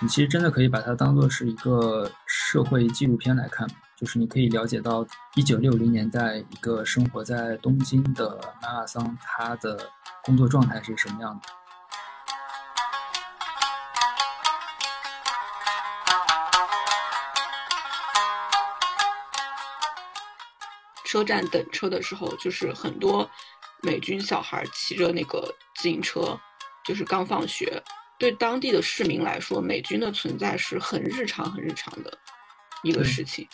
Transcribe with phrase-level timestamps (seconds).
[0.00, 5.04] 你其实真的可以把它当做是一个社会纪录片来看，就是你可以了解到
[5.34, 9.90] 一九六零年代一个生活在东京的马拉桑，他的
[10.22, 11.48] 工作状态是什么样的。
[21.04, 23.28] 车站等车的时候，就是很多
[23.82, 26.38] 美军小孩骑着那个自行车，
[26.84, 27.82] 就是刚放学。
[28.18, 32.18] 对当地的市民来说，美军的存在是很日常、很日常的
[32.82, 33.48] 一个事情。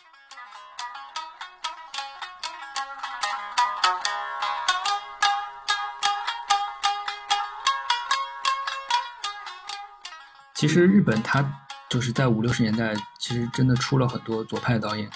[10.55, 11.45] 其实日本它
[11.91, 15.11] 就是在五六十年代，其实真的出了很多左派导演。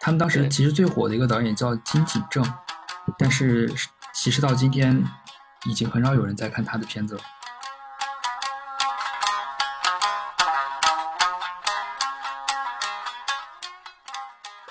[0.00, 2.42] 他们当时其实最火的一个导演叫金井正，
[3.18, 3.70] 但是
[4.14, 5.04] 其实到今天
[5.66, 7.20] 已经很少有人在看他的片子了。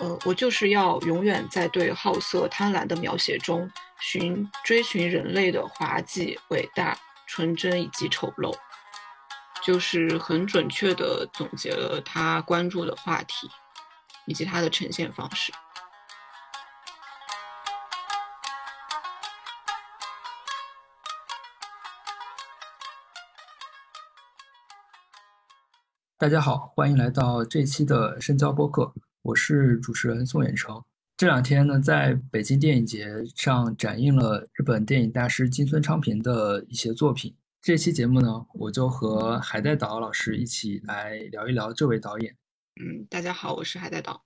[0.03, 8.53] 呃，我就是要永远在对好色贪婪的描写中寻追寻人类的滑稽、伟大、纯真以及丑陋，
[9.63, 13.49] 就是很准确的总结了他关注的话题。
[14.25, 15.51] 以及它的呈现方式。
[26.17, 28.93] 大家好，欢迎来到这期的深交播客，
[29.23, 30.83] 我是主持人宋远成。
[31.15, 33.07] 这两天呢，在北京电影节
[33.37, 37.33] 上展映了日本电影大师金村昌平的一些作品。
[37.61, 42.35] 这期节目呢，我就和海带岛老师一起来聊一聊这位导演。
[42.81, 44.25] 嗯，大家好，我是海带岛。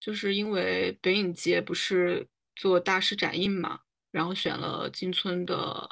[0.00, 2.26] 就是因为北影节不是
[2.56, 5.86] 做大师展映嘛，然后选了金村的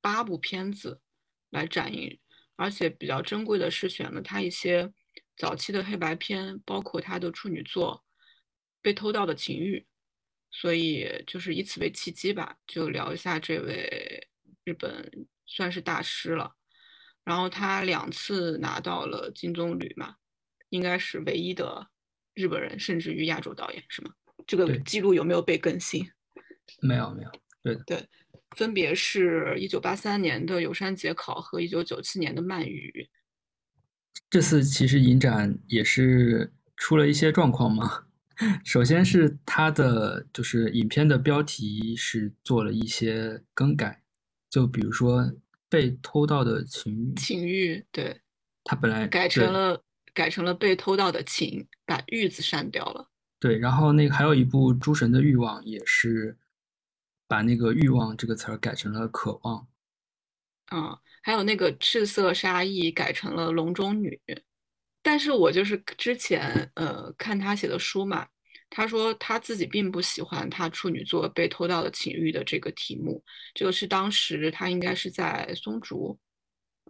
[0.00, 1.02] 八部片子
[1.50, 2.18] 来展映，
[2.56, 4.90] 而且比较珍贵的是选了他一些
[5.36, 8.04] 早期的黑白片，包括他的处女作
[8.80, 9.78] 《被偷盗的情欲》，
[10.50, 14.28] 所以就是以此为契机吧，就聊一下这位
[14.64, 16.54] 日本算是大师了。
[17.24, 20.16] 然后他两次拿到了金棕榈嘛，
[20.68, 21.88] 应该是唯一的。
[22.34, 24.12] 日本人甚至于亚洲导演是吗？
[24.44, 26.04] 这个记录有没有被更新？
[26.82, 27.30] 没有，没有。
[27.62, 28.08] 对对，
[28.56, 33.08] 分别是一九八三年的《有山节考》和一九九七年的《鳗鱼》。
[34.30, 38.06] 这次其实影展也是出了一些状况嘛。
[38.64, 44.02] 首先是它的就是影片的标题是做了一些更改，
[44.50, 45.32] 就比如说
[45.68, 47.14] 被偷盗的情欲。
[47.14, 48.20] 情欲，对。
[48.64, 49.82] 它本来改成了。
[50.14, 53.10] 改成了被偷盗的情，把“欲”字删掉了。
[53.40, 56.38] 对，然后那个还有一部《诸神的欲望》，也是
[57.26, 59.66] 把那个“欲望”这个词儿改成了“渴望”。
[60.70, 64.20] 嗯，还有那个《赤色杀意》改成了“笼中女”。
[65.02, 68.26] 但是我就是之前呃看他写的书嘛，
[68.68, 73.24] 他说他自己并不喜欢他处女作《被偷盗的情欲》的这个题目。
[73.54, 76.18] 这个是当时他应该是在松竹，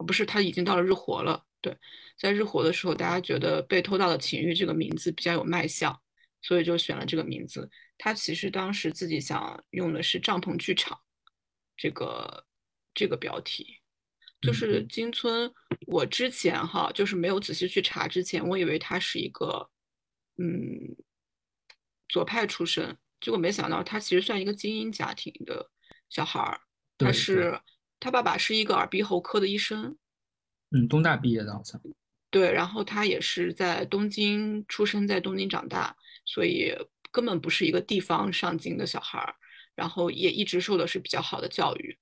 [0.05, 1.41] 不是他已经到了日活了。
[1.61, 1.77] 对，
[2.19, 5.97] 在日活的时候，大家觉得被偷盗的情欲这个名字比较有卖相，
[6.43, 7.71] 所以就选了这个名字。
[7.97, 10.99] 他其实当时自己想用的是帐篷剧场
[11.77, 12.45] 这个
[12.93, 13.79] 这个标题，
[14.45, 15.53] 就是金村。
[15.87, 19.69] 我之前哈就是没有仔细去查，之前我以为他是一个
[20.37, 20.97] 嗯
[22.09, 25.71] 左派出身，结果没想到他其实算一个精英家庭的
[26.09, 26.61] 小孩儿。
[26.97, 27.61] 他是
[27.99, 29.97] 他爸爸是一个耳鼻喉科的医生。
[30.71, 31.81] 嗯，东大毕业的好像。
[32.31, 36.73] 对，然后他也是在东京出生，在东京长大，所以
[37.11, 39.35] 根本不是一个地方上京的小孩儿。
[39.75, 41.99] 然后也一直受的是比较好的教育。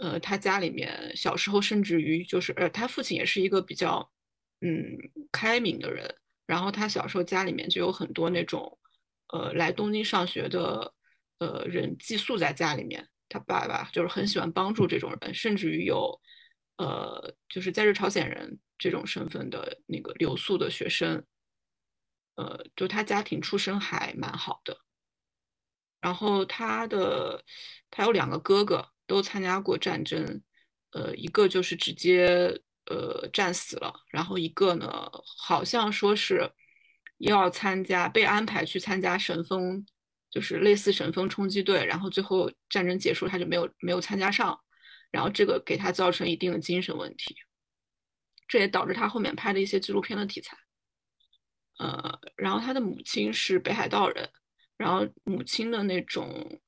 [0.00, 4.10] 呃，他家里面小时候甚至于就是，呃，他父亲也是一个比较
[4.60, 4.96] 嗯
[5.30, 6.12] 开明的人。
[6.46, 8.78] 然后他小时候家里面就有很多那种
[9.28, 10.92] 呃来东京上学的
[11.38, 13.08] 呃人寄宿在家里面。
[13.28, 16.20] 他爸爸就是很喜欢帮助这种人，甚至于有。
[16.76, 21.22] 呃，就是在日朝鲜人这种身份的那个留宿的学生，
[22.36, 24.80] 呃，就他家庭出身还蛮好的。
[26.00, 27.44] 然后他的
[27.90, 30.40] 他有两个哥哥都参加过战争，
[30.92, 32.28] 呃，一个就是直接
[32.86, 34.88] 呃战死了，然后一个呢
[35.36, 36.48] 好像说是
[37.18, 39.84] 要参加被安排去参加神风，
[40.30, 44.56] 就是类似神风冲击队，然后最后战争结束他就没有没有参加上。
[45.10, 47.34] 然后这个给他造成一定的精神问题，
[48.46, 50.56] 这也导致他后面拍的一些纪录片的题材。
[51.78, 54.30] 呃，然后他的母亲是北海道人，
[54.76, 56.60] 然后母亲的那种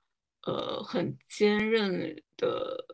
[0.42, 2.84] 呃很坚韧的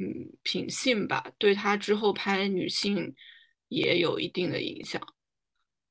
[0.00, 0.04] 嗯
[0.42, 3.14] 品性吧，对他之后拍女性
[3.68, 5.00] 也有一定的影响。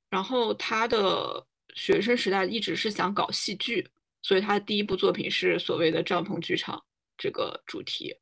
[0.10, 3.89] 然后他的学生时代一直是想搞戏剧，
[4.22, 6.81] 所以他第一部作品是所谓的帐篷剧场
[7.18, 8.16] 这个主题。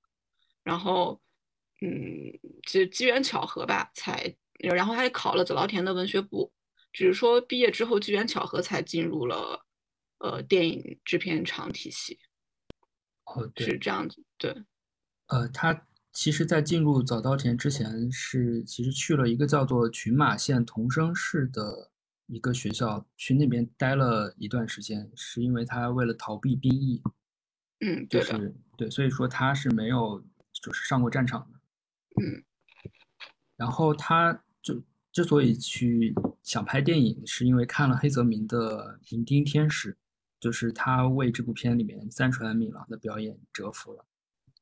[0.64, 1.22] 然后，
[1.82, 2.32] 嗯，
[2.66, 6.52] 就机缘巧合吧，才然后他也考了早稻田的文学部，
[6.94, 9.66] 只是说毕业之后机缘巧合才进入了
[10.20, 12.18] 呃电影制片厂体系。
[13.26, 14.64] 哦，是这样子，对。
[15.28, 21.90] 呃，他其实，在进入早稻田之前，是其实去了一个叫做群马县桐生市的
[22.28, 27.02] 一个学校，去那边待了一段时间，是因为他为了逃避兵役。
[27.80, 31.60] 嗯，对是对，所以说他是没有就是上过战场的。
[32.22, 32.44] 嗯，
[33.56, 39.94] 然后他就之所以去想拍电影，是因为看了黑泽明的《银钉天使》。
[40.44, 44.06] 就是他为这部片里面三船敏郎的表演折服了，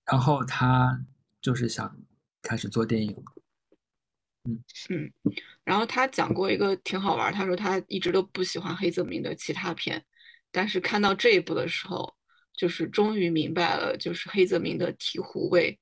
[0.05, 1.03] 然后他
[1.41, 1.97] 就是想
[2.43, 3.15] 开始做电影。
[4.43, 5.11] 嗯嗯，
[5.63, 10.05] 然后他讲过一个挺好玩，他说他一直都不喜欢黑泽明的其他片，
[10.51, 12.15] 但是看到这一部的时候，
[12.53, 15.75] 就是终于明白了，就是黑泽明的醍醐味，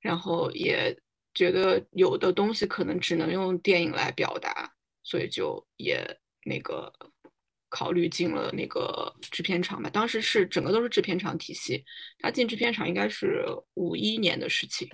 [0.00, 0.98] 然后也
[1.34, 4.72] 觉得有的东西可能只能用电影来表达，
[5.02, 6.90] 所以就也那个。
[7.68, 11.84] 考虑进了那个制片厂吧，当时是整个都是制片厂体系。
[12.20, 14.88] 他进制片厂应该是五一年的事情。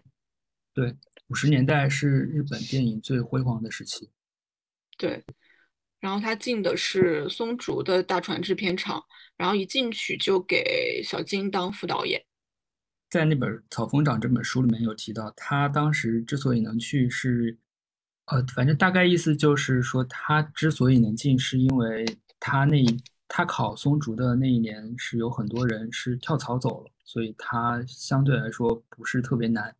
[0.73, 0.95] 对，
[1.29, 4.11] 五十年代是日本电影最辉煌的时期。
[4.97, 5.23] 对，
[6.01, 9.05] 然后他进的是松竹的大船制片厂，
[9.37, 12.25] 然后一进去就给小金当副导演。
[13.11, 17.59] 在那本《草风长》这本书里面有提到，他当时之所以能去是，
[18.25, 22.07] 呃，反正大概意思就是说，他之所以能进是因为。
[22.45, 22.85] 他那
[23.29, 29.73] 他考松竹的那一年是有很多人是跳槽走了，所以他相对来说不是特别难。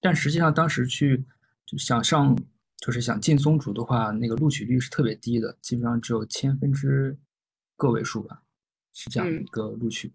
[0.00, 1.24] 但实际上当时去
[1.64, 2.36] 就想上
[2.78, 7.16] 就是想进松竹的话，那个录取率是特别低的，基本上只有千分之
[7.76, 8.42] 个位数吧，
[8.92, 10.12] 是这样一个录取。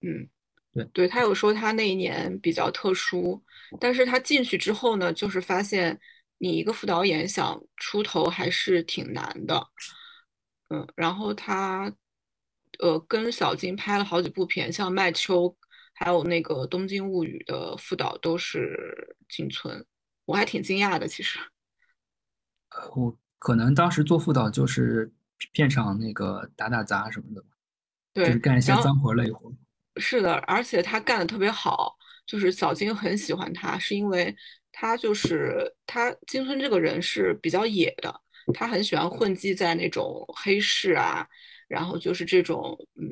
[0.00, 0.28] 嗯，
[0.74, 3.40] 对对，他有说他那一年比较特殊，
[3.78, 5.96] 但是他进去之后呢，就是发现
[6.38, 9.64] 你一个副导演想出头还是挺难的。
[10.70, 11.90] 嗯，然后他，
[12.78, 15.44] 呃，跟小金拍了好几部片，像《麦秋》，
[15.94, 19.82] 还有那个《东京物语》的副导都是金村，
[20.26, 21.38] 我还挺惊讶的，其实。
[22.70, 25.10] 呃，我可能当时做副导就是
[25.52, 27.42] 片场那个打打杂什么的，
[28.12, 29.50] 对，就是干一些脏活累活。
[29.96, 34.36] 是的，而且他干的特别好，就是小金很喜欢他，是因为
[34.70, 38.20] 他就是他金村这个人是比较野的。
[38.52, 41.26] 他很喜欢混迹在那种黑市啊，
[41.68, 43.08] 然后就是这种嗯，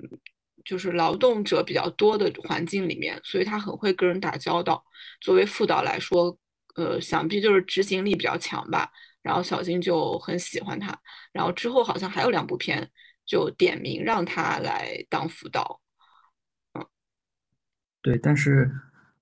[0.64, 4.84] 就是劳动者比较多的环境里面，所以他很会跟人打交道。
[5.20, 6.36] 作为副导来说，
[6.76, 8.90] 呃，想必就是执行力比较强吧。
[9.22, 10.96] 然后小金就很喜欢他，
[11.32, 12.88] 然后之后好像还有两部片
[13.24, 15.80] 就点名让他来当副导。
[16.74, 16.86] 嗯，
[18.00, 18.70] 对，但是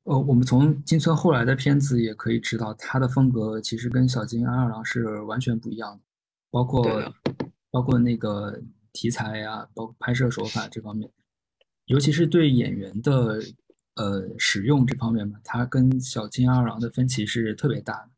[0.05, 6.01] 呃，我们从金村后来的片子也可以知道，他的风格其实跟小金安二郎是完全不一样的。
[6.51, 7.15] 包括
[7.71, 8.63] 包括那个
[8.93, 11.11] 题材呀，包括拍摄手法这方面，
[11.87, 13.41] 尤其是对演员的
[13.97, 18.11] 呃使用这方面嘛，他跟小金二郎的分歧是特别大的。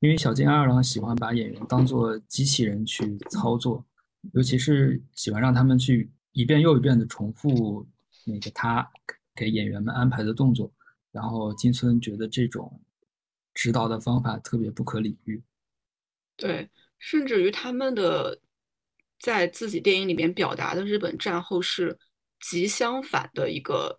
[0.00, 3.84] 因为小金二郎喜欢把演员当做机器人去操作，
[4.32, 7.86] 尤其是喜欢让他们去一遍又一遍的重复
[8.26, 8.90] 那个他
[9.36, 10.72] 给演员们安排的动作。
[11.12, 12.80] 然后金村觉得这种
[13.54, 15.42] 指导的方法特别不可理喻。
[16.36, 16.70] 对。
[17.02, 18.38] 甚至于他们的
[19.18, 21.98] 在自己电影里面表达的日本战后是
[22.40, 23.98] 极相反的一个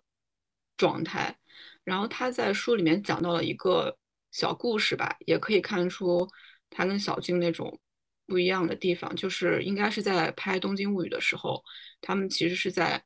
[0.76, 1.36] 状态。
[1.82, 3.98] 然后他在书里面讲到了一个
[4.30, 6.24] 小故事吧，也可以看出
[6.70, 7.76] 他跟小静那种
[8.24, 11.60] 不一样的地方，就是应该是在拍《东京物语》的时候，
[12.00, 13.02] 他们其实是在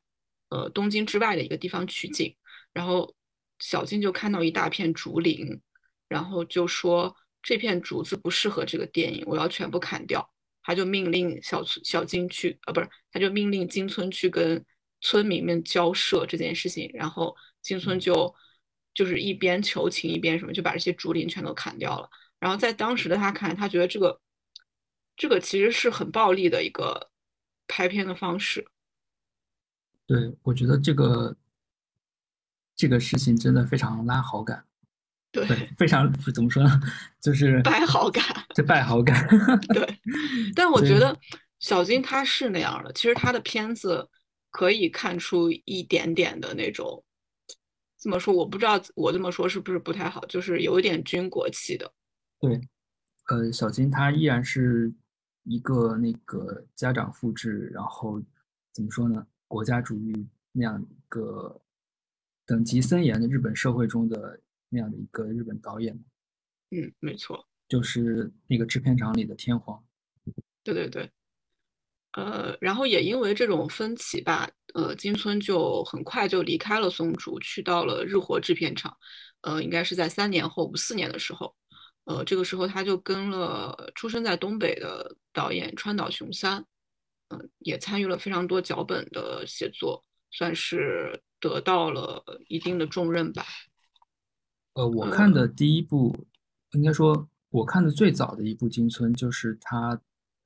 [0.49, 2.35] 呃东京之外的一个地方取景，
[2.71, 3.11] 然后
[3.59, 5.61] 小静就看到一大片竹林，
[6.07, 7.15] 然后就说。
[7.43, 10.29] 这片竹子不适合这个电影，我要全部砍掉。
[10.61, 14.61] 他就命令小小金去，呃，不是，他就命令金村去跟
[14.99, 16.91] 村民们交涉这件事情。
[16.93, 18.35] 然后金村就
[18.93, 22.09] 就是一边求情一边什么，就把这些竹林全都砍掉了。
[22.37, 24.19] 然后在当时的他看，他觉得这个
[25.15, 27.09] 这个其实是很暴力的一个
[27.65, 28.67] 拍片的方式。
[30.05, 31.33] 对，我觉得这个
[32.77, 34.63] 这个事情真的非常拉好感。
[35.29, 35.45] 对，
[35.77, 36.79] 非常 怎么说呢？
[37.19, 38.23] 就是败好感，
[38.55, 39.27] 这败好感。
[39.73, 39.99] 对，
[40.55, 41.15] 但我觉得
[41.59, 42.93] 小金他是那样的。
[42.93, 44.07] 其实他的片子
[44.49, 47.03] 可以看出一点点的那种，
[47.99, 48.33] 怎么说？
[48.33, 51.91] 我不知道我这么说是不是不太好，就是有一点军国气的。
[52.39, 52.61] 对，
[53.27, 54.93] 呃，小金他依然是
[55.43, 58.21] 一个那个家长复制，然后
[58.71, 59.27] 怎么说呢？
[59.47, 61.59] 国家主义那样一个
[62.47, 64.39] 等级森严的日本社会中的
[64.69, 65.93] 那样的一个日本导演。
[66.71, 69.85] 嗯，没错，就是那个制片厂里的天皇。
[70.63, 71.11] 对对对。
[72.13, 78.97] 呃，然后也因为这种分歧吧，呃，金村就很快就离开了松竹，去到了日活制片厂。
[79.41, 81.55] 呃，应该是在三年后，五四年的时候。
[82.05, 86.65] 呃，这个时候他就跟了出生在东北的导演川岛雄三，
[87.27, 93.43] 嗯，也参与了非常多脚本的写作，算是得到了一定的重任吧。
[94.73, 96.27] 呃，我看的第一部，
[96.71, 100.01] 应该说我看的最早的一部金村，就是他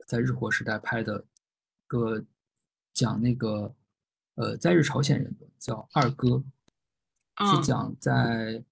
[0.08, 1.26] 在日活时代拍的。
[1.88, 2.24] 个
[2.94, 3.76] 讲那个
[4.36, 6.42] 呃，在日朝鲜人的叫《二哥》，
[7.54, 8.64] 是讲在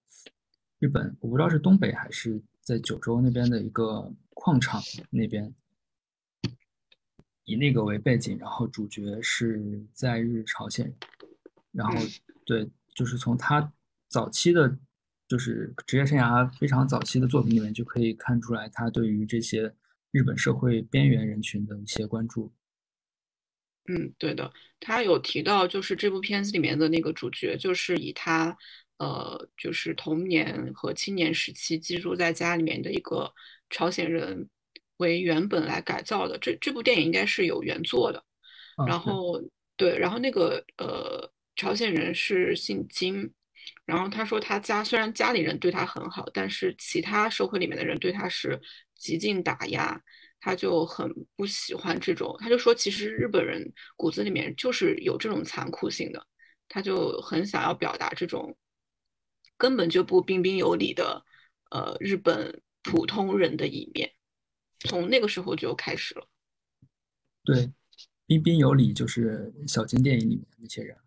[0.77, 5.53] 日本，我不知道是东北还是在九州那边的一个矿场那边，
[7.49, 10.95] 以那个为背景，然后主角是在日朝鲜人，
[11.71, 11.95] 然后
[12.45, 13.73] 对，就是从他
[14.07, 14.77] 早期的，
[15.27, 19.73] 就是职业生涯非常早期的作品里面就可以看出来，他对于这些
[20.11, 22.51] 日本社会边缘人群的一些关注。
[23.87, 28.55] 嗯，对的，他有提到，就是这部片子里面的那个主角，就是以他，
[28.97, 33.33] 呃，就是童年和青年时期寄住在家里面的一个
[33.71, 34.47] 朝鲜人
[34.99, 36.37] 为原本来改造的。
[36.37, 38.23] 这这部电影应该是有原作的。
[38.87, 39.41] 然后，
[39.75, 43.29] 对，然后那个呃，朝鲜人是姓金，
[43.83, 48.57] 然后他说他家虽然家里人对他很好，但是其他社会里面的人对他是
[48.95, 50.01] 极尽打压。
[50.41, 53.61] 他就很不喜欢这种，他就说，其实日本人
[53.97, 56.27] 骨子里面就是有这种残酷性的，
[56.69, 58.57] 他就很想要表达这种
[59.57, 61.21] 根本就不彬彬有礼的，
[61.71, 64.09] 呃，日本普通人的一面，
[64.79, 66.27] 从那个时候就开始了。
[67.43, 67.71] 对，
[68.25, 70.97] 彬彬有礼就是小金电影里面那些人。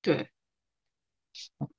[0.00, 0.28] 对。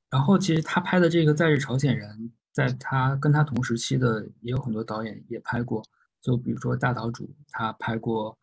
[0.10, 2.18] 然后其实他拍的这个《在日朝鲜人》，
[2.52, 5.84] 在他跟他同时期的也有很多导演也拍过。
[6.22, 8.38] 就比如说大岛渚，他拍过，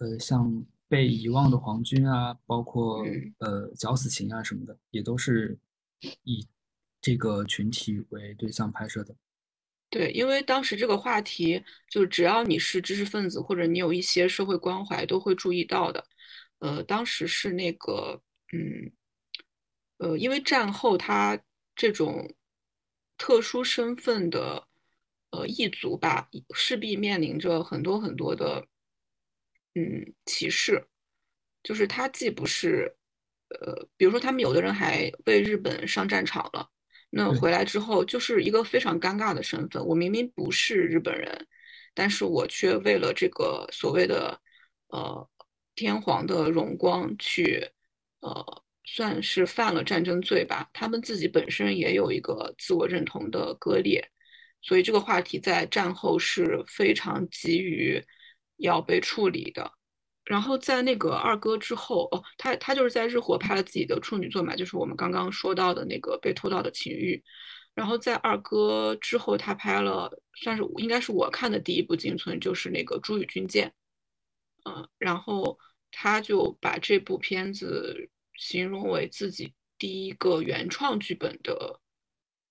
[0.00, 3.04] 呃，像被遗忘的皇军啊，包括
[3.38, 5.58] 呃绞死刑啊什么的，也都是
[6.24, 6.46] 以
[7.00, 9.14] 这个群体为对象拍摄的。
[9.90, 16.04] 对，因为当时这个话题，就是只要你是知识分子或者你有一些社会关怀，都会注意到的。
[16.58, 18.92] 呃，当时是那个，嗯，
[19.98, 21.40] 呃，因为战后他
[21.74, 22.34] 这种
[23.16, 24.66] 特殊身份的。
[25.30, 28.66] 呃，异族吧，势必面临着很多很多的，
[29.74, 30.88] 嗯，歧视。
[31.62, 32.96] 就是他既不是，
[33.50, 36.70] 呃，比如说他们有的人还为日本上战场了，
[37.10, 39.84] 那回来之后就是一个非常尴尬的身份。
[39.84, 41.46] 我明明不是日本人，
[41.94, 44.40] 但是我却为了这个所谓的，
[44.88, 45.28] 呃，
[45.74, 47.66] 天皇的荣光去，
[48.20, 50.68] 呃，算是犯了战争罪吧。
[50.72, 54.10] 他们自己本身也有一个自我认同的割裂。
[54.60, 58.04] 所以这个话题在战后是非常急于
[58.56, 59.77] 要被处理的。
[60.28, 67.22] 然后在那个二哥之后，哦，他他就是在日活拍了自己的处女作嘛，就是我们刚刚说到的那个被偷盗的情欲。
[67.74, 73.72] 然后在二哥之后，他拍了算是应该是我看的第一部金村，就是那个《朱与军舰》。
[74.70, 75.58] 嗯，然后
[75.90, 81.80] 他就把这部片子形容为自己第一个原创剧本的。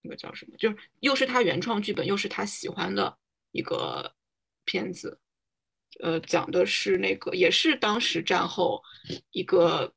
[0.02, 0.58] 那个叫什么？
[0.58, 3.18] 就是又是他原创剧本，又是他喜欢的
[3.52, 4.16] 一个
[4.66, 5.20] 片子。
[6.00, 8.82] 呃，讲的是那个，也是当时战后
[9.32, 9.94] 一个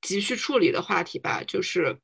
[0.00, 1.42] 急需处理的话题吧。
[1.44, 1.96] 就是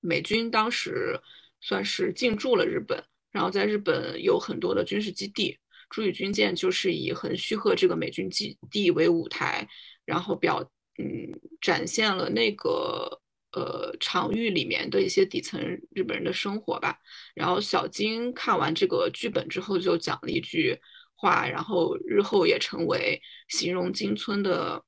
[0.00, 1.20] 美军当时
[1.60, 5.58] 算是进驻了日本，然后在日本有很多的军事基地。
[5.90, 9.68] 朱宇军舰就是以横须贺这个美军基地为舞台，
[10.04, 13.20] 然后表嗯展现了那个。
[13.52, 15.58] 呃，场域里面的一些底层
[15.94, 16.98] 日本人的生活吧。
[17.34, 20.78] 然后小金看完这个剧本之后，就讲了一句
[21.16, 24.82] 话，然后日后也成为形容金村的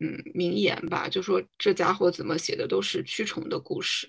[0.00, 4.08] 嗯名言吧，就说这家伙怎么写的都是蛆虫的故事。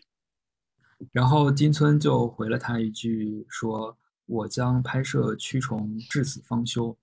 [1.12, 6.98] 然后金村就回了他一句，说我将拍摄蛆虫至死方休。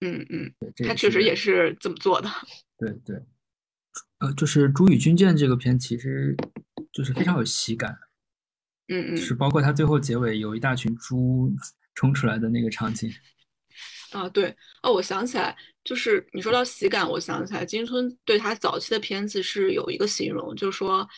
[0.00, 0.52] 嗯嗯，
[0.86, 2.28] 他确实也是这么做的。
[2.78, 3.22] 对对。
[4.18, 6.36] 呃，就是《朱与军舰》这个片，其实
[6.92, 7.98] 就是非常有喜感，
[8.88, 11.52] 嗯嗯，是包括他最后结尾有一大群猪
[11.94, 13.12] 冲出来的那个场景。
[14.12, 21.08] 啊，对，哦，我想起来，就是你说到喜感，我想起来金村对他早期的片子是有一个形容，就是说，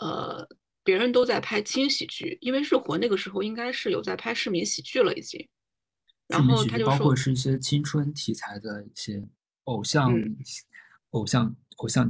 [0.00, 0.46] 呃，
[0.84, 5.48] 别人都在拍轻喜剧，因为日活那个时候应该是有在拍市民喜剧了已经，
[6.28, 9.26] 然后他就包括是一些青春题材的一些
[9.64, 10.12] 偶像、
[11.10, 12.08] 偶像、偶像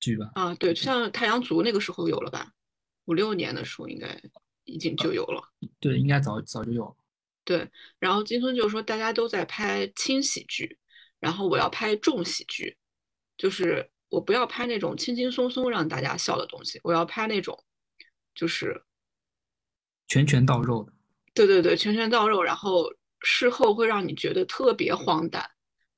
[0.00, 0.30] 剧吧。
[0.34, 2.52] 啊，对，像《太阳族》那个时候有了吧？
[3.04, 4.20] 五六年的时候应该
[4.64, 5.40] 已经就有了。
[5.78, 6.96] 对，应该早早就有。
[7.46, 10.76] 对，然后金村就是说，大家都在拍轻喜剧，
[11.20, 12.76] 然后我要拍重喜剧，
[13.38, 17.56] 就是我不要拍那种轻轻松松让大家笑的东西，我要拍那种
[18.34, 18.82] 就是
[20.08, 20.92] 拳拳到肉的。
[21.34, 25.48] 对对对，拳拳到肉，然后事后会让你觉得特别荒诞，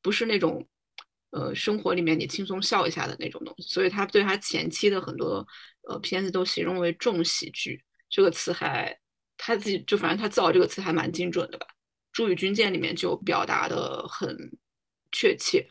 [0.03, 0.69] 不是那种
[1.31, 3.67] 呃生活里面你轻松笑一下的那种东西。
[3.67, 5.47] 所以他对他前期的很多
[5.89, 8.95] 呃片子都形容为重喜剧，这个词还。
[9.39, 11.67] 他自己就反正他造这个词还蛮精准的吧，
[12.13, 14.37] 《朱与军舰》里面就表达的很
[15.13, 15.67] 确切。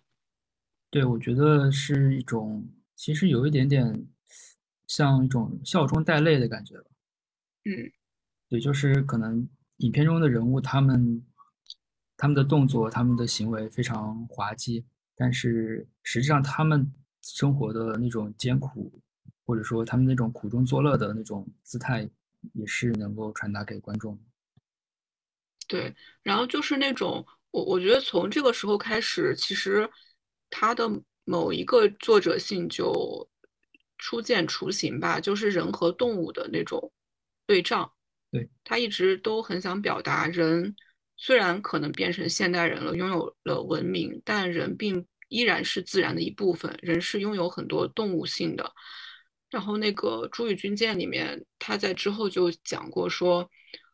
[0.90, 4.08] 对，我觉得是一种，其实有一点点
[4.88, 6.86] 像一种笑中带泪的感觉吧。
[7.66, 7.92] 嗯，
[8.48, 9.48] 也，就是可能
[9.78, 11.24] 影片中的人物，他们
[12.16, 16.90] 他们的动作、他们的行为非常滑稽，但是实际上他们
[17.22, 19.02] 生活的那种艰苦，
[19.46, 22.10] 或者说他们那种苦中作乐的那种姿态。
[22.54, 24.20] 也是能够传达给观众。
[25.68, 29.90] 对，然后就是那种我我觉得从这个时候开始，其实
[30.50, 30.90] 他的
[31.26, 33.30] 某一个作者性就
[33.98, 36.92] 初见雏形吧，就是人和动物的那种
[37.46, 37.92] 对仗。
[38.30, 40.76] 对他一直都很想表达，人
[41.16, 48.70] 虽然可能变成现代人了，拥有了文明，但人并依然是自然的一部分，人是拥有很多动物性的。
[49.58, 53.50] 然后那个《朱与军舰》里面，他在之后就讲过说，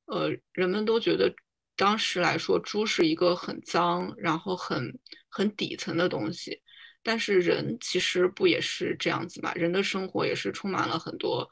[0.08, 1.34] 呃，人们都觉得
[1.77, 6.62] 当时来说，猪是一个很脏，然后很很底层的东西。
[7.01, 9.53] 但是人其实不也是这样子嘛？
[9.53, 11.49] 人的生活也是充满了很多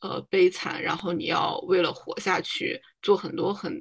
[0.00, 3.80] 呃悲惨，然后你要为了活下去，做很多很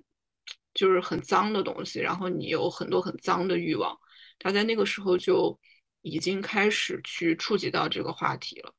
[0.76, 3.98] 就是很脏的东西，然后你有很多很脏的欲望。
[4.38, 5.60] 他在那个时候就
[6.04, 8.76] 已经开始去触及到这个话题了。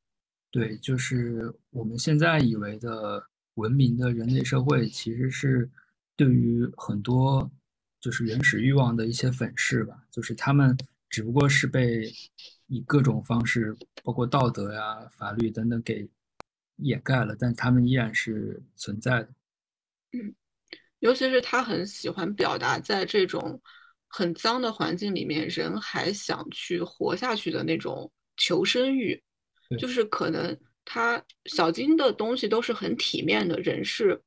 [0.53, 5.67] 对，就是我们现在以为的文明的人类社会，其实是
[6.15, 7.49] 对于很多
[7.99, 10.05] 就是原始欲望的一些粉饰吧。
[10.11, 10.77] 就是他们
[11.09, 12.07] 只不过是被
[12.67, 16.07] 以各种方式，包括道德呀、法律等等给
[16.75, 19.29] 掩盖了，但他们依然是存在的。
[20.11, 20.35] 嗯，
[20.99, 23.59] 尤其是他很喜欢表达在这种
[24.07, 29.19] 很脏的环境里面，人还想去活下去的那种求生欲。
[29.77, 34.21] 就是可能他小金的东西都是很体面的，人是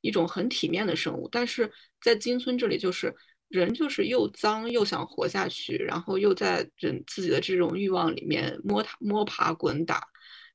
[0.00, 3.14] 一种很体面的生物，但是在金村这里，就是
[3.48, 10.02] 人就是又脏又想活下去，然后又在人自己的这种欲望里面摸爬摸爬滚打，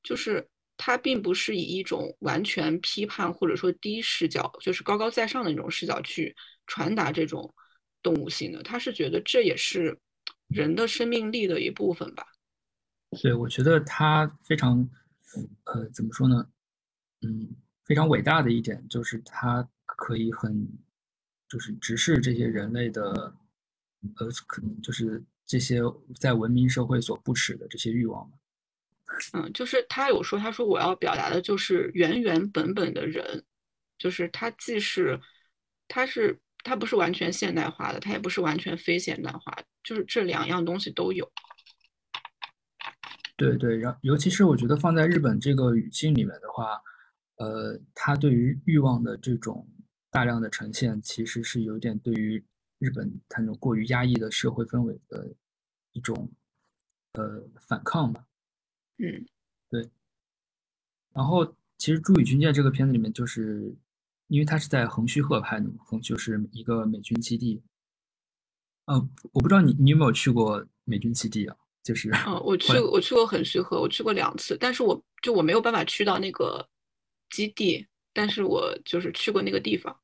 [0.02, 6.34] 就是他并不是以一种完全批判或者说低视角，就是高高在上的那种视角去
[6.66, 7.52] 传达这种
[8.02, 9.98] 动物性的，他是觉得这也是
[10.48, 12.26] 人的生命力的一部分吧。
[13.22, 14.88] 对，我觉得他非常，
[15.64, 16.46] 呃，怎么说呢？
[17.22, 17.48] 嗯，
[17.84, 20.68] 非常伟大的一点就是他可以很，
[21.48, 23.02] 就是直视这些人类的，
[24.16, 25.80] 呃，可能就是这些
[26.20, 28.30] 在文明社会所不耻的这些欲望
[29.32, 33.42] 嗯，就是他有说，他说我要表达的就是原原本本的人，
[33.96, 35.18] 就是他既是，
[35.88, 41.32] 他是他不是完全现代化的，他也不是完全非现代化，就是这两样东西都有。
[43.38, 46.82] 对对，然尤其是我觉得放在日本这个语境里面的话，
[47.36, 49.64] 呃，他对于欲望的这种
[50.10, 52.44] 大量的呈现，其实是有点对于
[52.80, 55.32] 日本它那种过于压抑的社会氛围的
[55.92, 56.28] 一种
[57.12, 58.26] 呃反抗吧。
[58.96, 59.24] 嗯，
[59.70, 59.88] 对。
[61.12, 61.46] 然后
[61.76, 63.72] 其实《朱与军舰》这个片子里面，就是
[64.26, 67.62] 因为它是在横须贺拍的嘛，横就是一个美军基地。
[68.86, 71.56] 嗯，我不知道你你有没有去过美军基地啊？
[71.88, 76.68] 就是，嗯，我去我去过横须贺，我去过两次，但是我就我没有办法去到那个
[77.30, 79.98] 基地，但是我就是去过那个地方。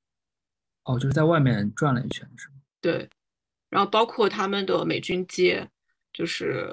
[0.84, 2.54] 哦，就是在外面转了一圈，是吗？
[2.80, 3.06] 对，
[3.68, 5.68] 然后包括他们的美军街，
[6.10, 6.66] 就是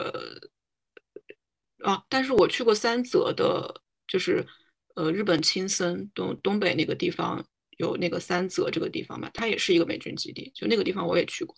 [1.79, 4.47] 啊，但是我去过三泽的，就是
[4.95, 7.45] 呃日本青森东东北那个地方
[7.79, 11.53] 有那个三泽这个地方嘛，它也是一个美军基地，就那个地方我也去过。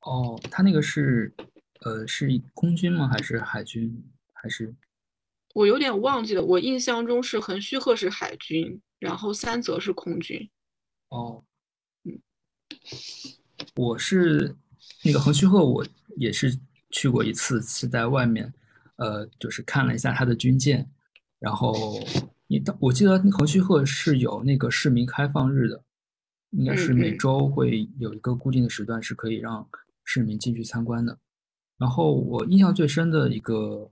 [0.00, 1.34] 哦，它那个是。
[1.84, 3.08] 呃，是空军吗？
[3.08, 4.02] 还是海军？
[4.32, 4.74] 还是
[5.54, 6.42] 我有点忘记了。
[6.42, 10.50] 我印象中是横须贺是海军，然后三泽是空军。
[11.08, 11.44] 哦，
[12.04, 12.20] 嗯，
[13.74, 14.56] 我是
[15.04, 16.58] 那个横须贺，我也是
[16.90, 18.52] 去过一次，是在外面，
[18.96, 20.90] 呃，就是看了一下他的军舰。
[21.38, 21.74] 然后
[22.46, 25.84] 你，我记得横须贺是有那个市民开放日的，
[26.50, 29.68] 应该是每周会有一个固定的时段是可以让
[30.04, 31.18] 市民进去参观的。
[31.82, 33.90] 然后我印象最深的一个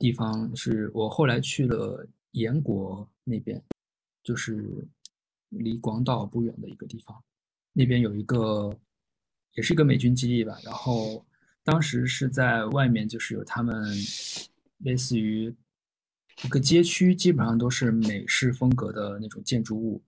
[0.00, 3.62] 地方是我后来去了延国那边，
[4.24, 4.84] 就是
[5.50, 7.16] 离广岛不远的一个地方，
[7.72, 8.76] 那边有一个
[9.54, 10.58] 也是一个美军基地吧。
[10.64, 11.24] 然后
[11.62, 13.94] 当时是在外面，就是有他们
[14.78, 15.54] 类似于
[16.42, 20.02] 一个街区，基本上都是美式风格的那种建筑物。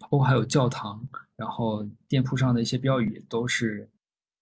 [0.00, 3.88] 包括还有教堂，然后店铺上的一些标语都是，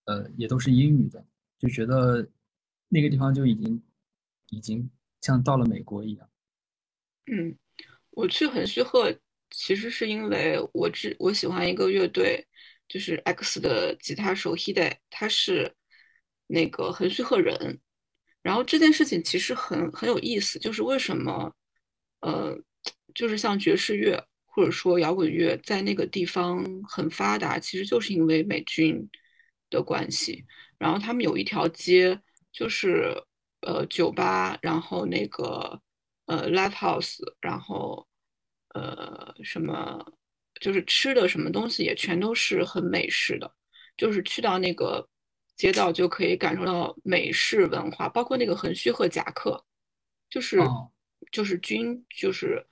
[0.07, 1.23] 呃，也都是英语的，
[1.59, 2.29] 就觉得
[2.89, 3.83] 那个地方就已经，
[4.51, 4.91] 已经
[5.21, 6.31] 像到了美国一样。
[7.27, 7.57] 嗯，
[8.11, 9.15] 我去横须贺
[9.51, 12.47] 其实是因为我只我喜欢一个乐队，
[12.89, 15.75] 就是 X 的吉他手 Hide，他是
[16.47, 17.81] 那个横须贺人。
[18.43, 21.55] 然后这件事情其实很很有意思，就是为什么，
[22.21, 22.57] 呃，
[23.15, 24.25] 就是像爵士乐。
[24.51, 29.09] 或者说摇滚乐在那个地方很发达，其实就是因为美军
[29.71, 30.45] 的关系。
[30.79, 32.21] 然后他们有一条街，
[32.53, 33.15] 就是
[33.61, 35.81] 呃酒吧，然后那个
[36.27, 38.07] 呃 live house，然后
[38.75, 40.05] 呃什么
[40.61, 43.53] 就是吃的什么东西也全都是很美式的，
[43.97, 45.09] 就是去到那个
[45.57, 49.65] 街道就可以感受到美式文化，包括那个横须贺夹克，
[50.31, 50.61] 就是
[51.31, 52.67] 就是军就是。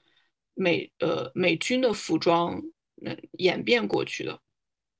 [0.58, 2.62] 美呃美军的服装
[2.94, 4.40] 那演变过去的，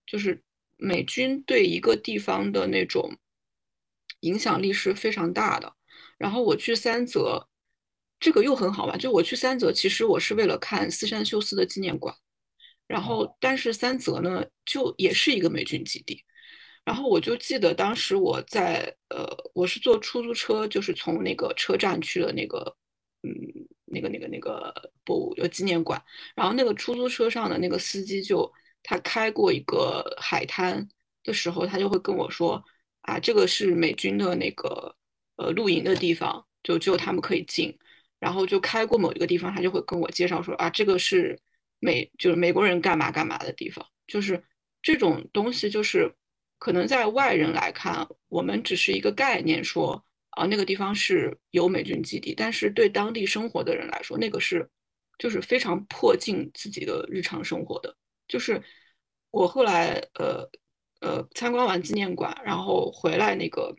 [0.05, 0.45] 就是
[0.77, 3.17] 美军对一个地方的那种
[4.21, 5.75] 影响力是非常大的。
[6.19, 7.49] 然后我去三泽，
[8.19, 8.99] 这个又很好玩。
[8.99, 12.15] 就我去三泽，其实我是为了看四山修斯的纪念馆。
[12.87, 16.25] 然后，但是三泽呢，就也是一个美军基地。
[16.85, 22.77] 然后我就记得当时我在呃，我是坐出租车，就是从那个车站去了那个
[23.23, 23.31] 嗯。
[23.89, 26.03] 那个、那个、那个博物有纪念馆，
[26.35, 28.53] 然后那个出租车上的那个司机就
[28.87, 30.89] 他开过一个海滩
[31.23, 32.65] 的时候，他就会跟我说
[33.03, 34.95] 啊，这个是美军的那个
[35.37, 37.77] 呃露营的地方，就只有他们可以进。
[38.19, 41.39] 然后就开过某一个地方，他就会跟我介绍说啊，这个是
[41.81, 43.85] 美就是美国人干嘛干嘛的地方。
[44.07, 44.43] 就是
[44.81, 46.15] 这种东西，就是
[46.59, 50.03] 可能在外人来看，我们只是一个概念说。
[50.37, 54.69] 啊，那个地方是有美军基地，但是对当地生活的人来说，那个是
[55.19, 57.97] 就是非常迫近自己的日常生活的。
[58.29, 58.63] 就是
[59.31, 60.49] 我后来呃
[61.01, 63.77] 呃参观完纪念馆，然后回来那个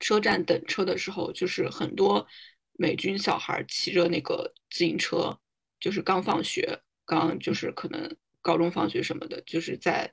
[0.00, 2.26] 车站等车的时候，就是很多
[2.72, 5.38] 美军小孩骑着那个自行车，
[5.80, 10.12] 就是刚放学，刚就是可能高中放学什么的，就是在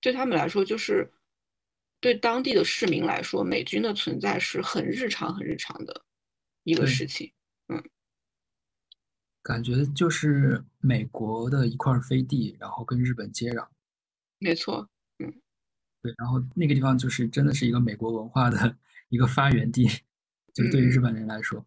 [0.00, 1.12] 对他们来说就是。
[2.00, 6.04] 对当地的市民来说，美军的存在是很日常、很日常的
[6.62, 7.32] 一个事情。
[7.68, 7.82] 嗯，
[9.44, 13.68] 感觉就是美国的一块飞地，然后跟日本接壤。
[14.38, 15.32] 没错，嗯，
[16.02, 18.76] 对，然后那个地方就是真的是一个美国文化的
[19.10, 19.86] 一个发源地，
[20.54, 21.64] 就对于日本人来说。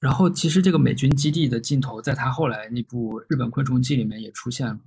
[0.00, 4.80] 然后其实这个美军基地的镜头，在他后来那部《日本昆虫记》里面也出现了。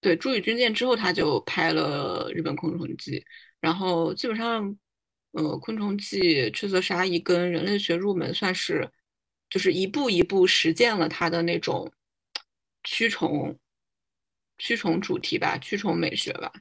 [0.00, 3.20] 对，朱宇军舰之后，他就拍了《日本昆虫记》。
[3.60, 4.76] 然后基本上，
[5.32, 6.20] 呃，《昆虫记》
[6.52, 8.88] 《赤色鲨蚁》跟《人类学入门》算是，
[9.54, 11.92] 就是一步一步实践了他的那种
[12.82, 13.56] 驱虫、
[14.58, 16.52] 驱虫主题吧，驱虫美学吧。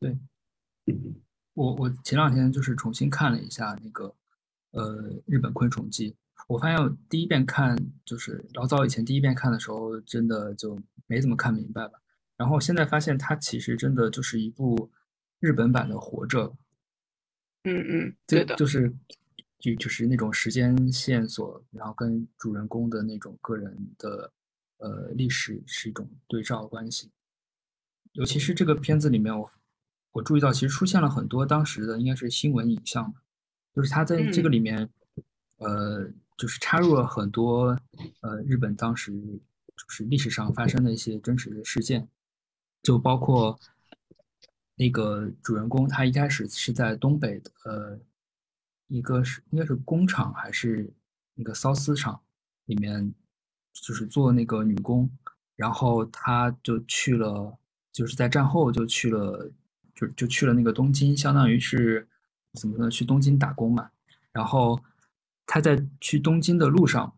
[0.00, 0.18] 对，
[1.54, 4.12] 我我前两天就是重新看了一下那个，
[4.72, 6.10] 呃，《日本昆虫记》，
[6.48, 12.00] 我发现我第一遍看就是老早以前第一遍看的时候，真的就没怎么看明白吧。
[12.36, 14.90] 然后现在发现它其实真的就是一部。
[15.38, 16.48] 日本版的《活着》，
[17.62, 18.92] 嗯嗯，对的，就是
[19.60, 24.32] 就就是那种时间线索，然后跟主人公的那种个人的
[24.78, 27.10] 呃历史是一种对照关系。
[28.12, 29.52] 尤其是这个片子里面，我
[30.12, 33.14] 我注意到其实出现了很多当时的应该是新闻影像，
[33.74, 34.88] 就是他在这个里面，
[35.58, 37.78] 呃，就是插入了很多
[38.22, 42.08] 呃日本当时就是历史上发生的一些真实的事件，
[42.82, 43.60] 就包括。
[44.76, 48.00] 那个主人公他一开始是在东北的，呃，
[48.90, 50.92] 一个是应该是工厂还是
[51.34, 52.20] 那个缫丝厂
[52.66, 53.14] 里面，
[53.72, 55.10] 就是做那个女工，
[55.56, 57.58] 然后他就去了，
[57.92, 59.50] 就是在战后就去了，
[59.94, 62.06] 就就去了那个东京，相当于是
[62.54, 62.90] 怎么呢？
[62.90, 63.90] 去东京打工嘛。
[64.32, 64.78] 然后
[65.46, 67.16] 他在去东京的路上，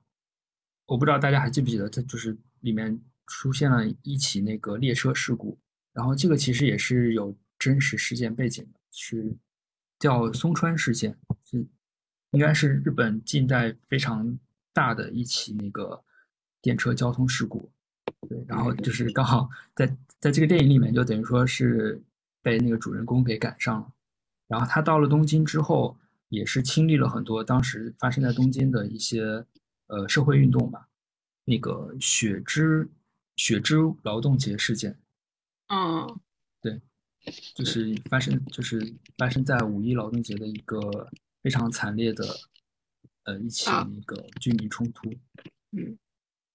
[0.87, 5.59] 我不知道大家还记不记得，他就是里面出现了一起那个列车事故，
[5.93, 7.37] 然后这个其实也是有。
[7.59, 9.37] 真实事件背景的是
[10.01, 11.17] 叫松川事件，
[12.33, 14.39] 应该是日本近代非常
[14.73, 16.03] 大的一起那个
[16.61, 17.71] 电车交通事故。
[18.29, 19.87] 对，然后就是刚好在
[20.19, 22.03] 在这个电影里面，就等于说是
[22.43, 23.93] 被那个主人公给赶上了。
[24.49, 25.97] 然后他到了东京之后，
[26.29, 29.45] 也是经历了很多当时发生在东京的一些
[29.87, 30.89] 呃社会运动吧，
[31.45, 32.89] 那个雪之
[33.37, 34.99] 雪之劳动节事件。
[35.69, 36.21] 嗯，
[36.61, 36.81] 对，
[37.55, 41.11] 就是发生就是发生在五一劳动节的一个
[41.43, 42.25] 非常惨烈的
[43.25, 45.11] 呃一起那个军民冲突。
[45.73, 45.99] 嗯，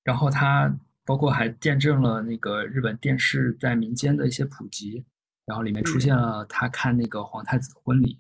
[0.04, 0.80] 然后他。
[1.08, 5.06] 包括还见证了那个日本电视在民间的一些普及，
[5.46, 8.20] 然后里面出现了他看那个皇太子的婚礼，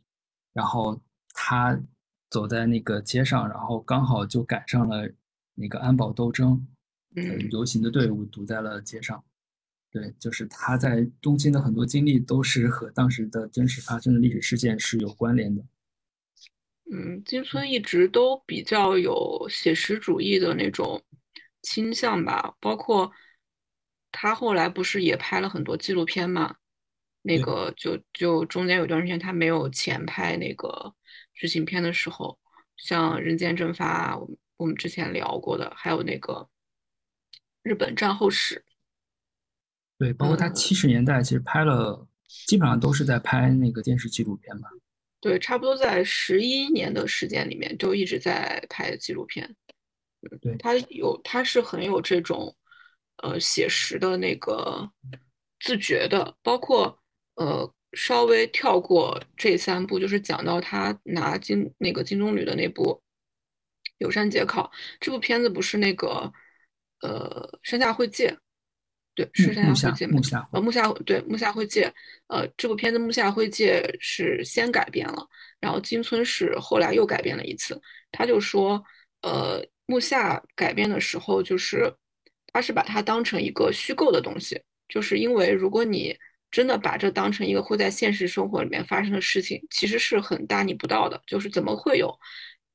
[0.53, 0.97] 然后
[1.33, 1.77] 他
[2.29, 5.11] 走在那个街上，然后刚好就赶上了
[5.55, 6.65] 那个安保斗争，
[7.17, 9.21] 嗯，游行的队伍堵在了街上，
[9.91, 15.61] 对，就是他在东京的很多经历都是和当时的真实发生的历史事件是有关联的。
[16.91, 21.03] 嗯，金村一直都比较有写实主义的那种。
[21.63, 23.11] 倾向吧，包括
[24.09, 26.55] 他后来不是也拍了很多纪录片嘛？
[27.23, 30.93] 那个就就中间有段时间他没有钱拍那个
[31.33, 32.39] 剧情片的时候，
[32.77, 36.47] 像《人间蒸发》，我们我们之前聊过的，还有那个
[37.63, 38.63] 日本战后史。
[39.97, 42.07] 对，包括他七十年代其实拍了，
[42.45, 44.69] 基本上都是在拍那个电视纪录片吧。
[45.19, 49.55] 对，差不多在十一年的时间里面，就一直在拍纪录片。
[50.41, 52.55] 对他有，他是很有这种，
[53.23, 54.89] 呃，写实的那个
[55.59, 56.99] 自觉的，包括
[57.35, 63.01] 呃，稍微跳过这三部，就是讲到他拿金那个金棕榈的那部
[63.99, 66.31] 《友善节考》，这部片子不是那个
[67.01, 68.37] 呃山下惠介，
[69.17, 71.93] 对，是山下惠介木下呃木下对木下惠介，
[72.27, 75.27] 呃这部片子木下惠介是先改编了，
[75.59, 77.77] 然后金村是后来又改编了一次，
[78.11, 78.81] 他就说
[79.23, 79.61] 呃。
[79.89, 81.89] 木下改编的时候，就是
[82.51, 86.13] 他是把它当成一个虚构的东西，就是因为如果你
[86.51, 91.23] 真的把这当成一个会在现实生活里面发生的事情，其实是很大逆不道的。
[91.25, 92.13] 就是怎么会有，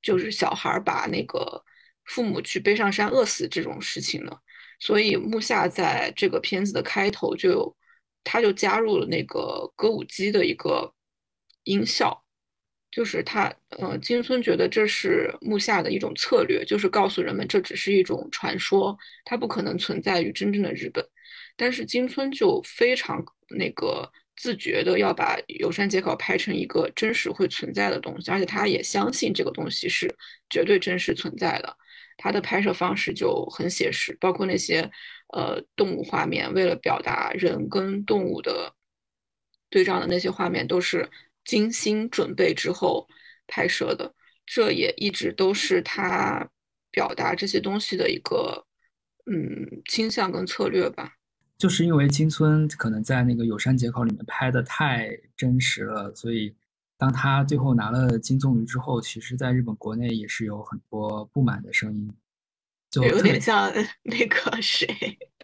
[0.00, 1.62] 就是小孩把那个
[2.06, 4.32] 父母去背上山饿死这种事情呢？
[4.82, 7.76] 所以木下在这个片子的开头就有，
[8.24, 10.92] 他就加入了那个歌舞伎的一个
[11.62, 12.18] 音效。
[12.90, 21.02] 就是他，呃，金村觉得这是木下的一种策略，就是告诉人们这只是一种传说，它不可能存在于真正的日本。
[21.56, 30.14] 但是金村就非常那个自觉的要把有山节考拍成一个真实会存在的东西，而且他也相信这个东西是
[30.50, 31.74] 绝对真实存在的。
[32.16, 34.90] 他的拍摄方式就很写实，包括那些
[35.34, 38.74] 呃动物画面，为了表达人跟动物的
[39.68, 41.08] 对仗的那些画面都是。
[41.44, 43.04] 精心准备之后
[43.48, 44.14] 拍摄的，
[44.46, 46.48] 这也一直都是他
[46.92, 48.64] 表达这些东西的一个
[49.26, 51.14] 嗯倾向跟策略吧。
[51.58, 56.54] 就是因为金村可能在那个有山节考里面拍的太真实了，所以
[57.02, 62.08] 当他最后拿了金棕榈之后，其实在日本国内也是有很多不满的声音，
[62.92, 63.72] 就有点像
[64.04, 64.86] 那个谁，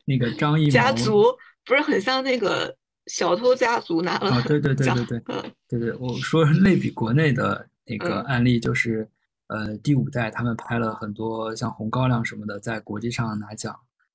[0.05, 1.25] 那个张艺 家族，
[1.64, 2.77] 不是很像那个。
[3.11, 9.09] 小偷家族拿了哦，对对 对对对，对对，我说类比国内的那个案例，就是
[9.47, 13.75] 呃第五代他们拍了很多像红高粱什么的，在国际上拿奖，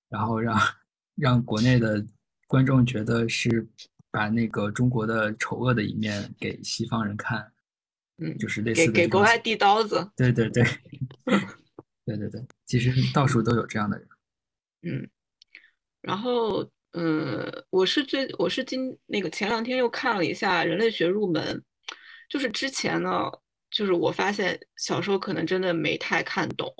[0.09, 0.55] 然后让
[1.15, 2.05] 让国内的
[2.45, 3.67] 观众觉得是
[4.13, 7.51] 把那个中国的丑恶的一面给西方人看，
[8.19, 10.63] 嗯，就是类似给给国外递刀子，对对对，
[12.05, 14.07] 对 对对，其实到处都有这样的人，
[14.83, 15.09] 嗯，
[16.01, 16.69] 然后。
[16.95, 21.59] 嗯，我是最我是今那个前两天又看了一下人类学入门，
[22.29, 23.31] 就是之前呢，
[23.71, 26.71] 就是我发现小时候可能真的没太看懂，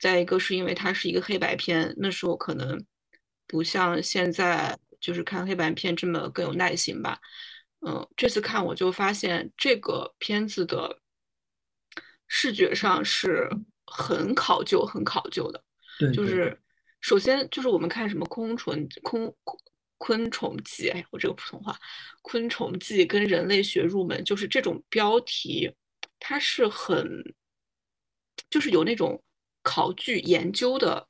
[0.00, 2.82] 再一个是因为它是一个黑白片，那时候可能
[3.46, 7.18] 不像现在就是看黑白片这么更有耐心吧。
[7.86, 11.00] 嗯，这次看我就发现这个片子的
[12.26, 13.48] 视觉上是
[13.86, 15.64] 很考究、很考究的，
[15.98, 16.60] 对，就是。
[17.00, 19.32] 首先就是我们看什么《空虫空
[19.98, 21.72] 昆虫记》，哎，我这个普通话，
[22.22, 25.72] 《昆虫记》跟人类学入门，就是这种标题，
[26.18, 27.22] 它是很，
[28.50, 29.22] 就是有那种
[29.62, 31.06] 考据研究的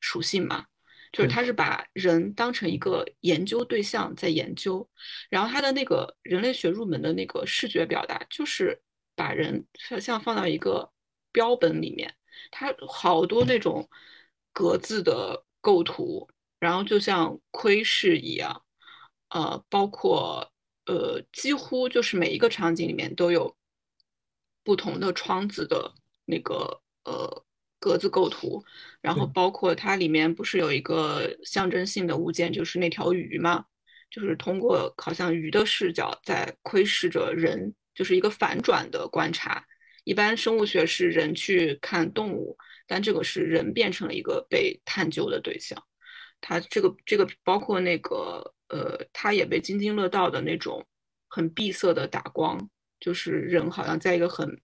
[0.00, 0.66] 属性嘛，
[1.12, 4.88] 就是他是把人当成一个研究对象在研究，
[5.30, 8.82] 然后他的那个人类学入门的那个视觉表达，就是
[9.14, 9.66] 把人
[10.00, 10.90] 像放到一个
[11.30, 12.14] 标本里面，
[12.50, 13.88] 他好多那种。
[14.54, 16.28] 格子的构图，
[16.60, 18.62] 然后就像窥视一样，
[19.30, 20.52] 呃，包括
[20.84, 23.56] 呃，几乎就是每一个场景里面都有
[24.62, 25.94] 不同的窗子的
[26.26, 27.42] 那个呃
[27.82, 28.64] 格子构图，
[29.00, 33.64] 然后包括它里面不是有一个象征性的物件，就是那条鱼嘛，
[34.08, 39.66] 就是通过好像鱼的视角在窥视着人，就是一个反转的观察。
[40.04, 45.76] 一般生物学是人去看动物，但这个是人变成了一个被探究的对象。
[46.40, 50.86] 它这个这个包括那个呃，它也被津津乐道的那种
[51.28, 52.68] 很闭塞的打光，
[53.00, 54.60] 就是人好像在一个很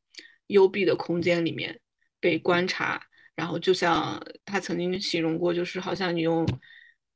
[0.46, 1.81] 幽闭的空间里面
[2.20, 3.00] 被观察，
[3.38, 6.44] 然后就像他曾经形容过，就是好像你用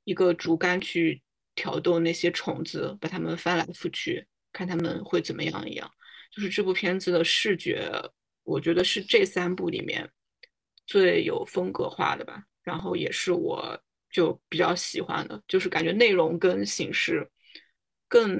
[0.05, 1.21] 一个竹竿去
[1.57, 5.91] 挑逗那些虫子，把它们翻来覆去，看它们会怎么样一样。
[6.31, 7.91] 就是这部片子的视觉，
[8.45, 10.09] 我觉得是这三部里面
[10.87, 13.77] 最有风格化的吧，然后也是我
[14.09, 17.29] 就比较喜欢的，就是感觉内容跟形式
[18.07, 18.39] 更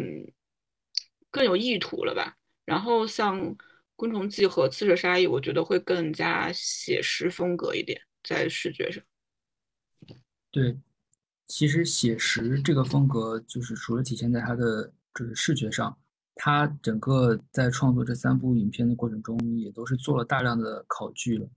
[1.33, 2.37] 更有意图了吧。
[2.65, 3.41] 然后像
[4.03, 9.01] 《昆虫记》和《刺蛇杀意》，我觉得会更加写实风格一点，在视觉上。
[10.51, 10.77] 对，
[11.47, 15.97] 其实写实这个风格，就是除了体现在它的就是视觉上，
[16.35, 21.49] 它整个在创作这三部影片的过程中，也都是做了大量的考据了，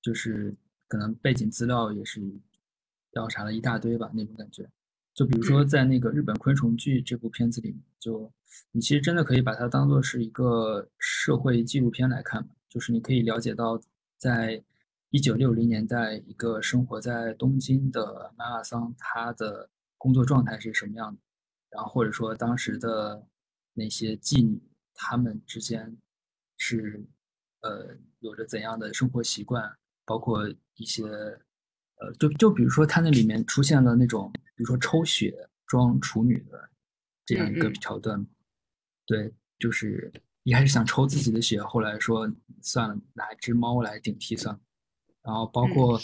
[0.00, 0.54] 就是
[0.86, 2.22] 可能背景资料也是
[3.10, 4.70] 调查了一大堆吧，那种感觉。
[5.18, 8.32] 就比如说在那个日本昆虫剧这部片子里面，就
[8.70, 13.82] 你其实真的可以把它当做是一个社会纪录片来看嘛，就是你可以了解到
[14.16, 14.62] 在
[15.10, 21.20] 一九六零年代一个生活在东京的妈妈桑，她的工作状态是什么样的，
[21.70, 23.26] 然后或者说当时的
[23.74, 24.62] 那些妓女，
[24.94, 25.98] 她们之间
[26.56, 27.04] 是
[27.62, 27.88] 呃
[28.20, 31.02] 有着怎样的生活习惯，包括一些。
[32.00, 35.34] 呃，就就比如说，它那里面出现了那种，比如说抽血
[35.66, 36.70] 装处女的
[37.26, 38.24] 这样一个桥段，
[39.04, 40.12] 对，就是
[40.44, 42.30] 一开始想抽自己的血，后来说
[42.62, 44.60] 算了，拿一只猫来顶替算了。
[45.22, 46.00] 然后包括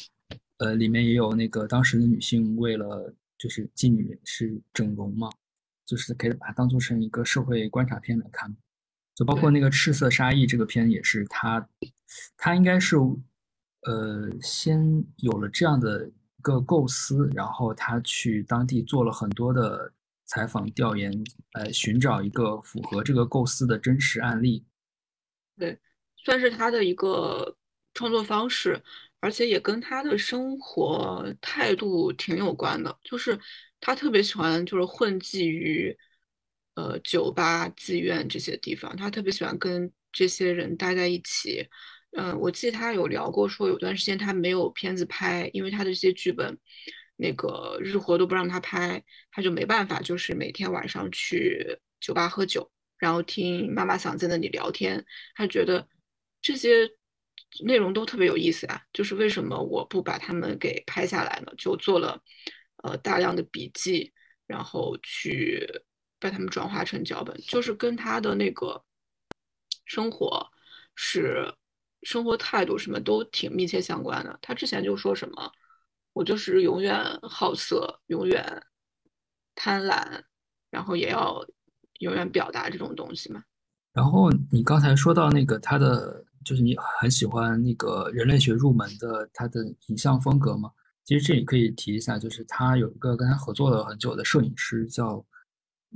[0.59, 5.31] 呃，里面也有那个当时的女性为了就是妓女是整容嘛，
[5.87, 8.55] 就是可以把它当做成一个社会观察片来看。
[9.15, 11.69] 就包括那个《赤色杀意》这个片也是，他，
[12.37, 12.97] 他应该是。
[13.85, 19.93] 呃，先有了这样的一个构思，然后他去当地做了很多的
[20.25, 21.13] 采访调研，
[21.53, 24.65] 来寻找一个符合这个构思的真实案例。
[25.59, 25.79] 对，
[26.17, 27.57] 算是他的一个
[27.93, 28.83] 创作方式，
[29.21, 32.99] 而且也跟他的生活态度挺有关的。
[33.03, 33.39] 就是
[33.81, 35.95] 他特别喜欢，就是混迹于
[36.75, 41.69] 呃酒吧、妓院这些地方，他特别喜欢跟这些人待在一起。
[42.17, 46.57] 嗯，我记得他有聊过，说有段时间他没有片子拍，因为他的这些剧本，
[47.17, 55.05] 那个日活都不让他拍，他就没办法，就是每天晚上去酒吧喝酒，然后听妈妈桑在那里聊天。
[55.35, 55.89] 他觉得
[56.41, 56.89] 这些
[57.65, 61.53] 内容都特别有意思啊，就是为什么我不把他们给拍下来呢？
[61.59, 62.23] 就做了
[62.85, 64.13] 呃大量的笔记，
[64.47, 65.67] 然后去
[66.21, 68.85] 把他们转化成脚本，就是跟他的那个
[69.85, 70.49] 生活
[70.95, 71.53] 是。
[72.05, 74.39] 生活态度什么都挺密切相关的。
[74.43, 75.51] 他之前就说什么，
[76.13, 78.63] 我就是永远好色，永远
[79.55, 80.23] 贪婪，
[80.71, 81.45] 然后也要
[82.01, 83.43] 永远表达这种东西嘛。
[83.93, 90.71] 然后你刚才说到那个他的，就是你很喜欢那个人类学入门的他的影像风格嘛？
[91.05, 95.25] 其实这里可以提一下，就是他有一个跟他合作了很久的摄影师叫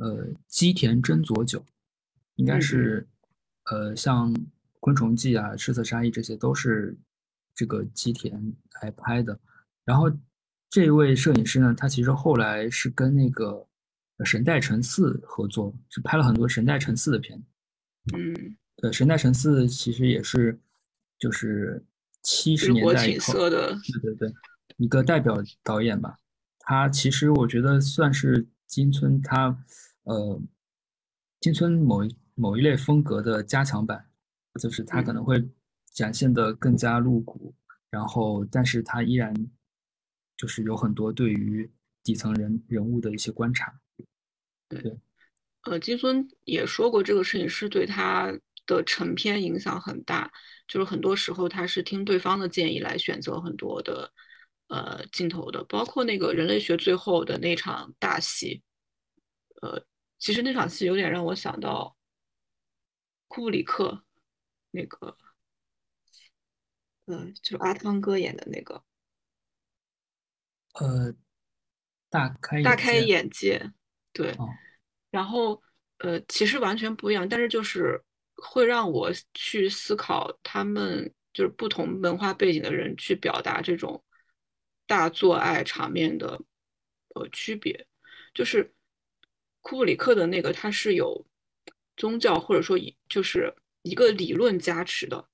[0.01, 1.63] 呃基田真佐久，
[2.37, 3.07] 应该是
[3.65, 4.35] 呃像。
[4.81, 6.97] 昆虫记啊，赤色杀意这些都是
[7.55, 9.39] 这个吉田来拍的。
[9.85, 10.11] 然后
[10.71, 13.67] 这位摄影师呢，他其实后来是跟那个
[14.25, 17.43] 神代诚四合作，是拍了很多神代诚四的片。
[18.15, 20.59] 嗯，对，神代诚四其实也是
[21.19, 21.85] 就是
[22.23, 24.35] 七十年代以后的，对对对，
[24.77, 26.19] 一个代表导演吧。
[26.59, 29.65] 他其实我觉得算是金村他
[30.05, 30.41] 呃
[31.41, 34.08] 金村某一某一类风格的加强版。
[34.59, 35.43] 就是他可能会
[35.93, 37.55] 展现的更加露骨，
[37.91, 39.35] 然后，但是他依然
[40.37, 41.71] 就是有很多对于
[42.03, 43.81] 底层人人物的一些观察。
[44.69, 44.99] 对，
[45.63, 48.31] 呃，金孙也说过，这个摄影师对他
[48.67, 50.31] 的成片影响很大，
[50.67, 54.13] 就是很多时候他是听对方的建议来选择很多的
[54.69, 58.63] 呃镜头的，包括那个人类学最后的那场大戏，
[59.63, 59.83] 呃，
[60.19, 61.97] 其实那场戏有点让我想到
[63.27, 64.05] 库布里克。
[64.71, 65.17] 那个，
[67.07, 68.83] 嗯，就是阿汤哥演的那个，
[70.75, 71.15] 呃，
[72.11, 73.73] 大开大开眼界，
[74.13, 74.37] 对，
[75.11, 75.63] 然后
[75.99, 78.03] 呃，其实完全不一样，但是就是
[78.37, 84.05] 会让我去思考他们，就是不同文化背景的人去表达这种
[84.87, 86.41] 大做爱场面的
[87.15, 87.87] 呃区别。
[88.35, 88.73] 就是
[89.63, 91.27] 库布里克的那个，他是有
[91.97, 93.53] 宗教或者说就是
[93.89, 95.25] 一个理论加持的。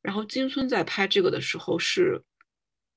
[0.00, 2.22] 然后金村在拍这个的时候是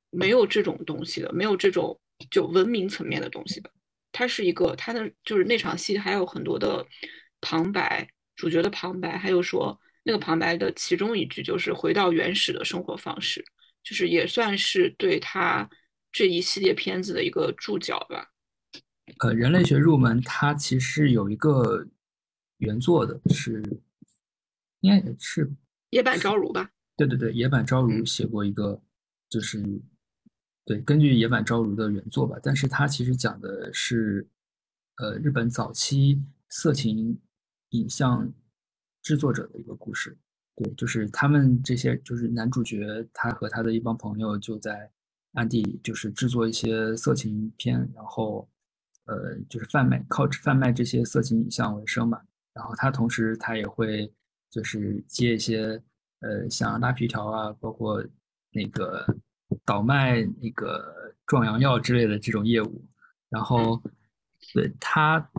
[0.10, 2.00] 没有这种东西的，没有这种
[2.30, 3.72] 就文明层面的东西的。
[4.12, 6.86] 它是一个，他的就是那场戏还有很多的
[7.40, 13.44] 旁白，主角的旁白，还有说那个旁白的其中一句就是回到原始的生活方式，
[13.84, 15.70] 就是也算是对他
[16.12, 18.32] 这一系列片子的一个注脚吧。
[19.20, 21.88] 呃，人类学入门，它其实有一个
[22.58, 23.62] 原作的，是
[24.88, 25.52] 应该也是
[25.90, 26.72] 野坂昭如吧。
[26.96, 28.82] 对对对，野坂昭如写过一个，
[29.30, 29.62] 就是
[30.66, 34.28] 对，根据野坂昭如的原作吧，但是他其实讲的是，
[34.98, 37.20] 呃，日本早期色情
[37.70, 38.32] 影像
[39.02, 40.18] 制作者的一个故事。
[40.56, 44.92] 对，就是他们这些，就是男主角他和他的一帮朋友就在
[45.34, 48.50] 暗地就是制作一些色情片，然后
[49.06, 52.20] 呃，就是贩卖靠贩卖这些色情影像为生嘛。
[52.54, 54.12] 然后他同时他也会
[54.50, 55.82] 就是接一些。
[56.20, 58.04] 呃，像拉皮条啊，包括
[58.50, 59.06] 那个
[59.64, 62.84] 倒卖那个壮阳药之类的这种业务，
[63.30, 63.80] 然后
[64.52, 65.30] 对他，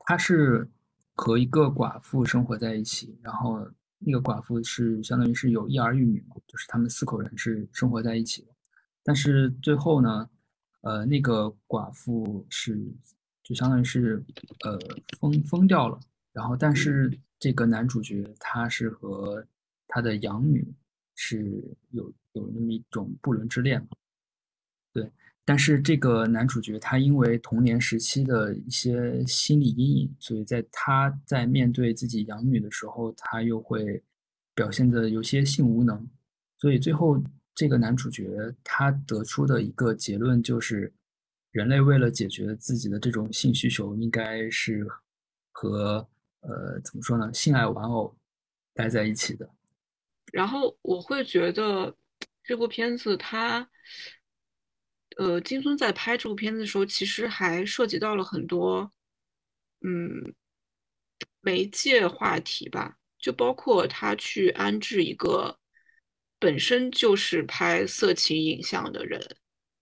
[0.00, 0.68] 他是
[1.14, 3.64] 和一个寡妇生活在一起，然后
[4.00, 8.48] 那个寡妇是相当于是有一儿一女嘛，就是他们四口人是生活在一起的，
[9.04, 10.28] 但是最后呢，
[10.80, 12.76] 呃，那个寡妇是
[13.44, 14.24] 就相当于是
[14.64, 14.76] 呃
[15.20, 16.00] 疯疯掉了，
[16.32, 19.44] 然后但是这个男主角他是和
[19.86, 20.66] 他的养女
[21.14, 23.88] 是有有那么一种不伦之恋嘛？
[24.92, 25.10] 对，
[25.44, 34.02] 但是这个男主角他因为童年时期的一些心理阴影，所以在他在面对自己养女的时候，他又会
[34.54, 36.08] 表现的有些性无能，
[36.58, 37.22] 所以最后
[37.54, 40.92] 这个男主角他得出的一个结论就是，
[41.52, 44.86] 人类为了解决自己的这种性需求，应该是
[45.52, 46.06] 和
[46.48, 48.16] 呃怎么说呢，性爱玩偶
[48.74, 49.48] 待在一起的。
[50.32, 51.96] 然后我会觉得
[52.42, 53.68] 这部片子它，
[55.16, 58.92] 呃，金孙在拍这部片子的时候，其实还涉及到了很多，
[59.80, 60.34] 嗯，
[61.40, 65.58] 媒介话题吧，就包括他去安置一个
[66.38, 69.20] 本身就是拍色情影像的人，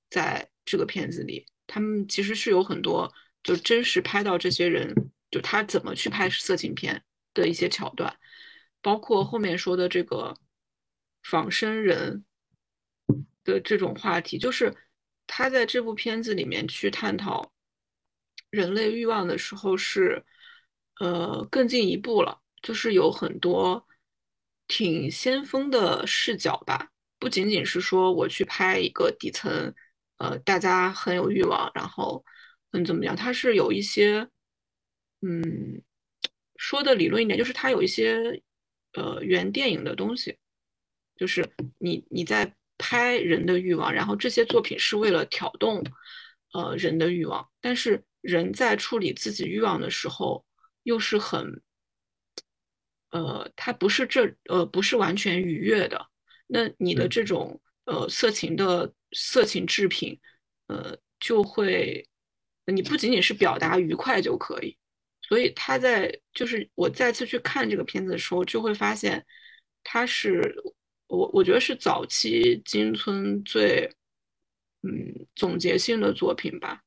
[0.08, 3.12] 在这个片子里，他们其实是有很多
[3.42, 4.94] 就真实拍到这些人，
[5.36, 8.16] 就他怎么去拍色情片的一些桥段。
[8.80, 10.34] 包括后面说的这个
[11.24, 12.24] 仿生人
[13.44, 14.74] 的这种话题，就是
[15.26, 17.52] 他在这部片子里面去探讨
[18.48, 20.24] 人类欲望的时候，是
[21.00, 23.84] 呃更进一步了，就是有很多
[24.68, 29.74] 挺先锋的视角吧，不仅仅是说我去拍一个底层，
[30.18, 32.24] 呃大家很有欲望，然后
[32.70, 34.28] 很怎么样，他是有一些
[35.22, 35.82] 嗯
[36.56, 38.42] 说的理论一点，就是他有一些。
[38.92, 40.38] 呃，原电影的东西，
[41.16, 41.46] 就是
[41.76, 45.84] 你你在拍人的欲望，然后这些作品是为了挑动
[46.54, 50.46] 呃人的欲望，但是人在处理自己欲望的时候，
[50.84, 51.60] 又是很
[53.10, 56.08] 呃，他不是这呃不是完全愉悦的。
[56.46, 60.18] 那你的这种呃色情的色情制品，
[60.68, 62.08] 呃就会，
[62.64, 64.78] 你不仅仅是表达愉快就可以。
[65.28, 69.26] 所以他在就是我再次去看这个片子的时候，就会发现，
[69.82, 70.54] 他是
[71.08, 73.92] 我我觉得是早期金村最
[74.82, 76.80] 嗯总结性的作品吧。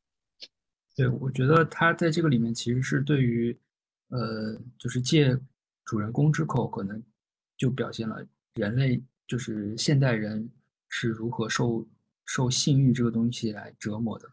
[0.96, 3.58] 对，我觉得他在这个里面其实是对于
[4.08, 5.38] 呃，就是借
[5.84, 7.04] 主人公之口，可能
[7.58, 10.50] 就表现了人类就是现代人
[10.88, 11.86] 是如何受
[12.26, 14.30] 受性欲这个东西来折磨的，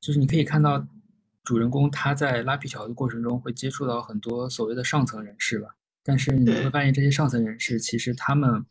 [0.00, 0.86] 就是你可以看到。
[1.42, 8.64] 主人公他在拉皮条的过程中会接触到很多所谓的上层人士吧，但是你会发现这些上层人士其实他们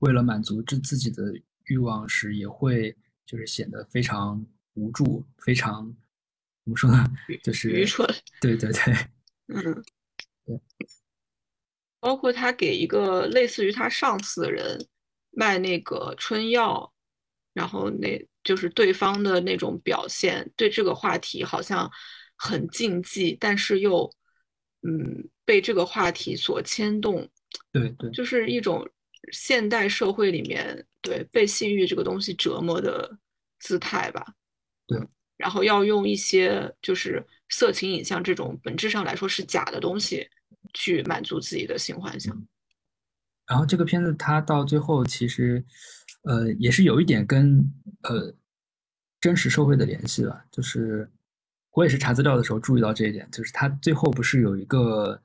[0.00, 1.32] 为了满足自自己的
[1.66, 4.44] 欲望时，也会就是显得非常
[4.74, 5.86] 无助，非常
[6.64, 7.04] 怎么说呢？
[7.42, 8.08] 就是愚蠢。
[8.40, 8.94] 对对对，
[9.48, 9.84] 嗯，
[10.44, 10.60] 对。
[12.00, 14.86] 包括他给一个类似于他上司的人
[15.32, 16.92] 卖那个春药，
[17.58, 18.24] 然后那。
[18.44, 21.90] 就是对方的那种表现，对这个话题好像
[22.34, 24.10] 很禁忌，但是又
[24.80, 27.28] 嗯被这个话题所牵动。
[27.70, 28.88] 对对，就是一种
[29.32, 33.18] 现代社会里面对被性欲这个东西折磨的
[33.58, 34.24] 姿态吧。
[34.86, 34.98] 对，
[35.36, 40.26] 然后要用一些就是色情影像这种本质上来说是假的东西
[40.72, 42.34] 去满足自己的性幻想。
[43.46, 45.62] 然后这个片子它到最后其实，
[46.28, 47.58] 呃，也是有一点跟
[48.02, 48.34] 呃
[49.18, 50.44] 真实社会的联系吧。
[50.52, 51.10] 就是
[51.72, 55.22] 我也是查资料的时候注意到这一点，就是他最后不是有一个，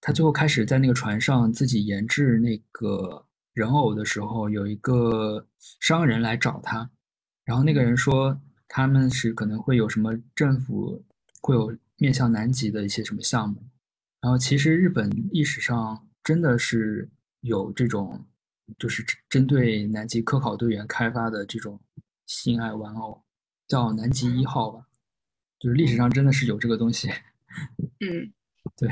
[0.00, 5.46] 他最后开始在那个船上自己研制那个人偶的时候，有一个
[5.80, 6.90] 商人来找他，
[7.44, 11.04] 然后那个人说他们是可能会有什么政府
[11.40, 13.62] 会有面向南极的一些什么项目，
[14.20, 17.08] 然后其实日本历史上真的是。
[17.46, 18.24] 有这种，
[18.78, 21.80] 就是针对南极科考队员开发的这种
[22.26, 23.22] 性爱玩偶，
[23.68, 24.86] 叫南极一号吧，
[25.58, 27.08] 就是历史上真的是有这个东西。
[28.00, 28.32] 嗯，
[28.76, 28.88] 对。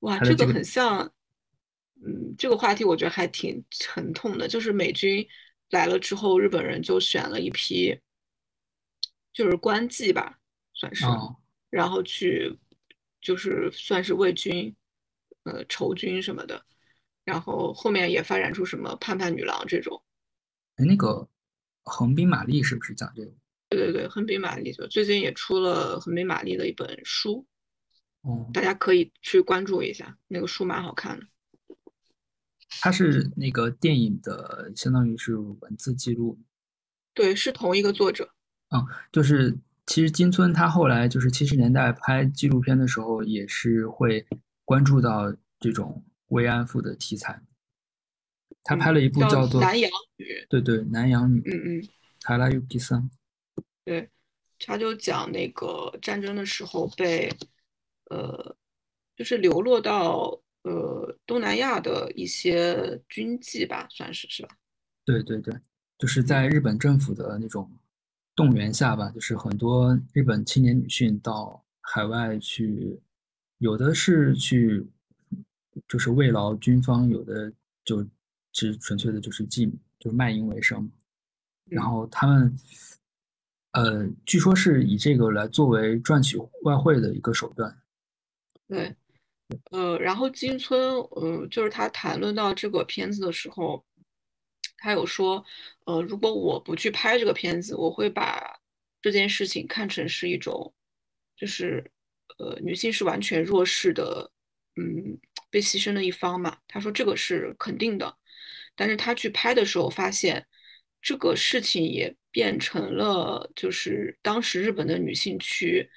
[0.00, 1.00] 哇，这个很像，
[2.04, 4.48] 嗯，这个话题我觉得还挺沉痛的。
[4.48, 5.26] 就是美军
[5.70, 7.98] 来了之后，日本人就选了一批，
[9.32, 10.38] 就是官妓吧，
[10.74, 11.04] 算是，
[11.70, 12.58] 然后去，
[13.20, 14.74] 就是算是为军，
[15.44, 16.64] 呃，筹军什么的。
[17.24, 20.02] 然后后面也发展出什么盼盼女郎这种，
[20.76, 21.28] 哎，那个
[21.82, 23.32] 横滨玛丽是不是讲这个？
[23.70, 27.46] 对对对，横滨玛丽就最近也出了横滨玛丽的一本书，
[28.20, 31.26] 哦，大家可以去关注一下，那个书蛮好看的。
[32.80, 36.38] 它是那个电影的，相当于是文字记录。
[37.14, 38.28] 对，是同一个作者。
[38.70, 39.56] 嗯，就是
[39.86, 44.26] 其实金村他后来就是七十年代拍纪录片的时候，也是会
[44.64, 46.04] 关注到这种。
[46.34, 47.40] 慰安妇的题材，
[48.64, 51.88] 他拍了一部叫做《南洋女》，对对，《南洋女》，嗯嗯，
[52.22, 53.08] 卡拉尤皮桑，
[53.84, 54.10] 对，
[54.58, 57.30] 他就讲那个战争的时候被，
[58.10, 58.56] 呃，
[59.14, 64.48] 就是流落到呃东南亚的一些军妓吧，算是是吧？
[65.04, 65.54] 对对对，
[65.98, 67.70] 就是在日本政府的那种
[68.34, 73.00] 动员下吧，就是很多日本青年女性到海外去，
[73.58, 74.84] 有的是去。
[75.88, 77.52] 就是慰劳军方，有的
[77.84, 78.06] 就
[78.52, 80.90] 只纯粹的，就是妓女，就是卖淫为生。
[81.64, 82.56] 然后他们，
[83.72, 87.76] 呃，据说是以这个来作为赚取外汇的一个手段。
[88.68, 88.94] 对，
[89.70, 90.78] 呃，然后金村，
[91.10, 93.84] 呃，就是他谈论到这个片子的时候，
[94.76, 95.44] 他有说，
[95.86, 98.60] 呃，如果我不去拍这个片子，我会把
[99.02, 100.72] 这件事情看成是一种，
[101.36, 101.90] 就是，
[102.38, 104.30] 呃，女性是完全弱势的，
[104.76, 105.18] 嗯。
[105.54, 108.12] 被牺牲的一方嘛，他说这个是肯定的，
[108.74, 110.44] 但是他去拍的时候发现，
[111.00, 115.88] 这个事情也变成了就是当时日本的女性去，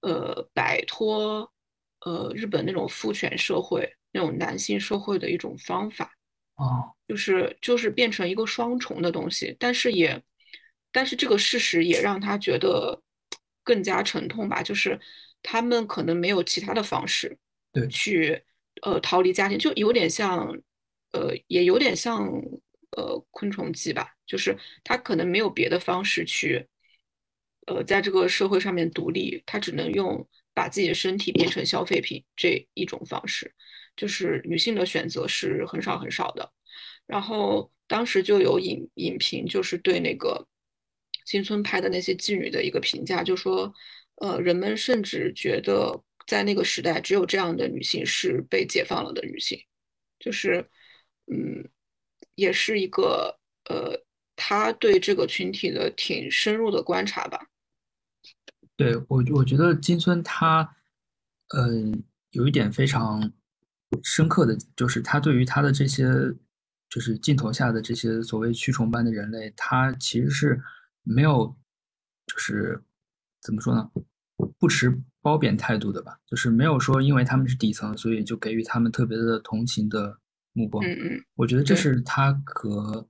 [0.00, 1.52] 呃，摆脱
[2.06, 6.10] 呃日本那种父权社会那种男性社会的一种方法，
[6.54, 10.22] 哦，就是就是变成一个双重的东西，但是也，
[10.90, 13.02] 但是这个事实也让他觉得
[13.62, 14.98] 更加沉痛吧，就是
[15.42, 17.36] 他们可能没有其他的方式，
[17.74, 18.42] 对，去。
[18.82, 20.48] 呃，逃离家庭就有点像，
[21.12, 22.26] 呃，也有点像，
[22.90, 26.66] 呃，昆虫记吧，就是他可能没有别的方式去，
[27.66, 33.54] 呃，在这个社会上面独立，他只能用把自己的身体变成消费品这一种方式，
[33.96, 36.52] 就是女性的选择是很少很少的。
[37.06, 40.46] 然后当时就有影影评，就是对那个
[41.24, 43.72] 新村拍的那些妓女的一个评价，就说，
[44.16, 46.02] 呃，人们甚至觉得。
[46.26, 49.58] 在那个时代，只有这样的女性是被解放了的女性，
[50.18, 50.68] 就是，
[51.32, 51.68] 嗯，
[52.34, 53.38] 也是一个
[53.70, 54.04] 呃，
[54.34, 57.48] 他对这个群体的挺深入的观察吧。
[58.76, 60.76] 对我，我觉得金村他，
[61.50, 61.68] 呃，
[62.30, 63.32] 有一点非常
[64.02, 66.04] 深刻的就是他对于他的这些，
[66.90, 70.60] 就是镜头下的这些所谓蛆虫般的人类，他其实是
[71.02, 71.56] 没有，
[72.26, 72.82] 就是
[73.40, 73.90] 怎么说呢，
[74.66, 75.02] 不持。
[75.26, 80.16] 褒贬态度的吧，就是没有说因为他们是底层，所以就给予他们特别的同情的
[80.52, 80.86] 目光。
[80.86, 83.08] 嗯嗯，我觉得这是他和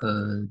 [0.00, 0.46] 呃，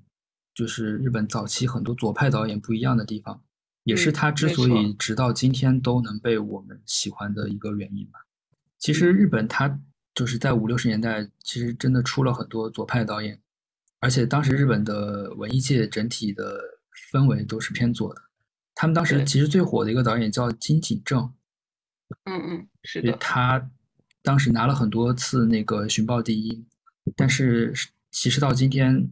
[0.53, 3.41] 就是日本早期很多左派导演不一样的地方，
[3.85, 8.19] 也是他之所以直到今天都能被我们喜欢的一个原因吧。
[8.77, 9.79] 其实日本他
[10.13, 13.41] 就是在五六十年代，其实真的出了很多左派导演，
[14.01, 16.59] 而且当时日本的文艺界整体的
[17.09, 18.21] 氛围都是偏左的。
[18.75, 21.33] 他们当时其实最火的一个导演叫金井正，
[22.25, 23.69] 嗯嗯，是的，他
[24.21, 26.65] 当时拿了很多次那个寻报第一，
[27.15, 27.73] 但是
[28.11, 29.09] 其实到今天，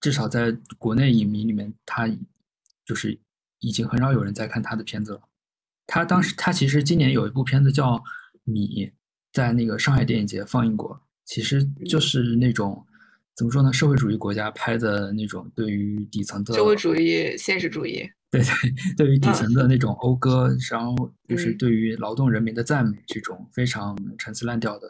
[0.00, 2.08] 至少在国内影迷里面，他
[2.84, 3.18] 就是
[3.60, 5.22] 已经很少有人在看他的片子了。
[5.86, 7.94] 他当时他其实今年有一部片子叫
[8.44, 8.86] 《米》，
[9.32, 12.86] 在那个上海电影节放映过，其实就是那种。
[13.36, 13.72] 怎么说呢？
[13.72, 18.50] 社会主义国家拍的那种对于底层的社会主义现实主义，对对，
[18.96, 24.88] 对于底层的那种讴歌，然后就是对于劳动人民的赞美，这种非常陈词滥调的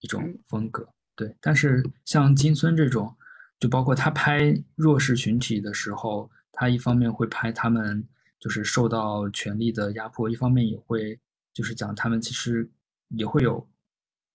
[0.00, 0.88] 一种风格。
[1.16, 3.12] 对，但是像金村这种，
[3.58, 8.06] 就包括他拍弱势群体的时候，他一方面会拍他们
[8.38, 11.18] 就是受到权力的压迫，一方面也会
[11.52, 12.70] 就是讲他们其实
[13.08, 13.68] 也会有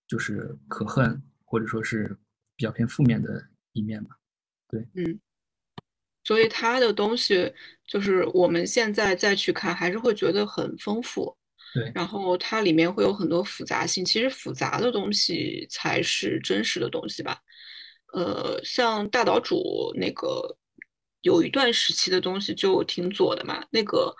[0.06, 2.16] 就是可恨或者说是
[2.58, 3.42] 比较偏负面的
[3.72, 4.10] 一面吧。
[4.68, 5.20] 对，嗯，
[6.24, 7.54] 所以他的东西
[7.86, 11.34] 就是我们现在再去看，还是会觉得很丰富。
[11.74, 17.38] 对，然后它里面会有很多复杂性，其实复杂的东西才是真实的东西吧。
[18.14, 20.56] 呃，像大岛主那个
[21.20, 24.14] 有一段时期的东西就挺左的嘛，那个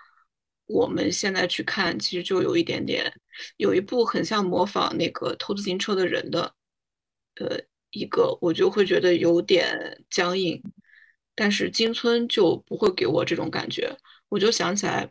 [0.67, 3.11] 我们现在去看，其实就有一点点，
[3.57, 6.53] 有一部很像模仿那个偷自行车的人的，
[7.37, 7.59] 呃，
[7.91, 10.61] 一个我就会觉得有点僵硬，
[11.35, 13.95] 但是金村就不会给我这种感觉，
[14.29, 15.09] 我就想起来。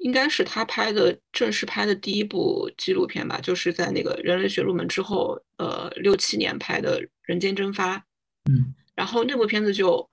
[0.00, 7.96] 应该是他拍的正式拍的第一部纪录片吧，就是在那个人类学入门之后，呃，六七年拍的《人间蒸发》。
[8.44, 10.06] 嗯，然后那部片子就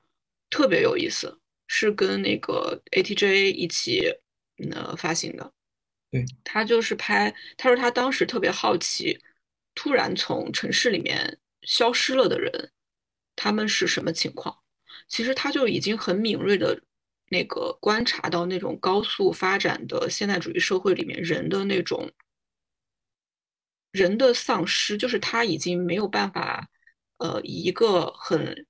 [0.49, 1.37] 特别有意思，
[1.67, 4.09] 是跟那个 ATJ 一起
[4.71, 5.51] 呃发行的。
[6.09, 9.19] 对，他就是拍，他说他当时特别好奇，
[9.75, 12.71] 突然从城市里面消失了的人，
[13.35, 14.57] 他们是什么情况？
[15.07, 16.81] 其实他就已经很敏锐的。
[17.29, 22.11] 那个观察到那种高速发展的现代主义社会里面人的那种
[23.91, 26.67] 人的丧失，就是他已经没有办法，
[27.17, 28.67] 呃，以一个很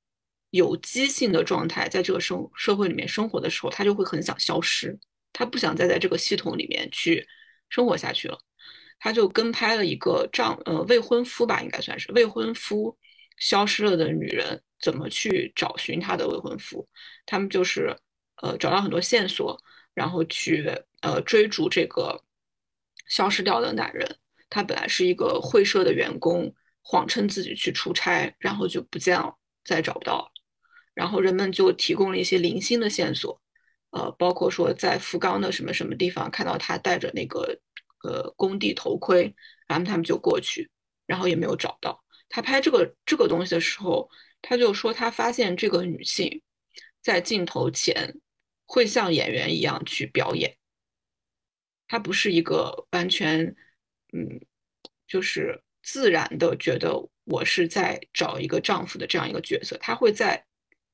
[0.52, 4.98] 有机性的状态在这个生社会里面生活的时候，他就会很想消失，
[5.34, 7.28] 他不想再在这个系统里面去
[7.68, 8.40] 生活下去了，
[9.04, 12.98] 他就跟拍了一个丈呃未婚夫吧，应该算是未婚夫
[13.38, 16.88] 消失了的女人怎么去找寻她的未婚夫，
[17.26, 17.94] 他们就是。
[18.42, 19.58] 呃，找到很多线索，
[19.94, 20.70] 然后去
[21.02, 22.22] 呃追逐这个
[23.08, 24.18] 消失掉的男人。
[24.50, 29.34] 他本来是一个会社的员工，谎称自己去出差，然后就不见了，
[29.64, 30.30] 再找不到。
[30.94, 33.40] 然后人们就提供了一些零星的线索，
[33.92, 37.58] 呃，包括说在福冈的什么什么地方看到他带着那个
[38.04, 39.34] 呃工地头盔，
[39.68, 40.70] 然后他们就过去，
[41.08, 42.04] 然后也没有找到。
[42.30, 44.10] 他拍这个这个东西的时候，
[44.42, 46.42] 他就说他发现这个女性
[47.02, 48.16] 在镜头前。
[48.66, 50.56] 会像演员一样去表演，
[51.88, 53.46] 他不是一个完全，
[54.14, 54.40] 嗯，
[55.06, 60.44] 就是自然的觉得我是在找一个丈夫的这样一个角色，他会在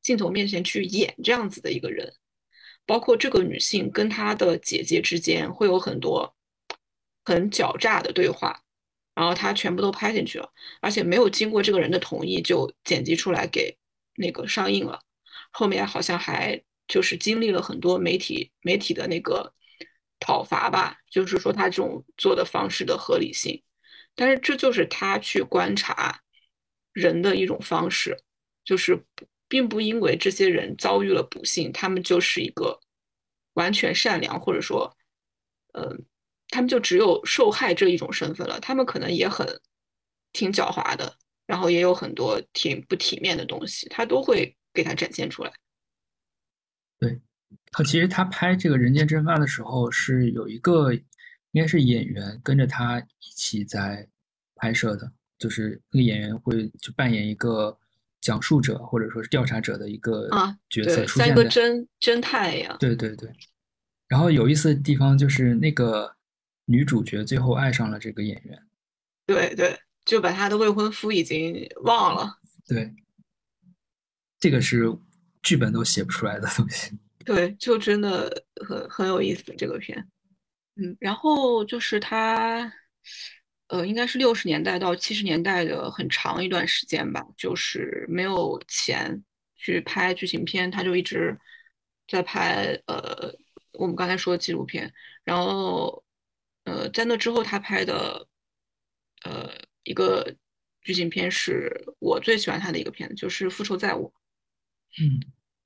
[0.01, 2.11] 镜头面前去演这样子的一个人，
[2.85, 6.35] 包括这个女性跟她的姐姐之间会有很多
[7.29, 8.63] 很狡诈的对话，
[9.13, 10.51] 然后他全部都拍进去了，
[10.81, 13.77] 而且没有经过这个人的同意就剪辑出来给
[14.15, 14.99] 那个上映了，
[15.51, 16.61] 后面好像还。
[16.91, 19.53] 就是经历了很多媒体媒体的那个
[20.19, 23.61] 讨伐吧，就是说他这种做的方式的合理性，
[24.15, 26.19] 但是这就是他去观察
[26.91, 28.17] 人的一种方式，
[28.63, 29.05] 就是
[29.47, 32.79] 并不因为这些人遭遇了不幸，他们就是一个
[33.53, 34.97] 完全善良，或者说，
[35.73, 36.05] 嗯，
[36.49, 39.47] 他们就只有受害这一种身份了，他们可能也很
[40.33, 45.51] 挺狡猾的，然后也有很多挺不体面的东西，他都会给他展现出来。
[46.99, 47.19] 对，
[47.71, 51.01] 他其实他拍这个人间蒸发的时候，是有一个应
[51.61, 54.07] 该是演员跟着他一起在
[54.55, 57.77] 拍摄的，就是那个演员会就扮演一个
[58.21, 60.27] 讲述者或者说是调查者的一个
[60.69, 62.75] 角色出现像一个侦侦探一样。
[62.79, 63.29] 对对对。
[64.07, 66.13] 然后有意思的地方就是那个
[66.69, 68.63] 女主角最后爱上了这个演员。
[69.25, 72.39] 对对，就把他的未婚夫已经忘了。
[72.65, 72.93] 对，
[74.39, 74.97] 这个是。
[75.41, 76.91] 剧本都写不出来的东西，
[77.23, 79.97] 对，就真的很很有意思这个片，
[80.75, 82.69] 嗯，然后就是他，
[83.67, 89.23] 呃，应该是六十年代到七十年代的很长一段时间吧，就是没有钱
[89.55, 91.39] 去拍剧情片，他就一直
[92.05, 93.33] 在拍呃
[93.71, 94.93] 我们刚才说的纪录片，
[95.23, 96.03] 然后
[96.69, 98.27] 呃在那之后他拍的
[99.23, 99.51] 呃
[99.83, 100.35] 一个
[100.81, 104.07] 剧情片是我最喜欢他的一个片子，就是《复仇在我》。
[105.01, 105.19] 嗯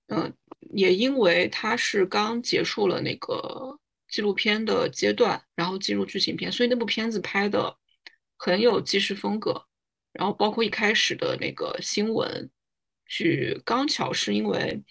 [0.08, 0.34] 嗯，
[0.74, 7.78] 也因为他是刚结束了那个纪录片的阶段，然后进入剧情片，所以那部片子拍的
[8.38, 9.66] 很有纪实风格。
[10.12, 12.52] 然后包括一开始的那个新闻，
[13.08, 14.84] 去刚巧是因为，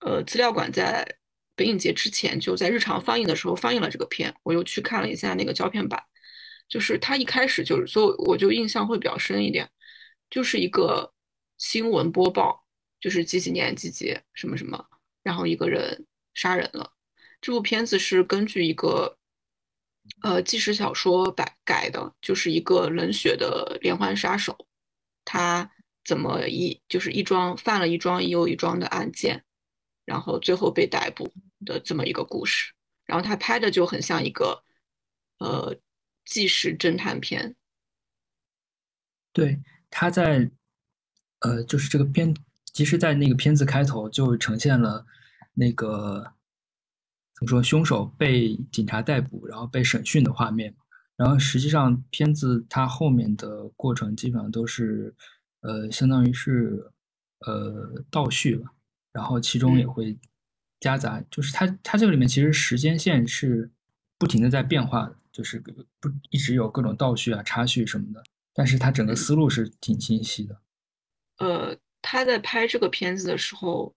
[0.00, 1.16] 呃，资料馆在
[1.58, 6.02] 北影节之前就在日常放映的时候放映了这个片，我又去看了一下那个胶片版，
[6.68, 9.68] 就是他一开始就是，所以我就印象会比较深一点，
[10.30, 11.12] 就是一个
[11.58, 12.64] 新闻播报。
[13.00, 14.84] 就是几几年几几什么什么，
[15.22, 16.04] 然后一个人
[16.34, 16.90] 杀人了。
[17.40, 19.16] 这部片子是根据一个
[20.22, 24.66] 呃纪实小说改改的，就是一个冷血的连环杀手，
[25.24, 25.70] 他
[26.04, 29.44] 怎么一就是一桩犯了一桩又一桩的案件，
[30.04, 31.32] 然后最后被逮捕
[31.64, 32.72] 的这么一个故事。
[33.06, 34.62] 然后他拍的就很像一个
[35.38, 35.74] 呃
[36.24, 37.56] 纪实侦探片。
[39.32, 40.50] 对，他在
[41.40, 42.34] 呃就是这个片，
[42.72, 45.06] 其实，在那个片子开头就呈现了
[45.54, 46.34] 那个
[47.34, 50.74] 怎么说，凶手被警察逮捕，然后被审讯的画面。
[51.16, 55.14] 然后实际上，片子它后面的过程基本上都是，
[55.60, 56.92] 呃，相当于是，
[57.40, 58.70] 呃，倒叙吧。
[59.12, 60.16] 然后其中也会
[60.80, 63.70] 夹杂，就是它它这个里面其实时间线是
[64.18, 68.22] 不停的在变化的，就是不一直有各种倒叙啊、插叙什么的。
[68.52, 70.60] 但是它整个思路是挺清晰的。
[71.38, 73.94] 呃，他在拍这个片子的时候，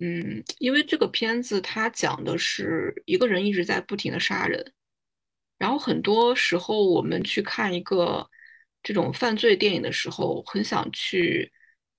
[0.00, 4.72] 嗯，因为这个片子它讲的是一个人一直在不停的杀人。
[5.56, 8.28] 然后很多时候，我们去看一个
[8.82, 11.52] 这种犯罪电影的时候，很想去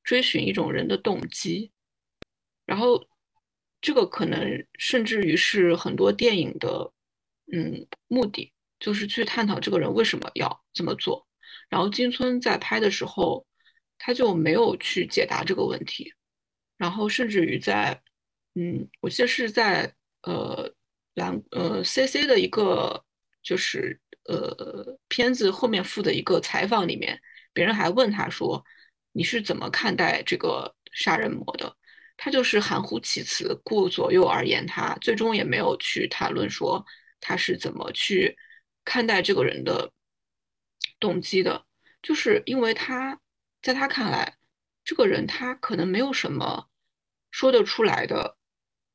[0.03, 1.71] 追寻一种人的动机。
[2.65, 3.01] 然后，
[3.85, 6.91] 这个可能甚至于是很多电影的，
[7.53, 11.27] 嗯，目的就是去探讨这个人为什么要这么做。
[11.69, 13.45] 然后金村在拍的时候，
[13.99, 16.11] 他就没有去解答这个问题。
[16.77, 18.01] 然后甚至于在，
[18.55, 20.73] 嗯，我记得是在呃
[21.13, 23.05] 蓝呃 C C 的一个。
[23.45, 27.21] 就是呃，片子后面附的一个采访里面，
[27.53, 28.65] 别人还问他说
[29.13, 31.77] ：“你是怎么看待这个杀人魔的？”
[32.17, 36.85] 他就是含糊其辞，顾左右而言他，最终也没有去谈论说
[37.19, 38.37] 他是怎么去
[38.83, 39.91] 看待这个人的
[40.99, 41.65] 动机的。
[42.01, 43.19] 就是因为他
[43.61, 44.37] 在他看来，
[44.83, 46.67] 这个人他可能没有什么
[47.31, 48.37] 说得出来的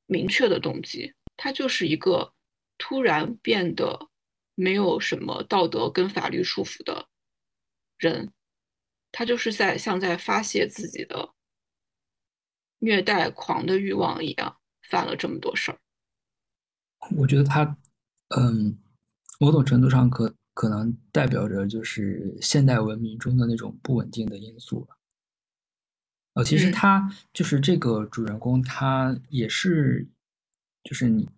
[0.07, 2.33] 明确的动机，他就是一个
[2.79, 4.09] 突然变得。
[4.57, 7.09] 没有什么道德跟法律束缚的
[7.97, 8.31] 人，
[9.11, 11.33] 他就是在像在发泄自己的
[12.81, 14.57] 虐待狂的欲望一样，
[14.89, 15.79] 犯了这么多事儿。
[17.17, 17.77] 我觉得他，
[18.37, 18.77] 嗯，
[19.39, 24.99] 某种程度上可可能代表着就是现代文明中的那种不稳定的因素了。
[26.35, 30.09] 呃，其实他就是这个主人公，他也是，
[30.83, 31.29] 就是你。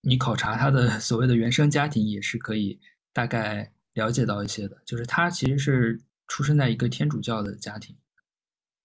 [0.00, 2.78] 你考察他的 所谓的原生家庭，也是可以
[3.12, 4.80] 大概了解到一些的。
[4.84, 7.96] 就是他其实是出生在一个天主教的家庭。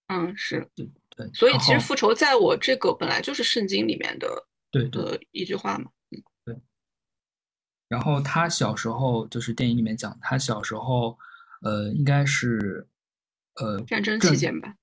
[0.07, 1.30] 嗯，是对对。
[1.34, 4.28] 所以其实复仇在我这个本来就是圣经里面的
[4.72, 5.91] 对的一句话嘛。
[6.11, 6.57] 嗯，对。
[7.88, 11.18] 然后他小时候就是电影里面讲，他小时候
[11.61, 12.88] 呃应该是
[13.55, 14.76] 呃战争期间吧。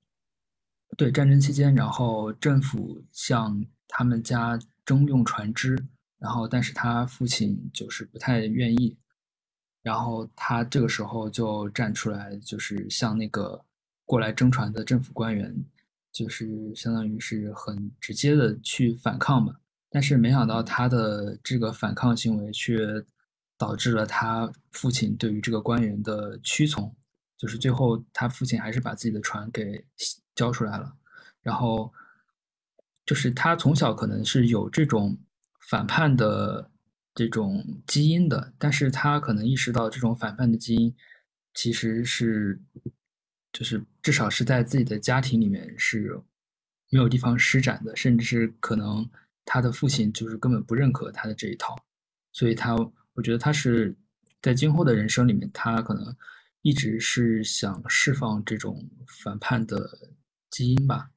[0.96, 5.76] 对，战争期间，然后政府向他们家征用船只。
[6.18, 8.94] 然后，但是他父亲就是不太愿意，
[9.80, 13.64] 然后他这个时候就站出来，就是向那个
[14.04, 15.50] 过来征船的政府官员，
[16.12, 19.54] 就是相当于是很直接的去反抗嘛。
[19.90, 23.04] 但是没想到他的这个反抗行为却
[23.58, 26.94] 导致了他父亲对于这个官员的屈从，
[27.36, 29.84] 就是最后他父亲还是把自己的船给
[30.34, 30.94] 交出来了。
[31.42, 31.92] 然后，
[33.04, 35.18] 就是他从小可能是有这种。
[35.68, 36.68] 反叛的
[37.14, 40.92] 这种基因的，但是他可能意识到这种反叛的基因
[41.54, 42.60] 其实是，
[43.52, 46.20] 就是至少是在自己的家庭里面是
[46.90, 49.08] 没有地方施展的，甚至是可能
[49.44, 51.76] 他的父亲就是根本不认可他的这一套，
[52.32, 52.74] 所以他
[53.14, 53.96] 我觉得他是
[54.42, 56.16] 在今后的人生里面，他可能
[56.62, 59.90] 一直是想释放这种反叛的
[60.50, 61.10] 基因吧，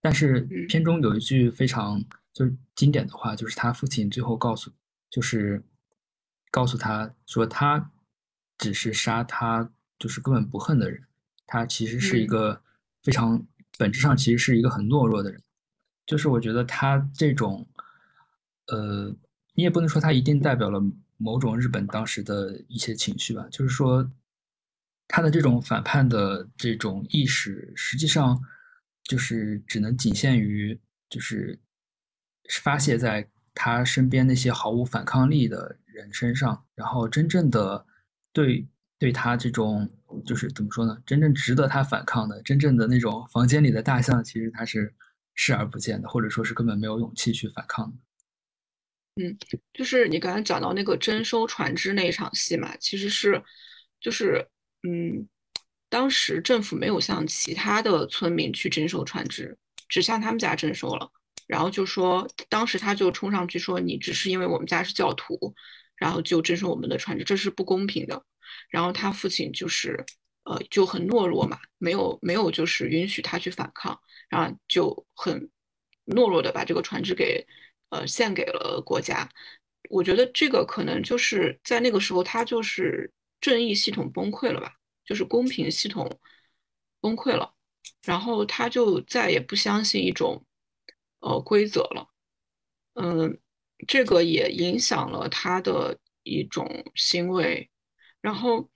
[0.00, 2.04] 但是片中有一句非常。
[2.34, 4.68] 就是经典的话，就是他父亲最后告诉，
[5.08, 5.62] 就是
[6.50, 7.92] 告诉他说，他
[8.58, 9.70] 只是杀他
[10.00, 11.00] 就是根本不恨的人，
[11.46, 12.62] 他其实是一个
[13.02, 13.46] 非常
[13.78, 15.40] 本质上其实是一个很懦弱的人。
[16.06, 17.66] 就是我觉得他这种，
[18.66, 19.14] 呃，
[19.54, 20.80] 你也不能说他一定代表了
[21.16, 23.46] 某种日本当时的一些情绪吧。
[23.50, 24.10] 就是说，
[25.08, 28.40] 他的这种反叛的这种意识，实际上
[29.02, 31.60] 就是只能仅限于就是。
[32.60, 37.86] 发泄在他身边那些毫无反抗力的人身上，然后真正的
[38.34, 38.68] 对
[38.98, 39.90] 对他这种
[40.24, 40.96] 就是怎么说呢？
[41.04, 44.94] 真正值得他反抗的，真正的那种房间里的大象，其实他是
[45.34, 47.96] 视而不见的，或者说是根本没有勇气去反抗的。
[49.22, 49.36] 嗯，
[49.72, 53.40] 就是你刚才讲到那个征收船只那一场戏嘛，其实是
[54.00, 54.46] 就是
[54.88, 55.28] 嗯，
[55.88, 59.56] 当时政府没有向其他的村民去征收船只，
[59.88, 61.10] 只向他们家征收了。
[61.46, 65.54] 然后就说，当时他就冲上去说：“你只是因为我们家是教徒，
[65.94, 68.24] 然后就征收我们的船只，这是不公平的。”
[68.68, 70.04] 然后他父亲就是，
[70.44, 75.50] 呃就很懦弱嘛，没有没有就是允许他去反抗，然后就很
[76.06, 77.46] 懦弱的把这个船只给
[77.90, 79.28] 呃献给了国家。
[79.90, 84.74] 我觉得这个可能就是在那个时候，他就是正义系统崩溃了吧，
[85.04, 86.10] 就是公平系统
[87.00, 87.54] 崩溃了，
[88.02, 90.42] 然后他就再也不相信一种
[91.20, 92.08] 呃规则了，
[92.94, 93.38] 嗯，
[93.86, 97.70] 这个也影响了他的一种行为，
[98.24, 98.66] 然后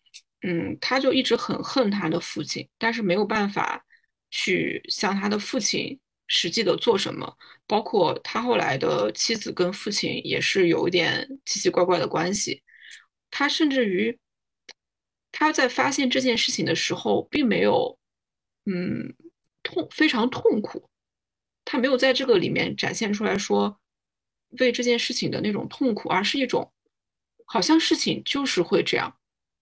[0.42, 3.82] 嗯，他就一直很恨他的父亲，但是没有办法
[4.28, 5.98] 去向他的父亲。
[6.30, 12.62] 实际的做什么，包括他后来的妻子跟父亲也是有一点奇奇怪怪的关系。
[13.30, 14.18] 他甚至于
[15.32, 17.98] 他在发现这件事情的时候，并没有
[18.66, 19.14] 嗯
[19.62, 20.90] 痛非常痛苦，
[21.64, 23.80] 他没有在这个里面展现出来说
[24.60, 26.70] 为这件事情的那种痛苦，而是一种
[27.46, 29.17] 好像事情就是会这样，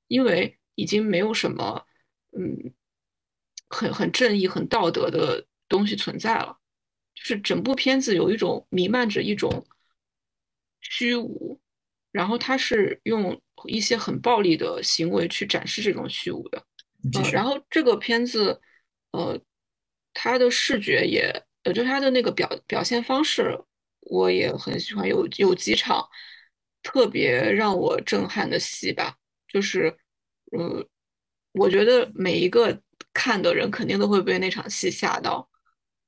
[0.08, 1.86] 因为已经没有什么
[2.32, 2.72] 嗯
[3.68, 5.46] 很很正义、很道德的。
[5.68, 6.56] 东西存在了，
[7.12, 9.66] 就是整部片子有一种弥漫着一种
[10.80, 11.60] 虚无，
[12.12, 16.64] 然后他是用一些很暴力的行为去展示这种虚无的。
[17.14, 18.60] 呃，然后这个片子，
[19.10, 19.36] 呃，
[20.14, 21.34] 它的视觉也，
[21.64, 23.60] 呃，就它的那个表表现方式，
[24.02, 25.08] 我也很喜欢。
[25.08, 26.08] 有有几场
[26.80, 29.16] 特别让我震撼的戏吧，
[29.56, 29.96] 就是，
[30.52, 30.86] 呃，
[31.52, 32.78] 我觉得每一个
[33.14, 35.48] 看的人肯定都会被那场戏吓到。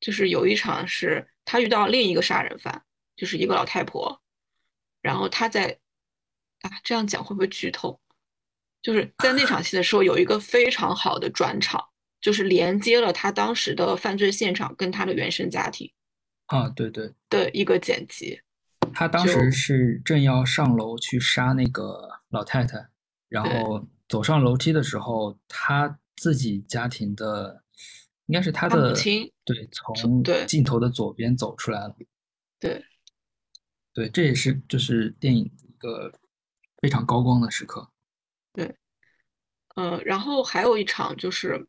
[0.01, 2.83] 就是有一场是他遇到另一个杀人犯，
[3.17, 4.21] 就是一个老太婆，
[5.01, 5.79] 然后他在
[6.61, 7.99] 啊这样讲会不会剧透？
[8.83, 11.83] 就是在那场戏的时候有一个非常好的转场，
[12.21, 15.91] 就是连接了他当时的犯罪现场跟他的原生家庭
[16.49, 18.43] 啊，对对的一个剪辑。
[18.93, 22.89] 他当时是正要上楼去杀那个老太太，
[23.29, 27.63] 然后走上楼梯的时候，他自己家庭的。
[28.27, 31.97] 应该是他的母亲，对，从镜头的左边走出来了。
[32.61, 32.85] 对，
[33.95, 36.13] 对，这也是就是电影一个
[36.83, 37.91] 非常高光的时刻。
[38.53, 38.77] 对，
[39.77, 41.67] 呃，然后还有一场就是，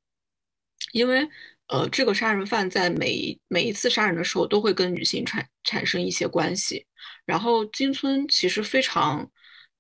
[0.92, 1.26] 因为
[1.68, 6.86] 呃，这个杀人犯在每每一次杀人的时候都会跟女性产产生一些关系，
[7.24, 9.32] 然后金村其实非常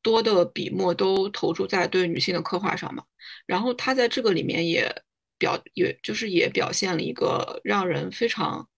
[0.01, 3.03] 多的笔墨都投注在对女性的刻画上嘛，
[3.45, 5.03] 然后他在这个里面也。
[5.39, 8.69] 表也就是也表现了一个让人非常，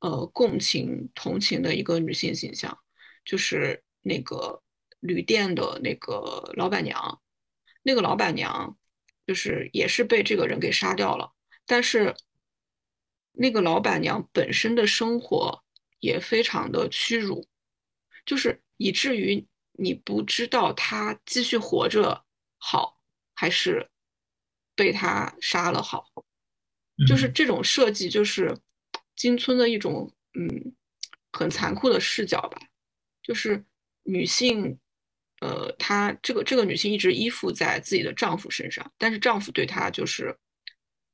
[0.00, 2.76] 呃共情同情的一个女性形象，
[3.24, 4.62] 就是那个
[5.00, 7.22] 旅店的那个老板娘，
[7.82, 8.76] 那个老板娘
[9.26, 11.32] 就是也是被这个人给杀掉了，
[11.64, 12.14] 但是
[13.32, 15.64] 那个老板娘本身的生活
[16.00, 17.48] 也非常的屈辱，
[18.26, 22.24] 就是以至于你不知道她继续活着
[22.58, 23.00] 好
[23.34, 23.88] 还是。
[24.74, 26.06] 被他杀了，好，
[27.06, 28.58] 就是这种设计，就是
[29.14, 30.74] 金村的一种，嗯，
[31.30, 32.58] 很残酷的视角吧。
[33.22, 33.62] 就是
[34.04, 34.78] 女性，
[35.42, 40.34] 呃，她这个这个女性一直依附在自己的丈夫身上，但是丈夫对她就是，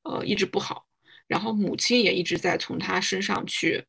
[0.04, 0.86] 呃，一直不好。
[1.26, 3.84] 然后母亲也一直在从她身上去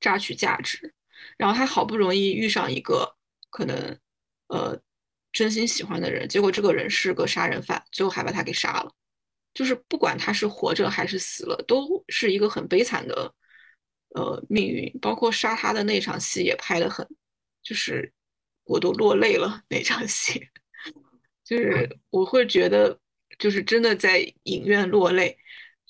[0.00, 0.94] 榨取价值。
[1.36, 3.14] 然后她好不容易遇上一个
[3.50, 3.98] 可能，
[4.46, 4.80] 呃。
[5.32, 8.92] 真心喜欢的人，结果这个人是个杀人犯，最后还把他给杀了。
[9.54, 13.32] 就是不管他是活着还是死了，都是一个很悲惨的
[14.16, 14.92] 呃命运。
[15.00, 17.06] 包括杀他的那场戏也拍的很，
[17.62, 18.12] 就是
[18.64, 20.48] 我都落泪了那场戏，
[21.46, 22.98] 就是我会觉得
[23.38, 25.38] 就是真的在影院落泪。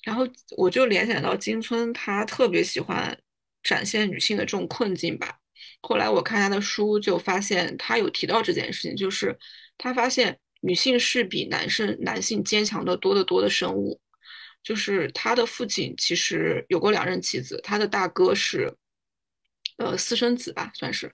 [0.03, 0.23] 然后
[0.55, 3.19] 我就联想到金村，他特别喜欢
[3.63, 5.39] 展现女性的这种困境吧。
[5.81, 9.37] 后来我看他的书，就发现他有提到这件事情，就是
[9.77, 13.99] 他发现女性是比男生男性坚强的多得多的生物。
[14.63, 18.71] 就是他的父亲其实有过两任妻子，他的大哥是
[19.77, 21.11] 呃私生子吧，算是。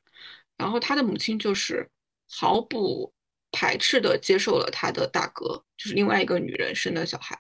[0.58, 1.90] 然后他的母亲就是
[2.30, 3.14] 毫不
[3.54, 7.40] 排斥的接受了他的大哥，就是另外一个女人生的小孩，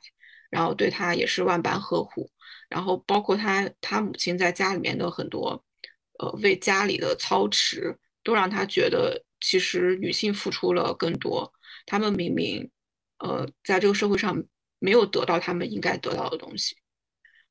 [0.50, 2.32] 然后对他也是万般呵护。
[2.70, 5.62] 然后包括他他母亲在家里面的很多。
[6.20, 11.52] 呃，为家里的操持，都让他觉得其实女性付出了更多。
[11.86, 12.70] 他们明明，
[13.20, 14.44] 呃，在这个社会上
[14.80, 16.76] 没有得到他们应该得到的东西。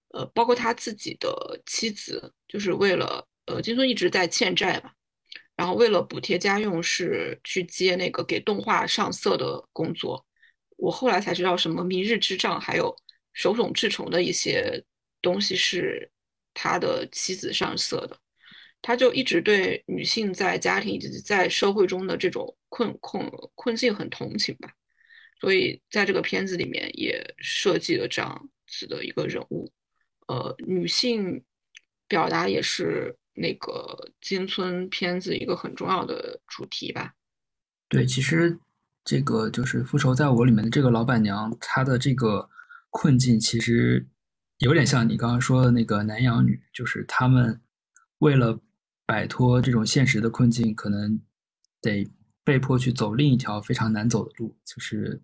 [0.09, 4.91] 呃，包括他自己的妻子，就是为了，呃，金孙一直在欠债嘛，
[5.55, 10.25] 然后为了补贴家用，是去接那个给动画上色的工作。
[10.77, 12.95] 我后来才知道，什么明日之杖，还有
[13.33, 14.83] 手冢治虫的一些
[15.21, 16.11] 东西是
[16.55, 18.19] 他的妻子上色的。
[18.87, 24.73] 他就一直对女性在家庭以及在社会中的这种困困困境很同情吧，
[25.41, 29.69] 所以在这个片子里面也设计了这样子的一个人物，
[30.29, 31.43] 呃，女性
[32.07, 37.13] 表达也是那个金村片子一个很重要的主题吧。
[37.89, 38.57] 对，其实
[39.05, 42.49] 这个就是《复仇在我》里面的这个老板娘，她的这个
[42.91, 44.07] 困境其实
[44.59, 47.61] 有点像你刚刚说的那个男养女，就是他们
[48.19, 48.57] 为了
[49.07, 51.21] 摆脱这种现实的困境，可能
[51.81, 52.07] 得。
[52.47, 55.21] 被迫去走另一条非常难走的路，就是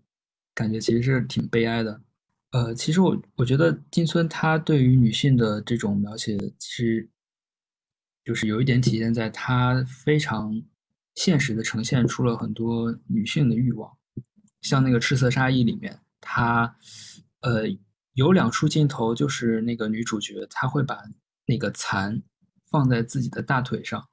[0.57, 2.03] 感觉其实是挺悲哀的。
[2.51, 7.09] 呃，其实我我觉得金村他对于女性的这种描写，其实
[8.24, 10.61] 就是有一点体现在他非常
[11.14, 13.97] 现实的呈现出了很多女性的欲望。
[14.61, 16.76] 像那个《赤色杀意》里面，他
[17.43, 17.68] 呃
[18.14, 21.05] 有两处镜头，就是那个女主角她会把
[21.47, 22.20] 那个蚕
[22.72, 24.04] 放在自己的大腿上。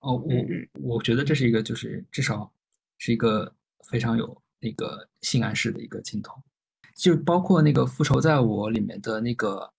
[0.00, 2.52] 哦，我我觉得这是一个，就是至少
[2.98, 3.54] 是一个
[3.90, 6.40] 非常有那个性暗示的一个镜头，
[6.96, 9.72] 就包括那个《复仇在我》里面的那个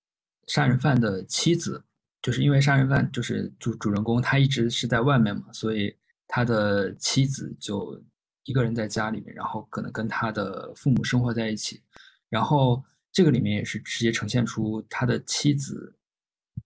[0.48, 1.82] 杀人犯的妻子，
[2.22, 5.96] 就是因为杀人犯就是主主人公他一直是在外面嘛，所以
[6.28, 8.02] 他的妻子就
[8.44, 11.82] 一个人在家里面，然后可能跟他的父母生活在一起，
[12.28, 15.96] 然后这个里面也是直接呈现出他的妻子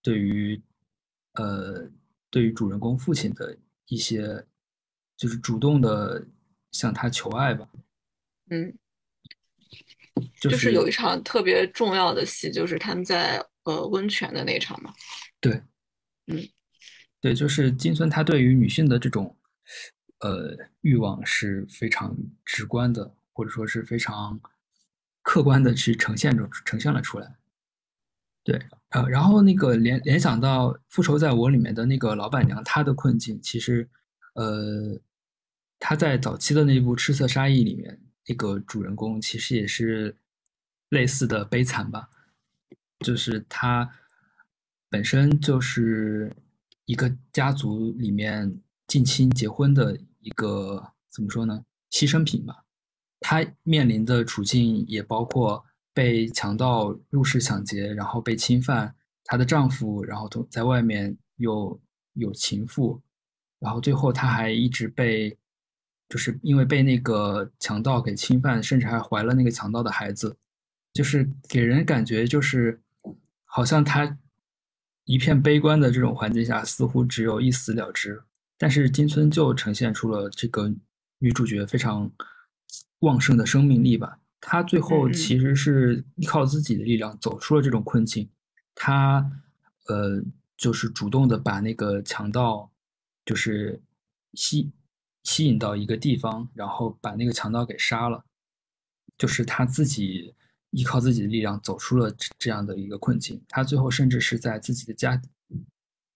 [0.02, 0.60] 对于
[1.34, 1.90] 呃。
[2.30, 3.56] 对于主人公父亲的
[3.86, 4.44] 一些，
[5.16, 6.26] 就是主动的
[6.72, 7.64] 向他求爱吧。
[8.50, 8.76] 嗯，
[10.40, 14.92] 就是有一场特别重要的戏，就是他们在呃温泉的那场嘛。
[15.38, 15.62] 对，
[16.26, 16.44] 嗯，
[17.20, 19.38] 对，就是金村他对于女性的这种
[20.18, 24.40] 呃欲望是非常直观的，或者说是非常
[25.22, 27.36] 客观的去呈现出呈现了出来。
[28.44, 28.62] 对。
[28.90, 33.88] 呃，然后那个联联想到《复仇在我》里面的那个老板娘，她的困境其实，
[34.34, 35.00] 呃，
[35.80, 40.14] 她在早期的那部《赤色杀意》里面，那个主人公其实也是
[40.90, 42.08] 类似的悲惨吧，
[43.00, 43.90] 就是她
[44.88, 46.32] 本身就是
[46.84, 52.62] 一个家族里面近亲结婚的一个怎么说呢，牺牲品吧，
[53.18, 55.64] 她面临的处境也包括。
[55.94, 61.80] 被强盗入室抢劫，然后被侵犯，她的丈夫，然后同在外面又
[62.14, 63.00] 有情妇，
[63.60, 65.38] 然后最后她还一直被，
[66.08, 70.36] 就是因为被那个强盗给侵犯，甚至还怀了那个强盗的孩子，
[70.92, 72.82] 就是给人感觉就是
[73.44, 74.18] 好像她
[75.04, 78.20] 一片悲观的这种环境下，似乎只有一死了之。
[78.58, 80.72] 但是金村就呈现出了这个
[81.18, 82.10] 女主角非常
[83.00, 84.18] 旺盛的生命力吧。
[84.46, 88.28] 他最后其实是依靠自己的力量走出了这种困境，
[88.74, 89.40] 他
[89.86, 90.22] 呃
[90.54, 92.70] 就是主动的把那个强盗
[93.24, 93.80] 就是
[94.34, 94.70] 吸
[95.22, 98.22] 吸引到一个地方，然后把那个强盗给杀了，
[99.16, 100.34] 就是他自己
[100.72, 103.42] 依靠自己的力量走出了这样的一个困境。
[103.48, 105.18] 他最后甚至是在自己的家，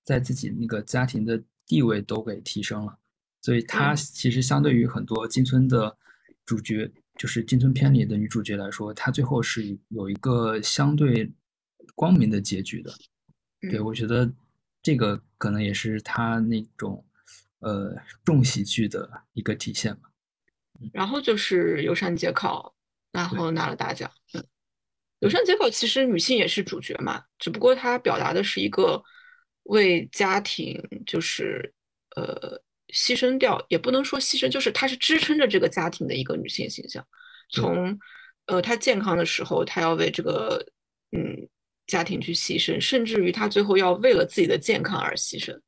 [0.05, 2.99] 在自己那个家庭的地位都给提升了，
[3.41, 5.97] 所以他其实相对于很多金村的
[6.45, 6.93] 主角。
[7.19, 11.31] 就是金村篇里的女主角来说，她最后是有一个相对
[11.97, 12.91] 光明的结局的。
[13.61, 14.33] 对我觉得
[14.81, 17.05] 这个可能也是她那种
[17.59, 17.95] 呃
[18.25, 20.09] 重喜剧的一个体现吧。
[20.93, 22.73] 然后就是游山节考，
[23.11, 24.09] 然后拿了大奖。
[24.35, 24.47] 嗯，
[25.19, 29.03] 游山节考其实女性也是主角嘛，只不过她表达的是一个
[29.65, 31.75] 为家庭就是
[32.15, 32.63] 呃。
[32.95, 37.07] 牺牲掉也不能说牺牲，就是她是支撑着这个家庭的一个女性形象。
[37.51, 37.99] 从
[38.47, 40.65] 呃她健康的时候，她要为这个
[41.13, 41.49] 嗯
[41.87, 45.59] 家庭去牺牲，甚至于她最后要为了自己的健康而牺牲。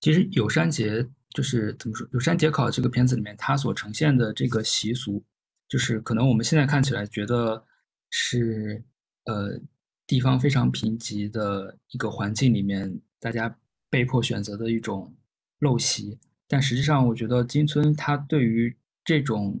[0.00, 2.06] 其实有山节就是怎么说？
[2.12, 5.24] 有山节考这个片子里面，它所呈现的这个习俗，
[5.68, 7.64] 就是可能我们现在看起来觉得
[8.10, 8.82] 是
[9.24, 9.58] 呃
[10.06, 13.58] 地方非常贫瘠的一个环境里面，大家
[13.90, 15.14] 被迫选择的一种
[15.60, 16.18] 陋习。
[16.48, 19.60] 但实际上，我觉得金村他对于这种，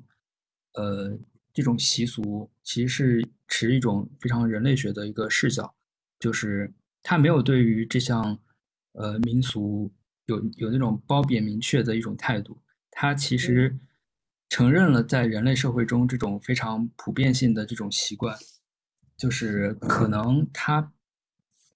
[0.74, 1.18] 呃，
[1.52, 5.74] 这种习俗，其实是持一种非常人类学的一个视角，
[6.18, 6.72] 就是
[7.02, 8.38] 他没有对于这项，
[8.92, 9.92] 呃，民俗
[10.26, 12.58] 有有那种褒贬明确的一种态度，
[12.90, 13.78] 他其实
[14.48, 18.36] 承认了在人类社会中这种非常普遍性的这种习惯，
[19.16, 20.92] 就是可能他。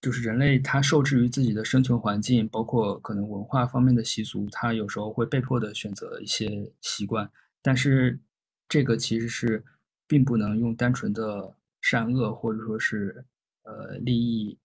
[0.00, 7.30] 就是人类，他受制于自己的生存环境，包括可能文化方面的习俗，他有时候会被迫的选择一些习惯。
[7.60, 8.18] 但是，
[8.66, 9.62] 这个其实是
[10.06, 13.22] 并不能用单纯的善恶或者说是
[13.64, 14.56] 呃利益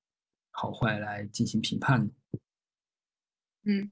[0.52, 2.10] 好坏来进行评判。
[3.66, 3.92] 嗯，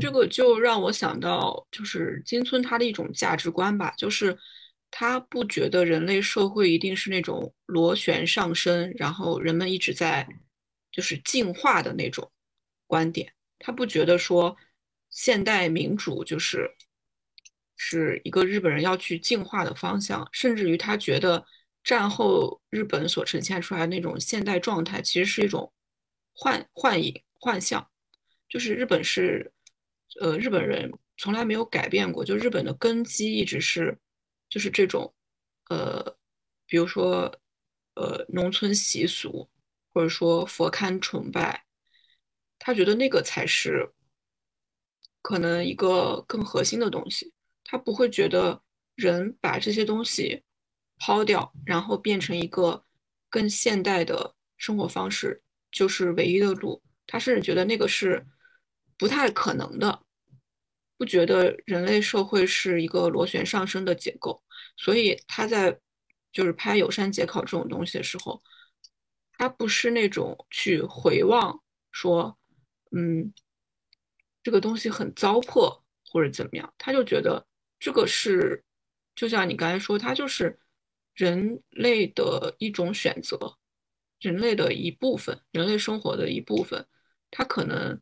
[0.00, 4.38] 这个就让我想到，就是金村他的一种价值观吧，就是
[4.92, 10.28] 他不觉得人类社会一定是那种螺旋上升，然后人们一直在
[10.94, 12.30] 就是进化的那种
[12.86, 13.34] 观点。
[13.58, 14.56] 他不觉得说
[15.10, 16.70] 现代民主就是
[17.76, 21.44] 是一个日本人要去进化的方向，甚至于他觉得
[21.82, 25.72] 战后日本所呈现出来的那种现代状态，其实是一种
[26.32, 27.90] 幻幻影幻象，
[28.48, 29.52] 就是日本是
[30.20, 33.98] 呃日本人从来没有改变过，就日本的根基一直是。
[34.50, 35.12] 就是这种，
[35.68, 36.16] 呃，
[36.64, 37.40] 比如说，
[37.94, 39.48] 呃，农村习俗，
[39.94, 41.64] 或者说佛龛崇拜，
[42.58, 43.88] 他觉得那个才是
[45.22, 47.32] 可能一个更核心的东西。
[47.62, 48.60] 他不会觉得
[48.96, 50.42] 人把这些东西
[50.98, 52.84] 抛掉，然后变成一个
[53.30, 56.82] 更现代的生活方式就是唯一的路。
[57.06, 58.26] 他甚至觉得那个是
[58.98, 60.02] 不太可能的。
[60.96, 64.42] 不觉得人类社会是一个螺旋上升的结构，
[64.76, 65.78] 所以他在
[66.32, 68.40] 就是拍有山节考这种东西的时候，
[69.36, 72.38] 他不是那种去回望说，
[72.90, 73.32] 嗯，
[74.42, 77.46] 这个东西很糟粕或者怎么样，他就觉得
[77.78, 78.64] 这个是，
[79.14, 80.58] 就像你刚才说，它就是
[81.14, 83.56] 人类的一种选择，
[84.20, 86.86] 人类的一部分，人类生活的一部分，
[87.30, 88.00] 它可能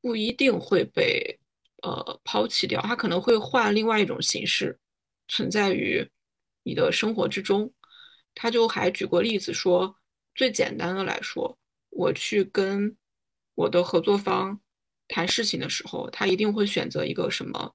[0.00, 1.38] 不一定会被。
[1.84, 4.78] 呃，抛弃掉它可能会换另外一种形式
[5.26, 6.08] 存在于
[6.62, 7.74] 你的生活之中。
[8.36, 9.96] 他就还举过例子说，
[10.34, 11.58] 最简单的来说，
[11.90, 12.96] 我去跟
[13.54, 14.60] 我的合作方
[15.08, 17.74] 谈事情的时候，他一定会选择一个什么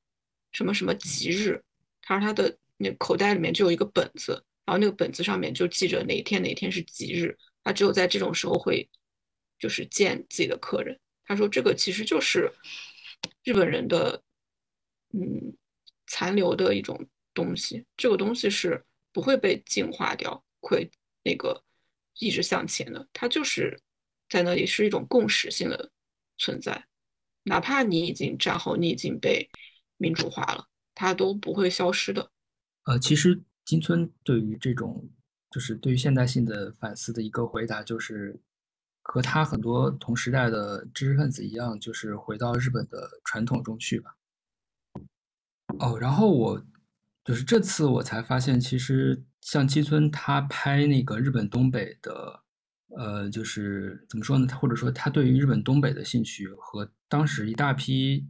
[0.51, 1.63] 什么什么吉日。
[2.01, 7.37] 他说他的那口袋里面就有一个本子，然后那个本子上面就记着哪一天哪一天是吉日。
[7.63, 8.89] 他只有在这种时候会
[9.59, 10.99] 就是见自己的客人。
[11.25, 12.51] 他说这个其实就是。
[13.43, 14.21] 日本人的，
[15.11, 15.55] 嗯，
[16.05, 20.89] 残留的一种东西，这个东西是不会被净化掉，会
[21.23, 21.63] 那个
[22.19, 23.79] 一直向前的，它就是
[24.29, 25.91] 在那里是一种共识性的
[26.37, 26.87] 存在，
[27.43, 29.49] 哪怕你已经战后，你已经被
[29.97, 32.31] 民主化了，它都不会消失的。
[32.83, 35.09] 呃，其实金村对于这种
[35.51, 38.39] 就是对于现代性的反思的一个回答就是。
[39.09, 44.13] 和他很多同时代的知识分子一样，就是回到日本的传统中去吧。
[45.79, 46.61] 哦，然后我
[47.27, 52.41] 就是这次我才发现，其实像基村他拍那个日本东北的，
[52.97, 54.47] 呃，就是怎么说呢？
[54.55, 58.25] 或者说他对于日本东北的兴趣和当时一大批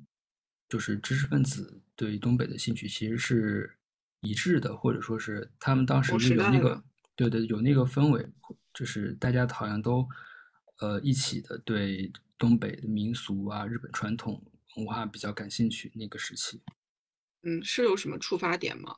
[0.67, 3.77] 就是知识分子对东北的兴趣其实是
[4.21, 6.83] 一致的，或者说是他们当时就有那个
[7.15, 8.27] 对对有那个氛围，
[8.73, 10.07] 就是大家好像都。
[10.79, 14.39] 呃，一起的对东北的民俗啊、日本传统
[14.75, 15.91] 文化比较感兴趣。
[15.95, 16.61] 那个时期，
[17.43, 18.95] 嗯，是有什么触发点吗？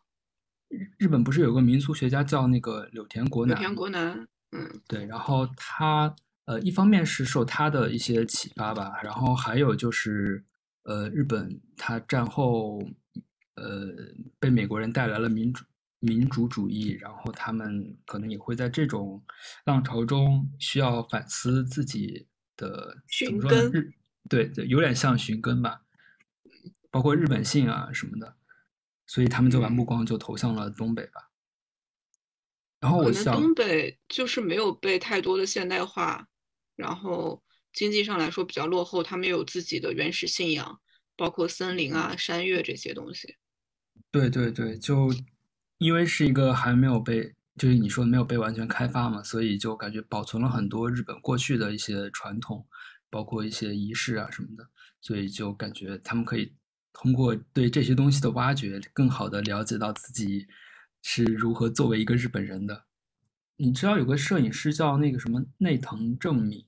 [0.69, 3.55] 日日本不是有个民俗学家叫那个柳田国男？
[3.55, 5.05] 柳田国男，嗯，对。
[5.05, 6.15] 然后他
[6.45, 10.43] 呃，一方面是受他的一些启发吧，然后还有就是
[10.83, 12.79] 呃，日本他战后
[13.55, 13.87] 呃
[14.39, 15.63] 被美国人带来了民主。
[16.01, 19.21] 民主主义，然后他们可能也会在这种
[19.65, 22.25] 浪潮中需要反思自己
[22.55, 23.69] 的寻根，
[24.29, 25.81] 对对，有点像寻根吧，
[26.91, 28.35] 包括日本性啊什么的，
[29.07, 31.29] 所以他们就把目光就投向了东北吧。
[32.79, 36.27] 然后我想，东北就是没有被太多的现代化，
[36.75, 37.43] 然后
[37.73, 40.79] 经济上来说比较落后，他们有自己的原始信仰，
[41.15, 43.35] 包括森林啊、山岳这些东西。
[44.11, 45.11] 对对对，就。
[45.79, 52.67] 因为是一个还没有被，就是你说没有被完全开发嘛，所以就感觉保存了很多日本过去的一些传统，
[53.09, 56.53] 包括一些仪式啊什么的，所以就感觉他们可以
[56.93, 60.47] 通过对这些东西的挖掘，更好的了解到自己
[61.01, 62.85] 是如何作为一个日本人的。
[63.57, 66.65] 你知道有个摄影师叫那个什么内藤正敏？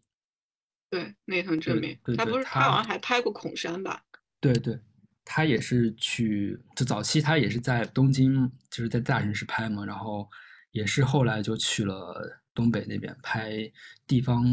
[0.90, 4.04] 对，内藤正敏，他不是他好像还拍过孔山吧？
[4.40, 4.80] 对对。
[5.24, 10.28] 他也是去，就早期他也是在东京，就是在大城市拍嘛，然后
[10.72, 13.72] 也是后来就去了东北那边拍
[14.08, 14.44] 地方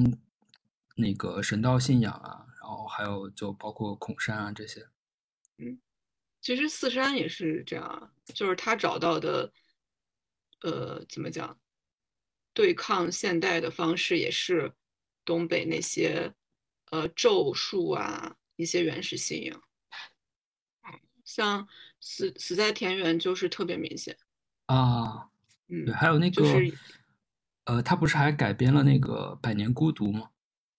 [0.94, 4.86] 那个神道信仰啊，然后还有就包括孔山啊这些。
[5.58, 5.78] 嗯，
[6.40, 9.52] 其实四山也是这样，就是他找到的，
[10.62, 11.58] 呃，怎么讲，
[12.54, 14.72] 对抗现代的方式也是
[15.24, 16.32] 东北那些
[16.90, 19.62] 呃咒术啊一些原始信仰。
[21.24, 21.68] 像
[22.00, 24.16] 死死在田园就是特别明显
[24.64, 25.28] 啊，
[25.68, 26.42] 嗯，对，还有那个，
[27.64, 30.30] 呃，他不是还改编了那个《百年孤独》吗？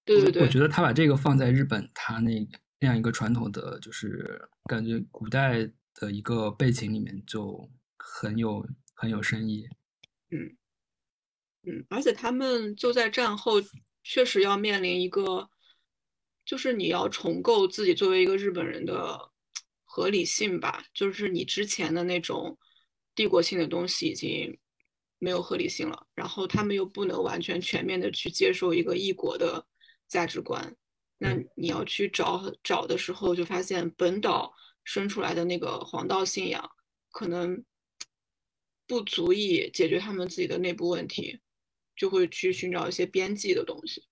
[0.03, 2.43] 对对对，我觉得他把这个放在日本，他那
[2.80, 9.68] 那样一个传统的，就是感觉古代的一个背景里面，就很有很有深意。
[10.31, 10.56] 嗯
[11.64, 13.56] 嗯，而且他们就在战后
[14.03, 15.49] 确实要面临一个，
[16.45, 19.19] 就是你要重构自己作为一个日本人的
[19.84, 22.57] 合理性吧，就是你之前的那种
[23.14, 24.57] 帝国性的东西已经
[25.18, 29.68] 没有合理性了，然后他们又不能完全全面的去接受一个异国的
[30.07, 30.76] 价值观，
[31.20, 34.52] 那你要去找找的时候，就发现本岛
[34.84, 36.72] 生出来的那个黄道信仰
[37.12, 37.64] 可能。
[38.90, 41.40] 不足以解决他们自己的内部问题，
[41.96, 44.04] 就会去寻找一些边际的东西。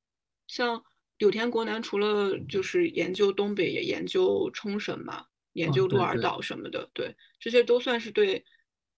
[0.46, 0.84] 像
[1.18, 6.88] 柳田国男，除了就是研究东北，也研究冲绳嘛，研究鹿儿岛什么的。
[6.94, 8.46] 对，这些都算是对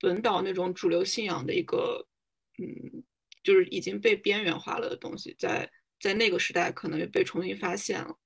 [0.02, 2.06] 本岛那种主流信仰的一个，
[2.58, 3.02] 嗯，
[3.42, 8.18] 就是已经被边缘化了的东西，在在那个时代可能被重新发现了。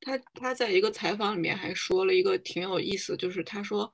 [0.00, 3.92] 他他在一个采访里面还说了一个挺有意思，就是他说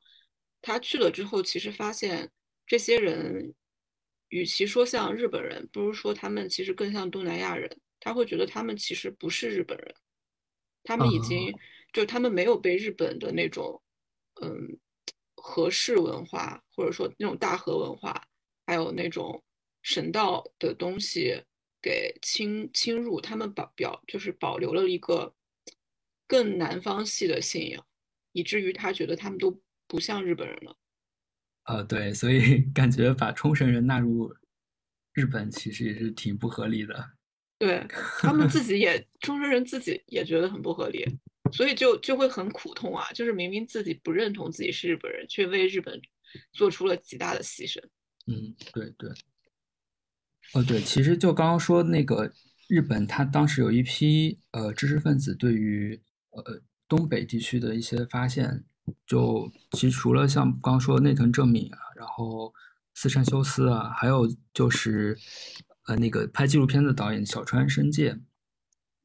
[0.60, 2.30] 他去了之后，其实发现。
[2.66, 3.52] 这些人，
[4.28, 7.68] 与其说像日本人，不如说他们其实更像东南亚人。
[7.98, 9.92] 他会觉得他们其实不是日本人，
[10.84, 11.52] 他们已经
[11.92, 13.82] 就他们没有被日本的那种
[14.40, 14.78] 嗯
[15.34, 18.24] 和式文化，或者说那种大和文化，
[18.64, 19.42] 还有那种
[19.82, 21.42] 神道的东西
[21.80, 23.20] 给侵侵入。
[23.20, 25.34] 他们保表就是保留了一个
[26.26, 27.86] 更南方系的信仰，
[28.32, 30.76] 以至于他觉得他们都不像日本人了。
[31.64, 34.34] 呃，对，所以 感觉把冲绳人纳入
[35.12, 37.12] 日本其实也是挺不合理的。
[37.58, 37.86] 对
[38.20, 41.04] 他们自己也， 冲绳人自己也觉得很不合理，
[41.52, 43.12] 所以就就会很苦痛啊！
[43.12, 46.00] 就是明明自己不认同自己是日本人，却为日本
[46.52, 47.78] 做出了极大的牺牲。
[48.26, 49.10] 嗯，对对。
[50.54, 52.32] 哦，对，其实就刚刚说那个
[52.68, 56.00] 日本，他当时有一批呃知识分子对于
[56.30, 58.64] 呃东北地区的一些发现。
[59.06, 62.52] 就其实除了像刚刚说的内藤正敏啊，然后
[62.92, 65.16] 四山修斯啊，还有就是
[65.86, 68.18] 呃那个拍纪录片的导演小川伸介，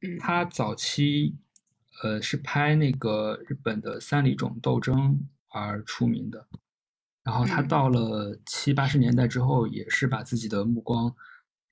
[0.00, 1.36] 嗯，他早期
[2.02, 6.48] 呃是拍那个日本的三里冢斗争而出名的，
[7.26, 11.12] 然后他到了七八十年代之后，也是把自己的目光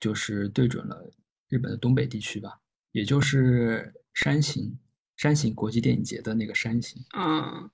[0.01, 1.09] 就是对准了
[1.47, 2.59] 日本的东北地区吧，
[2.91, 4.77] 也就是山形
[5.15, 7.71] 山形国际电影节的那个山形，嗯。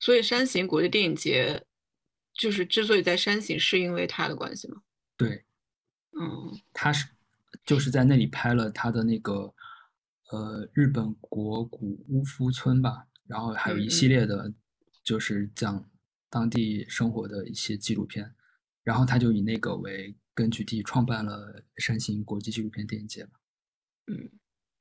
[0.00, 1.66] 所以山形国际电影节
[2.32, 4.80] 就是之所以在山形，是因为他的关系吗？
[5.16, 5.44] 对，
[6.12, 7.08] 嗯，他是
[7.66, 9.52] 就是在那里拍了他的那个
[10.30, 14.54] 呃日本国古屋夫村吧，然后还有一系列的，
[15.02, 15.84] 就是讲
[16.30, 18.34] 当地生活的一些纪录片，
[18.82, 23.30] 然后他就以那个为根据地创办了山形国际纪录片电影节嘛，
[24.06, 24.30] 嗯。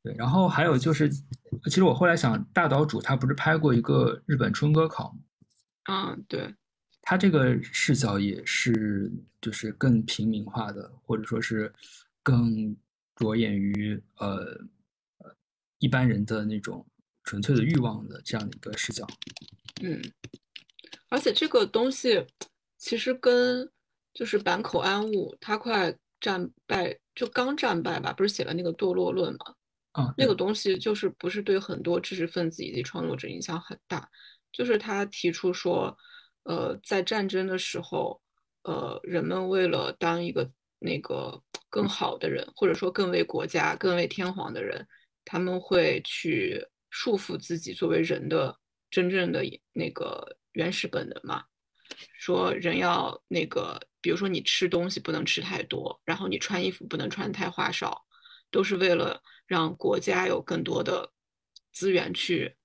[0.03, 5.19] 对，然后还有就是，其实我后来想，大岛主他不是拍过一个日本春歌考吗？
[5.89, 6.53] 嗯，对，
[7.01, 9.11] 他这个视角也是
[9.41, 11.73] 就是更平民化的，或者说是
[12.21, 12.77] 更
[13.15, 14.37] 着眼于呃
[15.17, 15.35] 呃
[15.79, 16.85] 一般人的那种
[17.23, 19.05] 纯粹的欲望的这样的一个视角。
[19.81, 19.99] 嗯，
[21.09, 22.25] 而且这个东西
[22.77, 23.69] 其实跟
[24.13, 29.53] 就是坂口安吾他快战败就刚战败吧，不是写了那个堕落论吗？
[30.15, 34.07] 那个东西就是不是对很多知识分子以及创作者影响很大，
[34.51, 35.97] 就是他提出说，
[36.43, 38.21] 呃，在战争的时候，
[38.61, 40.47] 呃，人们为了当一个
[40.77, 44.87] 那个更好的人，或者说更为国家、更为天皇的人，
[45.25, 48.55] 他们会去束缚自己作为人的
[48.97, 49.43] 真正的
[49.73, 51.43] 那个原始本能嘛？
[52.17, 58.03] 说人要那个，比如说你吃东西不能吃太多，然后你穿衣服不能穿太花哨，
[58.49, 59.21] 都是为了。
[59.45, 61.13] 让国家有更多的
[61.71, 62.57] 资源去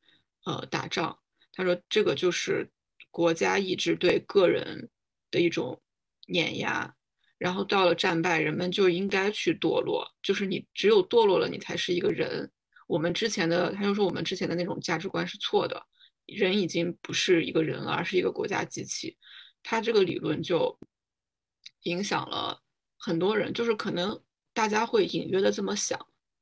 [0.44, 1.16] 呃打仗，
[1.52, 2.68] 他说这个就是
[3.12, 4.90] 国家意志对个人
[5.30, 5.80] 的一种
[6.26, 6.92] 碾压，
[7.38, 12.50] 然后到了战败，人们就应该去堕落，就是你只有堕落了，你才是一个人。
[12.88, 15.86] 我们之前的他就说我们之前的那种价值观是错的，
[16.26, 19.16] 人已经不是一个人了，而是一个国家机器。
[19.62, 20.78] 他这个理论就
[21.82, 22.62] 影响了
[22.96, 24.22] 很多人，就是可能
[24.52, 25.98] 大家会隐约的这么想。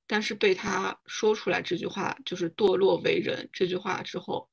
[0.07, 4.51] 但是被他说出来这句话，就是“堕落为人”这句话之后，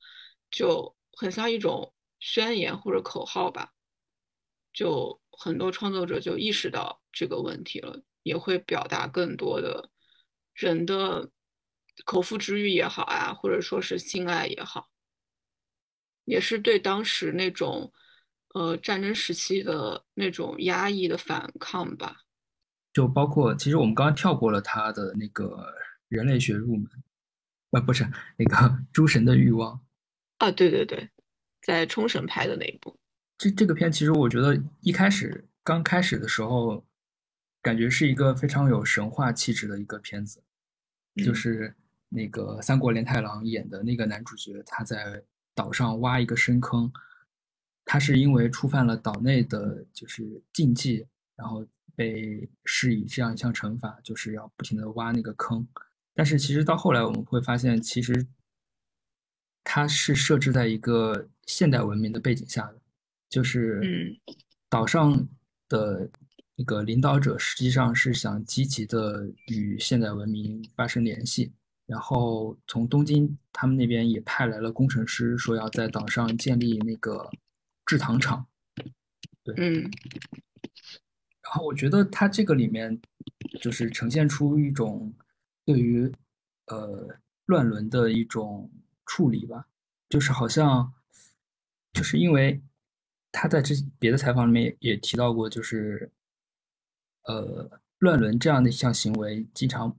[0.51, 3.73] 就很像一种宣言或者口号吧。
[4.71, 9.89] 就很多创作者就意识到这个问题了，也会表达更多的
[10.53, 11.31] 人的
[12.05, 14.87] 口腹之欲也好啊，或者说是性爱也好，
[16.27, 17.91] 也是对当时那种
[18.53, 22.25] 呃战争时期的那种压抑的反抗吧。
[22.91, 25.73] 就包括，其实我们刚刚跳过了他的那个
[26.09, 26.85] 人类学入门，
[27.71, 28.05] 呃，不是
[28.37, 29.79] 那个诸神的欲望。
[30.39, 31.09] 啊，对对对，
[31.61, 32.99] 在冲绳拍的那一部，
[33.37, 36.85] 这这个片其实我觉得一开始刚开始的时候，
[37.61, 40.43] 感觉是一个非常有神话气质的一个片子，
[41.23, 41.75] 就是
[42.09, 45.23] 那个三国连太郎演的那个男主角，他在
[45.57, 46.91] 岛上挖一个深坑，
[47.83, 50.23] 他是因为触犯了岛内的就是
[50.53, 51.03] 禁忌，
[51.35, 51.65] 然后
[51.95, 55.67] 被施以这样一项惩罚，就是要不停的挖那个坑。
[56.13, 58.27] 但是其实到后来我们会发现，其实
[59.63, 62.79] 它是设置在一个现代文明的背景下的。
[63.29, 63.81] 就是
[64.69, 65.27] 岛上
[65.67, 66.09] 的
[66.55, 71.51] 那个领导者实际上是想积极的与现代文明发生联系，
[71.87, 77.27] 然后从东京他们那边也派来了工程师，说要在岛上建立那个
[77.85, 78.45] 制糖厂。
[79.43, 79.81] 对，嗯。
[81.41, 83.01] 然后我觉得它这个里面
[83.59, 85.11] 就是呈现出一种
[85.65, 86.11] 对于
[86.67, 88.69] 呃乱伦的一种
[89.07, 89.65] 处理吧，
[90.09, 90.93] 就是好像
[91.91, 92.61] 就是因为。
[93.29, 96.09] 他在这别的采访里面也提到过，就是，
[97.25, 99.95] 呃，乱伦这样的一项行为，经常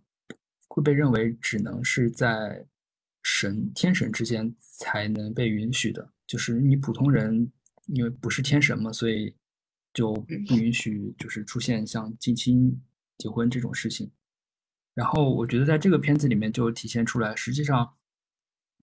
[0.78, 2.66] 会被认为只能是在
[3.22, 7.50] 神天神之间才能被允许的，就是你普通人
[7.86, 9.34] 因为不是天神嘛，所以
[9.92, 12.80] 就不允许就是出现像近亲
[13.16, 14.10] 结婚这种事情。
[14.94, 17.96] 然后我觉得在这个片子里面就体现出来，实际上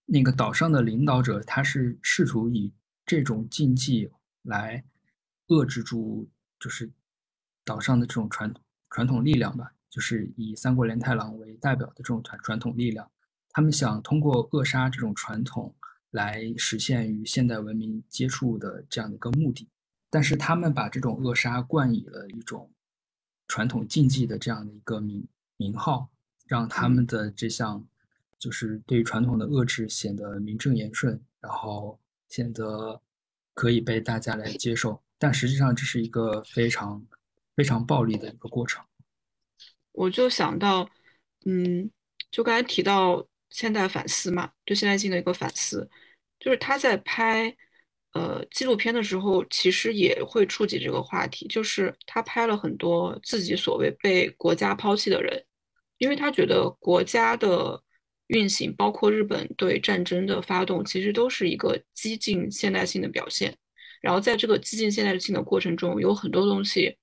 [0.04, 2.74] 那个岛上的领导者他是试图以
[3.06, 4.10] 这种禁忌。
[4.48, 4.84] 来
[5.48, 6.92] 遏制住，就是
[7.64, 8.54] 岛上的这种传
[8.90, 13.10] 传统力量吧，就是以三国连太郎为代表的这种传传统力量，
[13.48, 15.74] 他们想通过扼杀这种传统
[16.10, 19.66] 来实现与现代文明接触的这样的一个目的，
[20.10, 22.70] 但是他们把这种扼杀冠以了一种
[23.48, 26.10] 传统禁忌的这样的一个名名号，
[26.46, 27.82] 让他们的这项
[28.38, 31.98] 就是对传统的遏制显得名正言顺，然后
[32.28, 33.00] 显得。
[33.58, 37.02] 可以被大家来接受，但实际上这是一个非常
[37.54, 38.84] 非常暴力的一个过程。
[39.96, 40.88] 我就想到，
[41.44, 41.90] 嗯，
[42.30, 45.88] 就刚才提到现代反思嘛，对现代性的一个反思，
[46.38, 47.56] 就是他在拍
[48.12, 55.44] 呃纪录片的时候，其实也会触及这个话题，就是他拍了很多自己所谓被国家抛弃的人，
[55.98, 57.82] 因为他觉得国家的。
[58.28, 63.56] 运行包括日本对战争的发动，其实都是一个激进现代性的表现。
[64.00, 66.98] 然后在这个激进现代性的过程中，有很多东西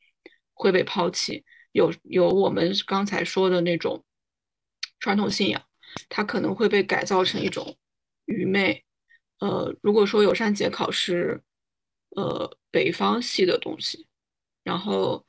[0.53, 4.05] 会被抛弃，有有我们刚才说的那种
[4.99, 5.61] 传统信仰，
[6.07, 7.77] 它可能会被改造成一种
[8.23, 8.85] 愚昧。
[9.39, 11.43] 呃，如果说友善节考是
[12.15, 14.07] 呃北方系的东西，
[14.63, 15.25] 然后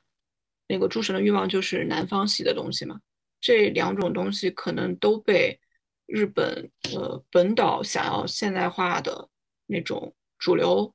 [0.68, 3.00] 那个诸神的欲望就是南方系的东西嘛，
[3.40, 5.58] 这两种东西可能都被。
[6.06, 9.30] 日本呃本岛想要现代化的
[9.64, 10.94] 那种主流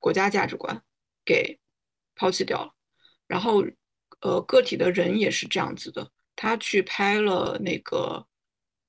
[0.00, 0.82] 国家价值观
[1.22, 1.60] 给
[2.14, 2.72] 抛弃掉了，
[3.26, 3.62] 然后
[4.20, 8.26] 呃个体的人也是这样子的，他去拍了那个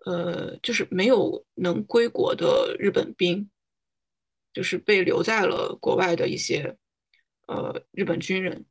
[0.05, 3.49] 呃就是没有能归国的日本兵，
[4.53, 6.77] 就是被留在了国外的一些
[7.47, 8.65] 呃日本军人，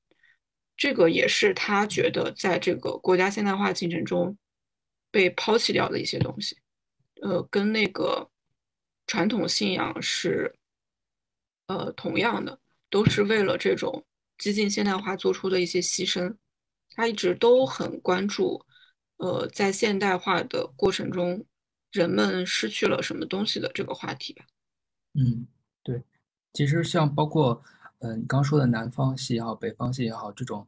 [0.76, 4.36] 这个也是他觉得在这个国家现代化进程中
[5.10, 6.56] 被抛弃掉的一些东西。
[7.20, 8.30] 呃，跟那个
[9.06, 10.54] 传统信仰是
[11.66, 12.60] 呃同样的，
[12.90, 14.06] 都是为了这种
[14.38, 16.36] 激进现代化做出的一些牺牲。
[16.98, 18.60] 他一直都很关注，
[19.18, 21.46] 呃，在现代化的过程中，
[21.92, 24.44] 人们失去了什么东西的这个话题吧。
[25.14, 25.46] 嗯，
[25.84, 26.02] 对。
[26.52, 27.62] 其实像包括
[28.00, 30.66] 嗯你刚说的南方系也好，北方系也好，这种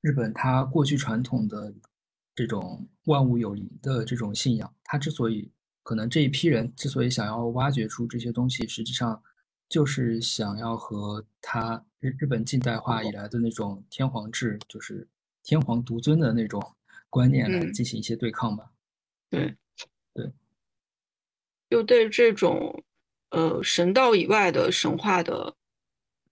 [0.00, 1.74] 日本它过去传统的
[2.36, 5.50] 这种万物有灵的这种信仰，它之所以
[5.82, 9.20] 可能这一批人之所以想要挖掘出这些东西，实际上
[9.68, 15.08] 就是想要和他日日本近代化以来的那种天皇制，就是
[15.44, 16.60] 天皇独尊的那种
[17.08, 18.72] 观念来进行一些对抗吧。
[19.30, 19.54] 对，
[20.12, 20.32] 对，
[21.70, 22.82] 就对这种
[23.30, 25.54] 呃神道以外的神话的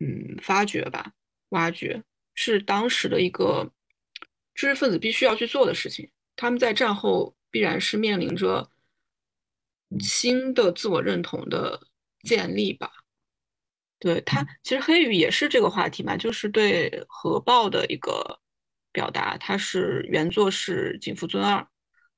[0.01, 1.13] 嗯发掘吧，
[1.51, 2.03] 挖掘
[2.35, 3.71] 是当时的一个
[4.55, 6.11] 知识分子必须要去做的事情。
[6.35, 8.69] 他们在战后必然是面临着。
[10.01, 11.79] 新的自我认同的
[12.23, 12.91] 建立吧，
[13.99, 18.41] 对他其实黑羽也是这个话题嘛，就是对核爆的一个
[18.93, 19.37] 表达。
[19.39, 21.67] 它是原作是井福尊二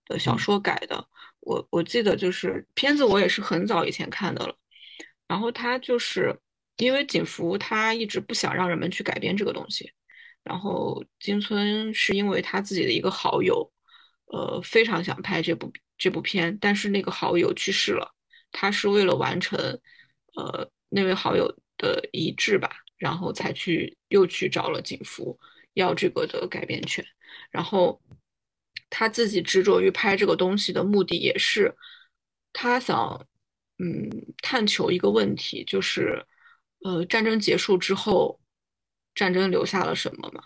[0.07, 1.09] 的小说改的，
[1.41, 4.55] 我我记得就是片子我也是很早以前看的了。
[5.27, 6.39] 然后他就是
[6.77, 9.91] 因为井福他一直不想让人们去改编这个东西，
[10.43, 13.73] 然后金村是因为他自己的一个好友，
[14.27, 15.73] 呃，非常想拍这部。
[15.97, 18.13] 这部片，但是那个好友去世了，
[18.51, 19.57] 他是为了完成，
[20.35, 21.47] 呃，那位好友
[21.79, 22.69] 的遗志吧，
[22.99, 25.39] 然后才去又去找了景福
[25.75, 27.05] 要这个的改编权，
[27.51, 28.01] 然后
[28.91, 31.75] 他自己执着于拍这个东西的目的也是
[32.53, 33.27] 他想
[33.79, 34.11] 嗯
[34.43, 36.25] 探求一个问题，就是
[36.81, 38.41] 呃战争结束之后，
[39.15, 40.43] 战争留下了什么嘛？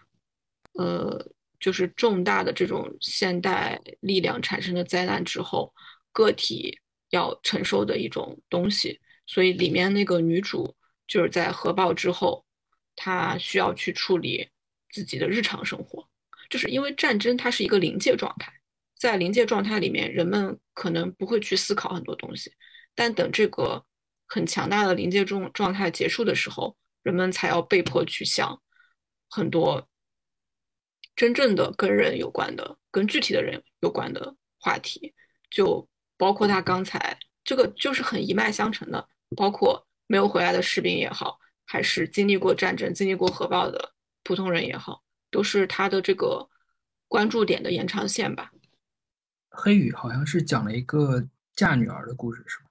[0.73, 1.33] 呃。
[1.61, 5.75] 就是重大的这种现代力量产生的灾难之后，
[6.13, 6.79] 个体
[7.11, 9.01] 要承受的一种东西。
[9.27, 10.77] 所以里面那个女主
[11.09, 12.47] 就是在核爆之后，
[12.95, 14.49] 她需要去处理
[14.91, 16.09] 自己的日常生活。
[16.51, 18.53] 就是因为战争它是一个临界状态，
[18.99, 22.53] 在临界状态里面，人们可能不会去思考很多东西，
[22.95, 23.85] 但等这个
[24.27, 28.61] 很强大的临界状状态结束的时候，人们才要被迫去想
[29.29, 29.89] 很多。
[31.17, 35.13] 真正的跟人有关的、跟具体的人有关的话题，
[35.51, 39.09] 就包括他刚才这个，就是很一脉相承的。
[39.37, 41.37] 包括没有回来的士兵也好，
[41.67, 43.93] 还是经历过战争、经历过核爆的
[44.29, 46.47] 普通人也好，都是他的这个
[47.09, 48.53] 关注点的延长线吧。
[49.49, 52.67] 黑羽好像是讲了一个嫁女儿的故事，是吧？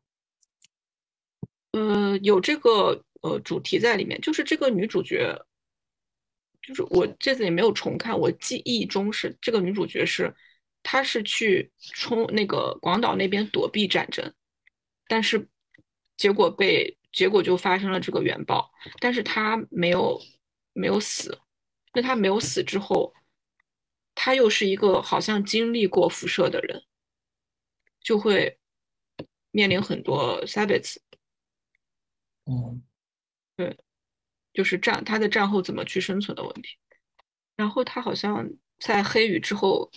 [1.72, 5.36] 呃，有这个呃主题在里面，就是这个女主角。
[6.62, 10.36] 就是我这次也没有重看，我记忆中是这个女主角是，
[10.84, 14.32] 她是去冲那个广岛那边躲避战争，
[15.08, 15.48] 但是
[16.18, 18.70] 结果被结果就发生了这个原爆，
[19.00, 20.22] 但是她没有
[20.74, 21.40] 没有死，
[21.94, 23.14] 那他没有死之后，
[24.16, 26.84] 他又是一个好像经历过辐射的人，
[28.02, 28.60] 就会
[29.52, 30.98] 面临很多 sabbaths。
[32.46, 32.80] 哦，
[33.56, 33.78] 对。
[34.54, 36.80] 就是战他在战后怎么去生存的问题，
[37.56, 38.44] 然后他好像
[38.80, 39.92] 在黑雨之后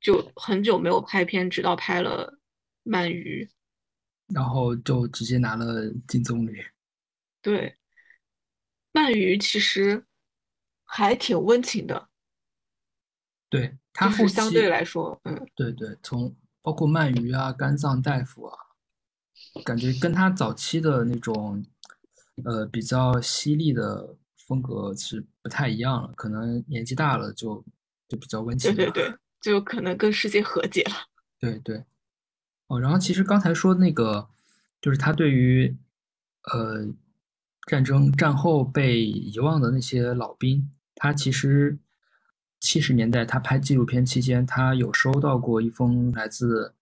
[0.00, 2.38] 就很久没有拍片，直到拍了
[2.84, 3.46] 鳗鱼，
[4.28, 6.66] 然后就直接拿了金棕榈。
[7.42, 7.76] 对，
[8.94, 10.06] 鳗鱼其实
[10.86, 12.08] 还挺温情的。
[13.50, 18.58] 对他后相对来说，嗯，对对，从包括鳗鱼啊、肝脏大夫啊，
[19.64, 21.64] 感觉跟他早期的那种。
[22.44, 24.14] 呃，比较犀利的
[24.46, 27.64] 风格是不太一样了，可能年纪大了就
[28.06, 28.76] 就比较温情。
[28.76, 30.92] 对对对，就可能跟世界和解了。
[31.40, 31.82] 对对，
[32.66, 34.28] 哦，然后其实刚才说那个，
[34.82, 35.74] 就是他对于
[36.52, 36.86] 呃
[37.66, 41.78] 战争战后被遗忘的那些老兵，他其实
[42.58, 46.74] 七十年代他拍纪录片期间，他有收到过一封来自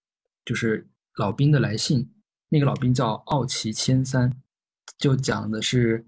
[0.45, 0.87] 就是
[1.17, 2.11] 老兵的来信，
[2.49, 4.33] 那个老兵叫奥奇千三。
[4.97, 6.07] 就讲的是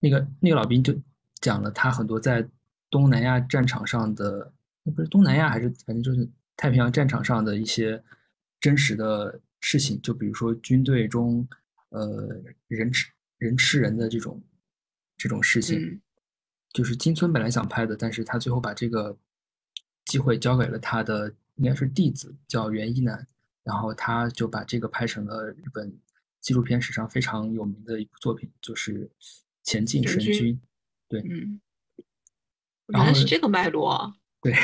[0.00, 0.92] 那个那个老兵就
[1.40, 2.46] 讲了他很多在
[2.90, 4.52] 东南亚战场上的，
[4.94, 8.02] 不是东南亚还是反正就是太平洋战场上的一些
[8.60, 11.46] 真实的事情，就比如说军队中
[11.90, 12.28] 呃
[12.66, 14.42] 人吃人吃人的这种
[15.16, 16.00] 这种事情，
[16.76, 19.16] 就是金村本来想拍的，但是他最后把这个
[20.04, 23.26] 机会交给了他的应该是弟子叫袁一南，
[23.64, 25.98] 然后他就把这个拍成了日本。
[26.38, 29.08] 纪录片史上非常有名的一部作品就是
[29.64, 30.54] 《前进神君》，
[31.08, 31.60] 对，嗯，
[32.86, 34.54] 原来是这个脉络啊， 对，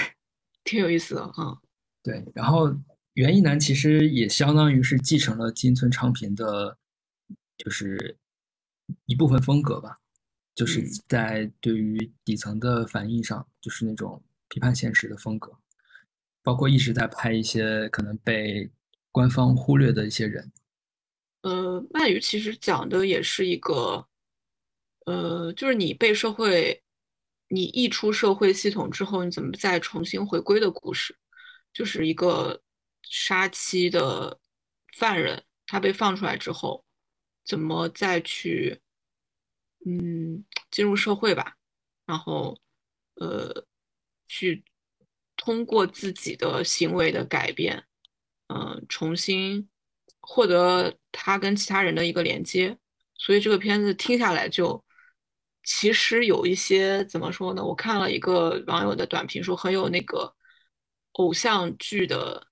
[0.63, 1.59] 挺有意思的啊。
[2.01, 2.73] 对，然后
[3.15, 6.79] 袁一男其实也相当于是继承了金村昌平的，
[7.57, 8.17] 就是
[9.07, 9.99] 一部分风格吧，
[10.55, 15.57] 就是在对于底层的反应上，就是那种批判现实的风格，
[16.43, 18.71] 包括一直在拍一些可能被
[19.11, 20.53] 官方忽略的一些人。
[21.43, 24.07] 呃，鳗鱼其实讲的也是一个，
[25.07, 26.83] 呃，就是你被社会，
[27.49, 31.17] 你溢出社会系统之后，你怎么再重新回归的故事，
[31.73, 32.63] 就是一个
[33.03, 34.39] 杀妻的
[34.97, 36.85] 犯人，他被放出来之后，
[37.45, 38.81] 怎么再去，
[39.87, 41.57] 嗯，进入社会吧，
[42.07, 42.59] 然后，
[43.15, 43.67] 呃，
[44.27, 44.65] 去
[45.37, 47.85] 通过自己的行为的改变，
[48.49, 49.69] 嗯，重新。
[50.25, 52.79] 获得他跟其他人的一个连接，
[53.17, 54.85] 所以这个片子听下来就
[55.65, 57.65] 其实有一些怎么说呢？
[57.65, 60.33] 我看了一个网友的短评，说很有那个
[61.15, 62.47] 偶像剧的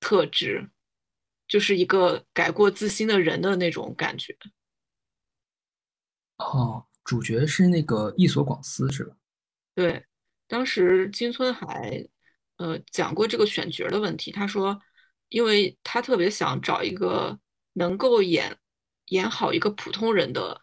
[0.00, 0.68] 特质，
[1.48, 4.36] 就是一个改过自新的人的那种感觉。
[6.38, 9.16] 哦，主角是那个伊索广司是吧？
[9.74, 10.04] 对，
[10.46, 12.06] 当时金村还
[12.56, 14.80] 呃讲过这个选角的问题，他说。
[15.34, 17.40] 因为他特别想找一个
[17.72, 18.54] 能够演
[19.06, 20.60] 演好一个普通人的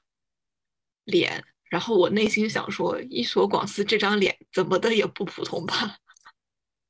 [1.06, 5.98] 脸，然后我内心想说，伊索广司这张脸怎么的也不普通吧？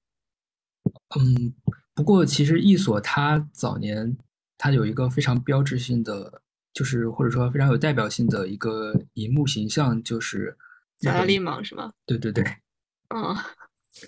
[1.16, 1.56] 嗯，
[1.94, 4.18] 不过其实伊索他早年
[4.58, 6.42] 他有一个非常标志性的
[6.74, 10.58] 就是或者说非常有代表性的一个荧幕形象，就是
[11.00, 11.94] 萨拉利芒是吗？
[12.06, 12.44] 对对对，
[13.14, 13.36] 嗯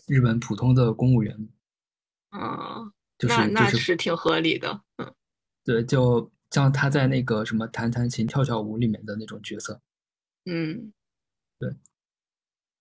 [0.07, 1.49] 日本普通的公务员，
[2.31, 4.81] 嗯，就是那是挺合理的。
[4.97, 5.13] 嗯
[5.63, 9.81] 对，就像他在那个什么弹弹琴、跳跳舞里面的那种角色。
[10.45, 10.91] 嗯
[11.59, 11.75] 对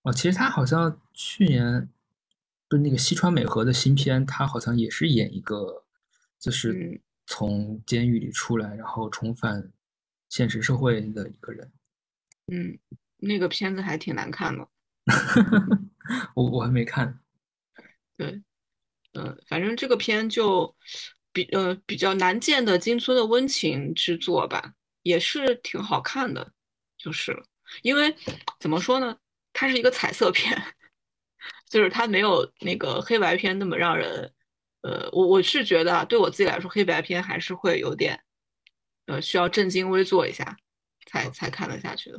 [0.03, 1.91] 哦，其实他好像去年
[2.69, 5.85] 不是那个西川美和的新片，他好像也是演一个，
[6.39, 7.01] 就是嗯
[7.31, 9.71] 从监狱里出来，然后重返
[10.29, 11.73] 现实社会的一个人。
[12.49, 12.77] 嗯，
[13.19, 14.69] 那个片子还挺难看的。
[16.35, 17.21] 我我还没看。
[18.17, 18.43] 对，
[19.13, 20.75] 呃，反正这个片就
[21.33, 26.53] 比呃比较难见的金村的温情之作吧，也是挺好看的，
[26.99, 27.41] 就是。
[27.83, 28.13] 因为
[28.59, 29.17] 怎么说呢，
[29.53, 30.61] 它是一个彩色片，
[31.71, 34.35] 就是它没有那个黑白片那么让人，
[34.83, 38.19] 呃，我我是觉得啊，对我自己来说，黑白片还是会有点，
[39.07, 40.57] 呃，需要正襟危坐一下
[41.07, 42.19] 才才看得下去的。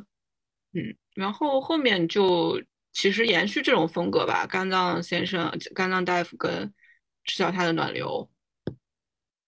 [0.73, 2.61] 嗯，然后后面就
[2.93, 6.73] 其实延续这种风格吧，肝脏先生、肝脏大夫跟
[7.23, 8.29] 吃掉他的暖流。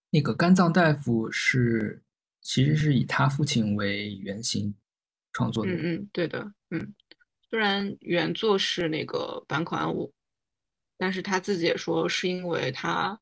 [0.10, 2.03] 那个肝脏大夫是
[2.41, 4.76] 其实是以他父亲为原型
[5.31, 5.72] 创作的。
[5.72, 6.94] 嗯嗯，对的，嗯，
[7.49, 10.14] 虽然原作是那个坂口安吾，
[11.04, 13.20] 但是他自己也说是因为他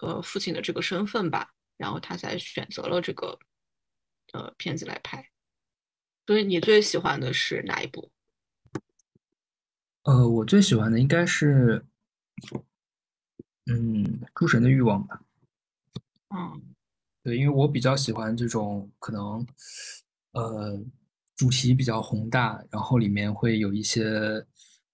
[0.00, 3.38] 呃父亲的这个身份吧，然后他才选择了这个
[4.32, 5.22] 呃片子来拍。
[6.26, 8.10] 所以你最喜欢的是哪一部？
[10.04, 11.84] 呃，我最喜欢的应该是，
[13.66, 14.02] 嗯，
[14.34, 15.20] 《诸神的欲望》吧。
[16.30, 16.74] 嗯
[17.22, 19.46] 对，因为我比较喜欢这种可能，
[20.32, 20.82] 呃，
[21.36, 24.02] 主题比较宏大，然后里面会有一些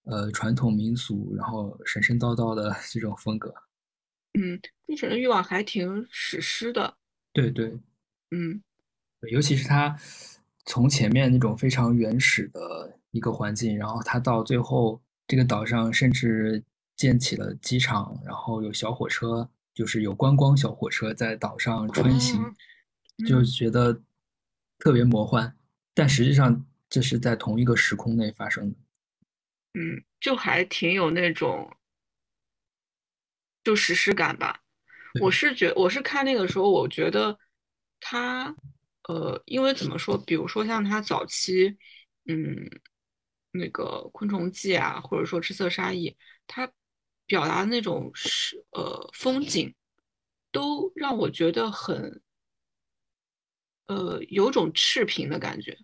[0.04, 3.54] 呃传统民俗，然后神神叨叨的这种风格。
[4.34, 6.96] 嗯，《诸神的欲望》还挺史诗的。
[7.32, 7.78] 对对，
[8.30, 8.62] 嗯
[9.30, 9.96] 尤其是他
[10.66, 16.62] 从前面那种非常原始的一个环境，然后他到最后这个岛上甚至
[16.96, 22.54] 建起了机场，然后有小火车，就是有观光小火车在岛上穿行，哦
[23.26, 24.02] 就嗯觉得
[24.78, 25.56] 特别魔幻，
[25.94, 28.76] 但实际上这是在同一个时空内发生的。
[29.74, 31.76] 嗯，就还挺有那种
[33.62, 34.60] 就史诗感吧。
[35.20, 37.38] 我是觉我是看那个时候，我觉得
[38.00, 38.54] 他
[39.08, 41.76] 呃，因为怎么说，比如说像他早期，
[42.26, 42.68] 嗯，
[43.52, 46.08] 那个《昆虫记》啊，或者说《赤色沙溢》，
[46.46, 46.70] 他
[47.26, 49.74] 表达的那种是呃风景，
[50.52, 52.22] 都让我觉得很
[53.86, 55.76] 呃有种赤贫的感觉。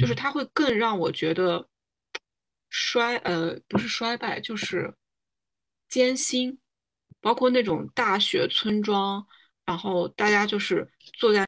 [0.00, 1.68] 就是嗯它会更让我觉得
[2.74, 4.94] 衰，呃，不是衰败，就是
[5.90, 6.58] 艰辛，
[7.20, 9.26] 包括那种大学村庄，
[9.66, 11.46] 然后大家就是坐在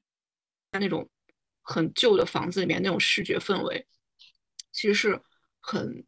[0.79, 1.09] 那种
[1.63, 3.87] 很旧的房子里面那种视觉氛围，
[4.71, 5.23] 其实是
[5.61, 6.05] 很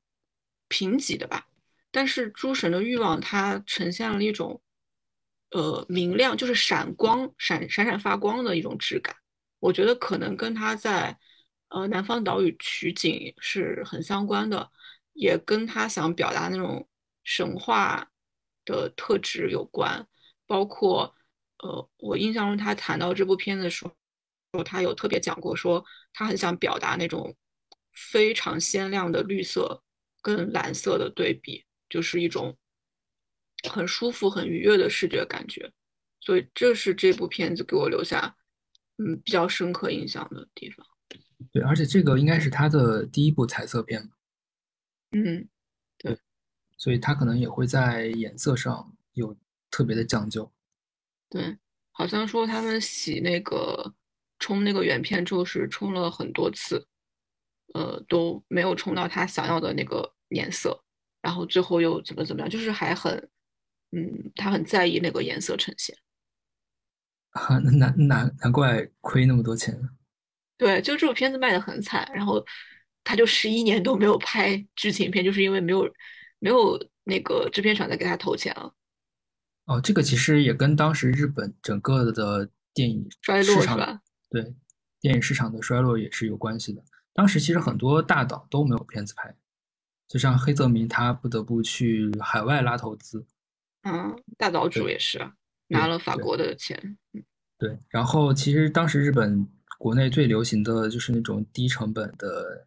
[0.69, 1.49] 贫瘠的吧。
[1.91, 4.61] 但是诸神的欲望，它呈现了一种
[5.53, 9.17] 呃明亮，就是闪光、闪闪闪发光的一种质感。
[9.61, 11.19] 我觉得可能跟他在
[11.69, 14.71] 呃南方岛屿取景是很相关的，
[15.17, 16.89] 也跟他想表达那种
[17.25, 18.09] 神话
[18.65, 20.07] 的特质有关。
[20.47, 21.13] 包括
[21.59, 23.85] 呃，我印象中他谈到这部片子的时
[24.53, 27.35] 候，他有特别讲过说，他很想表达那种
[27.93, 29.83] 非常鲜亮的绿色
[30.23, 32.57] 跟蓝色的对比，就是一种
[33.69, 35.73] 很舒服、很愉悦的视觉感觉。
[36.21, 38.37] 所以这是这部片子给我留下
[38.99, 40.87] 嗯比较深刻印象的地方。
[41.53, 44.16] 对，而且这个应该是他的第一部彩色片吧，
[45.25, 45.49] 嗯
[45.99, 46.19] 对
[46.77, 49.37] 所以他可能也会在颜色上有
[49.71, 50.53] 特别的讲究。
[51.31, 51.57] 对，
[51.91, 53.95] 好像说他们洗那个
[54.39, 56.87] 冲那个原片之后是冲了很多次，
[57.75, 60.79] 呃，都没有冲到他想要的那个颜色，
[61.23, 63.17] 然后最后又怎么怎么样，就是还很，
[63.93, 65.97] 嗯，他很在意那个颜色呈现。
[67.33, 69.77] 啊，难难难怪亏那么多钱。
[70.59, 72.43] 对，就这部片子卖的很惨，然后
[73.07, 75.89] 他就十一年都没有拍剧情片，就是因为没有
[76.41, 78.75] 没有那个制片厂在给他投钱了，
[79.67, 84.01] 哦，这个其实也跟当时日本整个的电影衰市场，落是吧？
[84.29, 84.55] 对，
[85.01, 86.83] 电影市场的衰落也是有关系的。
[87.15, 89.33] 当时其实很多大导都没有片子拍，
[90.09, 93.25] 就像黑泽明，他不得不去海外拉投资。
[93.83, 95.33] 嗯，大岛主也是啊，
[95.69, 96.99] 拿了法国的钱。
[97.57, 102.67] 对，然后其实当时日本国内最流行的就是那种低成本的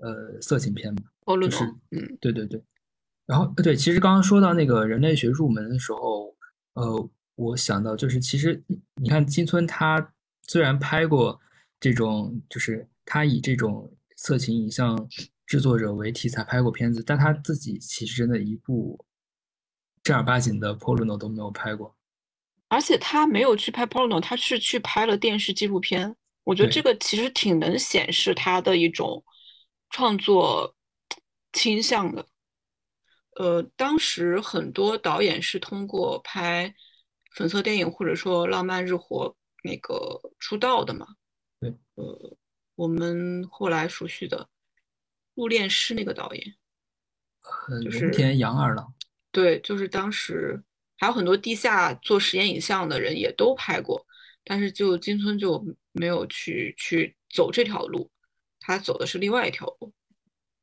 [0.00, 2.62] 呃色情片嘛，就是，嗯对对对。
[3.26, 6.34] 然后呃对，其实刚刚说到那个人类学入门的时候，
[6.74, 10.12] 呃，我想到就是其实你你看金村他
[10.48, 11.38] 虽然拍过
[11.78, 15.08] 这种就是他以这种色情影像
[15.46, 18.98] 制作者为题材拍过片子，但他自己其实真的一部
[20.02, 21.94] 正儿八经的 porno 都没有拍过。
[22.68, 26.14] 而且他没有去拍 porno，他是去拍了电视纪录片。
[26.44, 29.22] 我觉得这个其实挺能显示他的一种
[29.90, 30.74] 创作
[31.52, 32.26] 倾向的。
[33.36, 36.74] 呃，当时很多导演是通过拍
[37.32, 41.06] 粉色电影或者说浪漫日活那个出道的嘛。
[41.60, 42.36] 对，呃，
[42.74, 44.38] 我们后来熟悉的
[45.34, 46.54] 《入殓师》那个导演，
[47.68, 48.92] 呃，就是龙田洋二郎，
[49.30, 50.62] 对，就是当时
[50.96, 54.04] 还有很多地下做实验影像的人也都拍过，
[54.44, 58.10] 但是就金村就没有去去走这条路，
[58.70, 59.92] 他走的是另外一条路。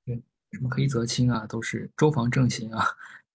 [0.06, 0.22] 对
[0.52, 2.86] 什么黑泽清啊，都是周防正行啊，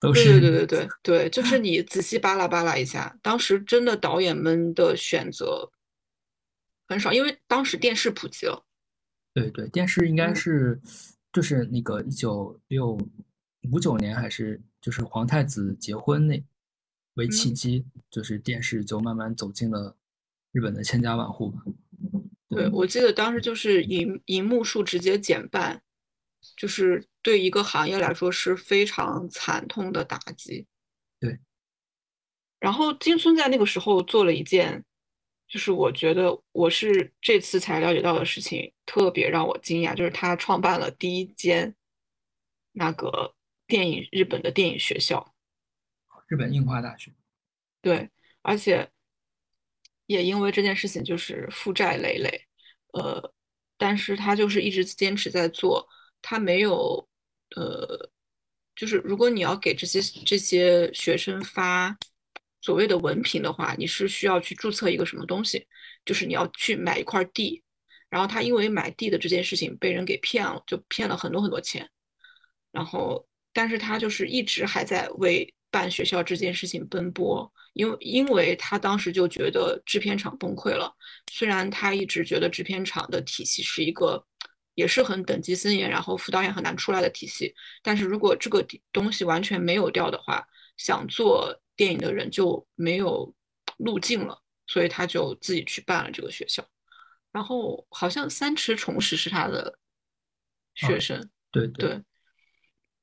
[0.00, 5.70] 都是对对对对对，就是你仔细扒拉扒拉一下，当时真的导演们的选择
[6.88, 8.64] 很少，因为当时电视普及了。
[9.34, 10.80] 对对，电视应该嗯是
[11.32, 12.98] 就是那个一九六
[13.70, 16.42] 五九年还是就是皇太子结婚那
[17.14, 19.96] 为契嗯机，就是电视就慢慢走进了
[20.50, 21.62] 日本的千家万户吧。
[22.54, 25.82] 对，我记得当时就是银银幕数直接减半，
[26.56, 30.66] 就是对一个行业来说是非常惨痛的打击。
[31.18, 31.38] 对。
[32.60, 34.84] 然后金村在那个时候做了一件，
[35.48, 41.74] 就是我觉得我是这次才了解到的事情，特别让我惊讶，就是他创办了第一间
[42.72, 43.34] 那个
[43.66, 45.34] 电影日本的电影学校。
[46.28, 47.12] 日本映画大学，
[47.80, 48.08] 对，
[48.42, 48.90] 而且
[50.06, 52.46] 也因为这件事情就是负债累累，
[52.92, 53.32] 呃，
[53.78, 55.86] 但是他就是一直坚持在做，
[56.20, 57.08] 他没有，
[57.56, 58.10] 呃，
[58.76, 61.96] 就是如果你要给这些这些学生发
[62.60, 65.66] 所谓的文凭的话，你是需要去注册一个什么东西，
[66.04, 67.62] 就是你要去买一块地，
[68.08, 71.88] 然后他因为买地的这件事情被人给骗了，就骗了很多很多钱，
[72.70, 80.94] 然后但是他就是一直还在为办学校这件事情奔波，因为因为他当时就觉得制片厂崩溃了，
[81.30, 84.24] 虽然他一直觉得制片厂的体系是一个
[84.74, 90.46] 也是很等级森严，然后副导演很难出来的体系，但是如果这个东西完全没有掉的话，
[90.76, 93.34] 想做电影的人就没有
[93.78, 96.66] 路径了，所以他就自己去办了这个学校，
[97.30, 99.78] 然后好像三池崇史是他的
[100.74, 101.30] 学啊生。
[101.50, 102.02] 对对对，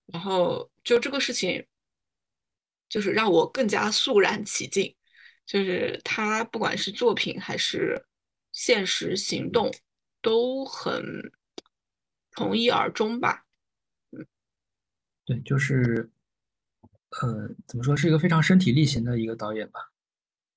[0.08, 1.64] 然后就这个事情，
[2.90, 4.94] 就是让我更加肃然起敬，
[5.46, 8.04] 就是他不管是作品还是
[8.52, 9.72] 现实行动，
[10.22, 11.32] 都很
[12.32, 13.46] 从一而终吧。
[14.12, 14.26] 嗯
[15.26, 16.10] 对，就是
[17.22, 19.80] 呃，怎么说是一个非常身体力行的一个导演吧。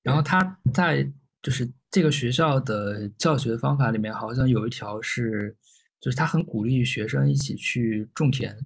[0.01, 1.07] 然后他在
[1.41, 5.55] 就是这个学校的教学方法里面，好像有一条是，
[5.99, 8.57] 就是他很鼓励学生一起去种田，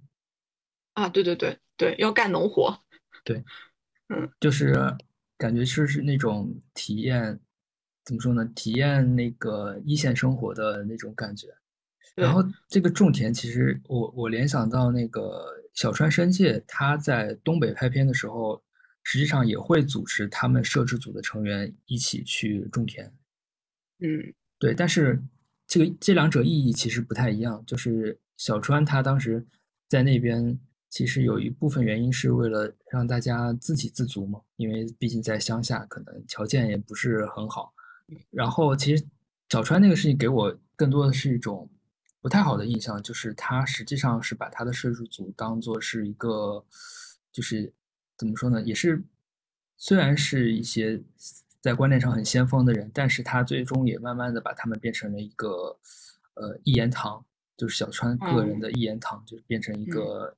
[0.93, 2.81] 啊，对对对对，要干农活。
[4.39, 4.75] 就是
[5.37, 7.39] 感觉是是那种体验，
[8.05, 8.45] 怎么说呢？
[8.55, 11.47] 体验那个一线生活的那种感觉。
[12.15, 18.63] 然后这个种田，其实我我联想到那个小川伸介，他在东北拍片的时候，
[19.03, 23.05] 实际上也会组织他们摄制组的成员一起去种田。
[23.99, 25.21] 嗯对，但是
[25.67, 27.63] 这个这两者意义其实不太一样。
[27.67, 29.45] 就是小川他当时
[29.87, 30.59] 在那边，
[30.89, 37.73] 其实有一部分原因是为了让大家自给自足嘛，因为毕竟在乡下，可能条件也不是很好。
[38.31, 39.05] 然后其实
[39.49, 41.69] 小川那个事情给我更多的是一种
[42.21, 46.63] 不太好的印象，就是他实际上是把他的摄制组当做是一个，
[47.31, 47.71] 就是
[48.17, 49.03] 怎么说呢，也是
[49.75, 51.01] 虽然是一些
[51.61, 55.77] 在观念上很先锋的人，但是他最终也慢慢的把他们变成了一个
[56.35, 57.23] 呃一言堂，
[57.57, 60.35] 就是小川个人嗯的一言堂，就是变成一个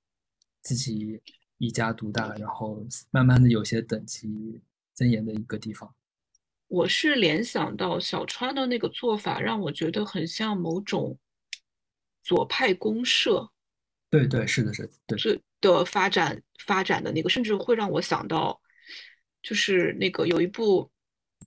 [0.61, 1.21] 自己
[1.57, 4.61] 一家独大，然后慢慢的有些等级
[4.93, 5.93] 森严的一个地方。
[6.67, 11.17] 我是联想到小川的那个做法，让我觉得很像某种
[12.21, 13.51] 左派公社。
[14.09, 15.17] 对对，是的，是的，对。
[15.17, 18.61] 是的发展发展的那个，甚至会让我想到，
[19.41, 20.89] 就是那个有一部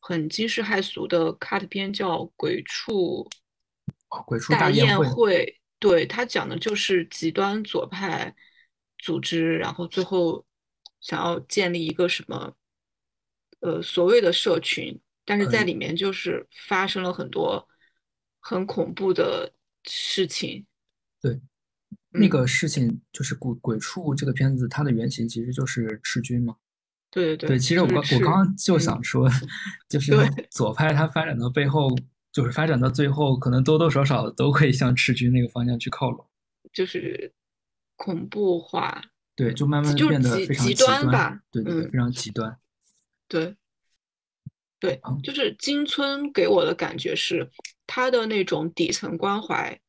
[0.00, 3.28] 很惊世骇俗的 cut 片叫《鬼畜
[4.10, 5.46] 哦，鬼畜大宴会，会》，
[5.78, 8.34] 对，它讲的就是极端左派
[9.02, 10.46] 组织，然后最后
[11.00, 12.54] 想要建立一个什么
[13.60, 17.68] 呃所谓的社群，但是在嗯里面就是发生了很多
[18.38, 19.52] 很恐怖的
[19.82, 20.64] 事情。
[21.20, 21.40] 对，
[22.10, 26.54] 那嗯个事情就是鬼鬼畜这个片子，它的原型其实就是赤军嘛。
[27.10, 29.28] 对对对，其实我刚我刚刚就嗯想说，
[29.88, 30.12] 就是
[30.50, 31.90] 左派它发展到背后，
[32.32, 36.24] 就是发展到最后，可能多多少少都会向赤军那个方向去靠拢，
[36.72, 37.30] 就是
[38.02, 39.00] 恐怖化，
[39.36, 42.58] 对，就慢慢就变得极非常极极端吧，对对对，嗯非常极端。
[43.28, 43.54] 对，
[44.80, 47.48] 对嗯，就是金村给我的感觉是，
[47.86, 49.80] 他的那种底层关怀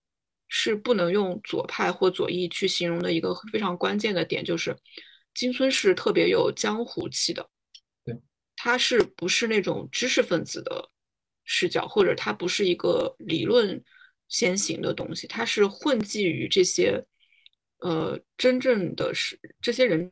[0.48, 4.78] 是不能用左派或左翼去形容的一个非常关键的点，就是
[5.34, 7.50] 金村是特别有江湖气的。
[8.06, 8.22] 对，
[8.56, 10.88] 他是不是那种知识分子的
[11.46, 13.84] 视角，或者他不是一个理论
[14.28, 17.04] 先行的东西，他是混迹于这些
[17.84, 20.10] 呃真正的是这些人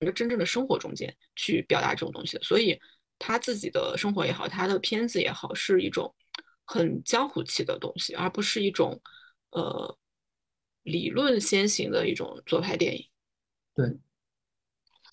[0.00, 2.80] 的真正的生活中间去表达这种东西的，所以
[3.18, 6.12] 他自己的生活也好，他的片子也好，是一种
[6.64, 8.98] 很江湖气的东西，而不是一种
[9.50, 9.98] 呃
[10.84, 13.06] 理论先行的一种左派电影。
[13.74, 13.94] 对，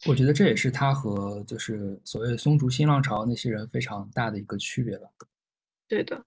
[0.06, 5.12] 我觉得这也是他和就是所谓松竹新浪潮那些人非常大的一个区别了。
[5.88, 6.26] 对的，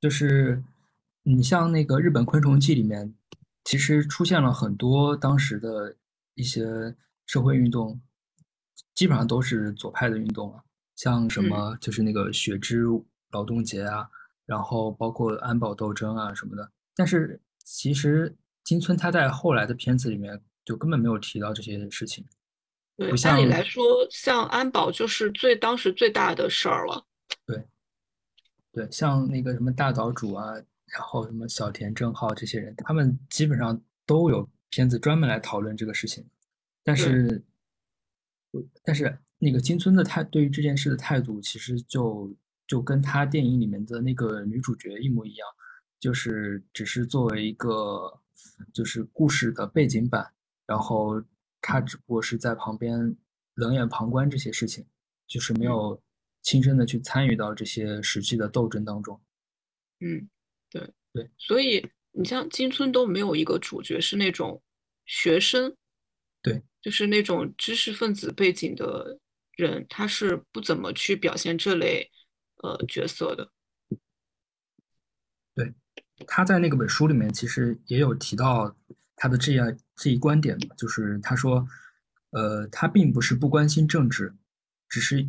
[0.00, 0.62] 就是
[1.22, 3.14] 你像那个日本昆虫记里面，
[3.64, 5.96] 其实出现了很多当时的
[6.34, 6.94] 一些
[7.26, 8.00] 社会运动，
[8.94, 10.62] 基本上都是左派的运动了，
[10.96, 12.84] 像什么就是那个雪之
[13.30, 14.08] 劳动节啊，
[14.46, 16.70] 然后包括安保斗争啊什么的。
[16.94, 18.34] 但是其实
[18.64, 22.26] 金村他在后来的片子里面就根本没有提到这些事情。
[22.96, 27.06] 对，像按理来说，像安保就是最当时最大的事儿了。
[28.74, 30.54] 对，像那个什么大岛主啊，
[30.92, 36.24] 然后什么小田正浩这些人，他们基本上都有片子专门来讨论这个事情。
[36.84, 37.42] 但是，
[38.84, 42.34] 但是那个金村的态对于这件事的态度，其实就
[42.66, 45.48] 就跟他电影里面的那个女主角一模一样，
[45.98, 48.20] 就是只是作为一个
[48.72, 50.32] 就是故事的背景板，
[50.66, 51.22] 然后
[51.60, 53.16] 他只不过是在旁边
[53.54, 54.84] 冷眼旁观这些事情，
[55.26, 56.02] 就是没有
[56.42, 59.20] 亲身的去参与到这些实际的斗争当中。
[60.00, 60.28] 嗯，
[60.72, 64.62] 对对，所以你像金村都没有一个主角是那种
[65.04, 65.76] 学生，
[66.42, 69.18] 对，就是那种知识分子背景的
[69.56, 72.10] 人，他是不怎么去表现这类
[72.62, 73.50] 呃角色的。
[75.54, 75.74] 对
[76.26, 78.74] 他在那个本书里面其实也有提到
[79.14, 81.66] 他的这样这一观点嘛，就是他说，
[82.30, 84.34] 呃，他并不是不关心政治，
[84.88, 85.28] 只是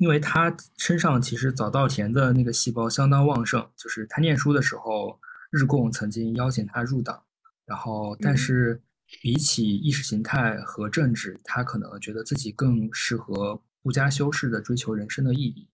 [0.00, 5.18] 因为他身上其实早稻田的那个细胞相当旺盛，就是他念书的时候，
[5.50, 7.22] 日共曾经邀请他入党，
[7.66, 8.82] 然后但嗯是
[9.22, 15.68] 比起意识形态和政治，他可能觉得自己更适合不加修饰的追求人生的意义。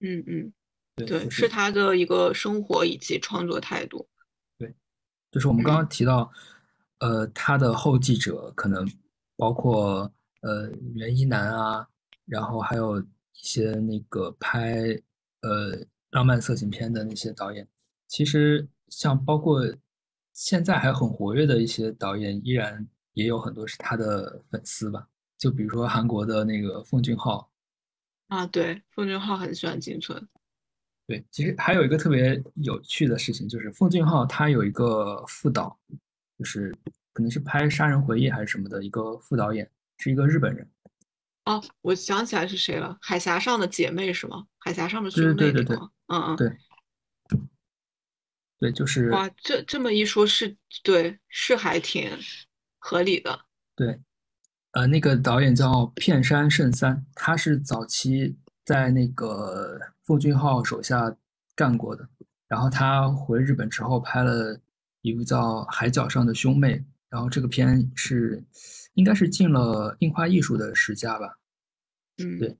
[0.00, 0.52] 嗯嗯，
[0.94, 4.08] 对，对，就是他的一个生活以及创作态度。
[4.58, 4.74] 对
[5.32, 6.30] 就是我们刚刚提到，
[7.00, 8.88] 呃，他的后继者可能
[9.36, 10.10] 包括
[10.42, 11.88] 呃袁一楠啊，
[12.26, 13.06] 然后还有一
[13.42, 15.00] 些那个拍
[15.42, 15.78] 呃
[16.10, 17.66] 浪漫色情片的那些导演。
[18.08, 19.62] 其实像包括
[20.32, 25.08] 现在还很活跃的一些导演，依然也有很多是他的粉丝吧。
[25.38, 27.50] 就比如说韩国的那个奉俊昊，
[28.28, 30.26] 啊，对，奉俊昊很喜欢金村。
[31.06, 35.78] 对，其实还有一个特别有趣的事情，就是奉俊昊他有一个副导，
[36.38, 36.74] 就是
[37.12, 40.68] 可能是拍《杀人回忆》还是什么的一个副导演，是一个日本人。
[41.46, 44.44] 哦，我想起来是谁了，海峡上的姐妹是吗？
[44.58, 45.76] 海峡上的兄妹对对对
[46.08, 46.52] 嗯嗯，对，
[48.58, 52.10] 对，就是哇，这这么一说是，对，是还挺
[52.78, 53.40] 合理的。
[53.76, 54.00] 对，
[54.72, 61.16] 呃，那个导演叫片山胜三，他是早期在那个奉俊昊手下
[61.54, 62.08] 干过的。
[62.48, 64.60] 然后他回日本之后拍了
[65.02, 65.40] 一部叫
[65.70, 66.76] 《海角上的兄妹》，
[67.08, 68.44] 然后这个片是
[68.96, 71.38] 应该是进了印花艺术的十佳吧。
[72.18, 72.56] 嗯，对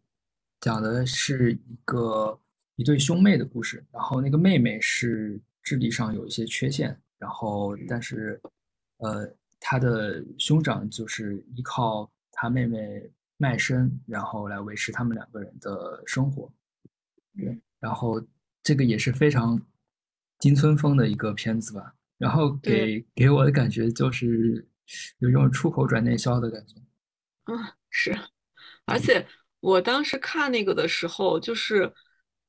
[0.61, 2.39] 讲的是一个
[2.77, 8.41] 一对兄妹的故事，然后那个妹妹是智力上有一些缺陷，然后但是
[8.99, 16.53] 呃，他的兄长就是依靠他妹妹卖身，然后来维持他们两个人的生活。
[17.35, 18.23] 对，然后
[18.63, 19.61] 这个也是非常
[20.39, 24.67] 金村风的一个片子吧，然后给给我的感觉就是
[25.19, 26.75] 有一种出口转内销的感觉。
[27.47, 27.59] 嗯，
[27.91, 28.19] 是，
[28.85, 29.27] 而且
[29.61, 31.93] 我当时看那个的时候，就是，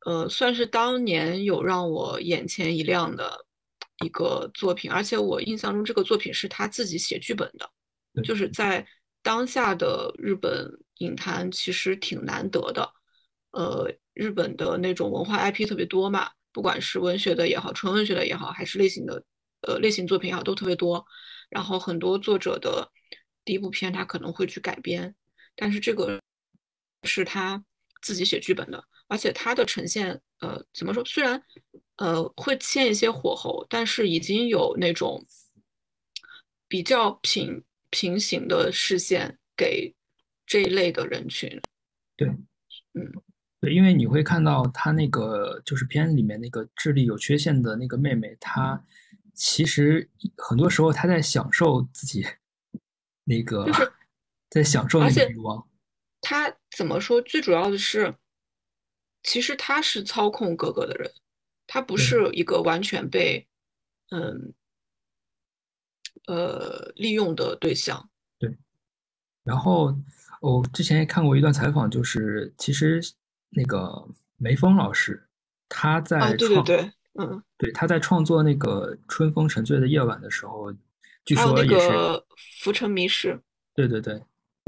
[0.05, 3.45] 呃，算是当年有让我眼前一亮的
[4.03, 8.85] 一个作品，而且我印象中这个作品是他自己写剧本的，就是在
[9.21, 12.89] 当下的日本影坛其实挺难得的，
[13.51, 19.23] 呃，日本的那种文化 IP 特别多嘛，不管是文学的也好，纯文学的也好，还是类型的
[19.61, 21.05] 呃类型作品也好，都特别多。
[21.49, 22.91] 然后很多作者的
[23.45, 25.15] 第一部片他可能会去改编，
[25.55, 26.21] 但是这个
[27.03, 27.63] 是他
[28.01, 31.03] 自己写剧本的，而且他的呈现，呃，怎么说？
[31.05, 31.41] 虽然
[31.97, 35.25] 呃，会欠一些火候，但是已经有那种
[36.67, 39.95] 比较平平行的视线给
[40.45, 41.49] 这一类的人群。
[42.15, 42.27] 对，
[42.93, 43.11] 嗯，
[43.61, 48.83] 对，因为你会看到他那个就是片里面那个智力有缺陷的那个妹妹，她
[49.37, 52.25] 其实很多时候他在享受自己
[53.23, 53.93] 那个，就是
[54.49, 55.69] 在享受那个欲望。
[56.21, 57.21] 他怎么说？
[57.21, 58.15] 最主要的是，
[59.21, 61.13] 其实他是操控哥哥的人。
[61.67, 63.45] 他不是一个完全被，
[64.09, 64.53] 嗯，
[66.25, 68.09] 呃，利用的对象。
[68.39, 68.57] 对。
[69.43, 69.95] 然后
[70.41, 73.01] 我之前也看过一段采访，就是其实
[73.49, 75.27] 那个梅峰老师
[75.69, 80.71] 他在创，对对对，嗯，对，他在创作那个《春风沉醉的夜晚》的时候，
[81.25, 81.89] 据说也是
[82.61, 83.33] 《浮沉迷失》。
[83.73, 84.21] 对对对，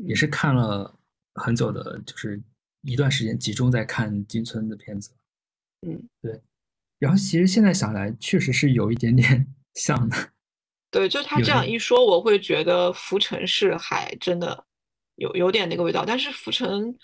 [0.05, 0.99] 也是看了
[1.35, 2.41] 很久的，就是
[2.81, 5.11] 一段时间集中在看金村的片子。
[5.87, 6.41] 嗯，对。
[6.97, 10.31] 然后其实现在想来，确实是有一点点 像的。
[10.91, 14.65] 对，就他这样一说，我会觉得浮沉是还真的
[15.15, 16.03] 有有点那个味道。
[16.03, 16.97] 但是浮沉，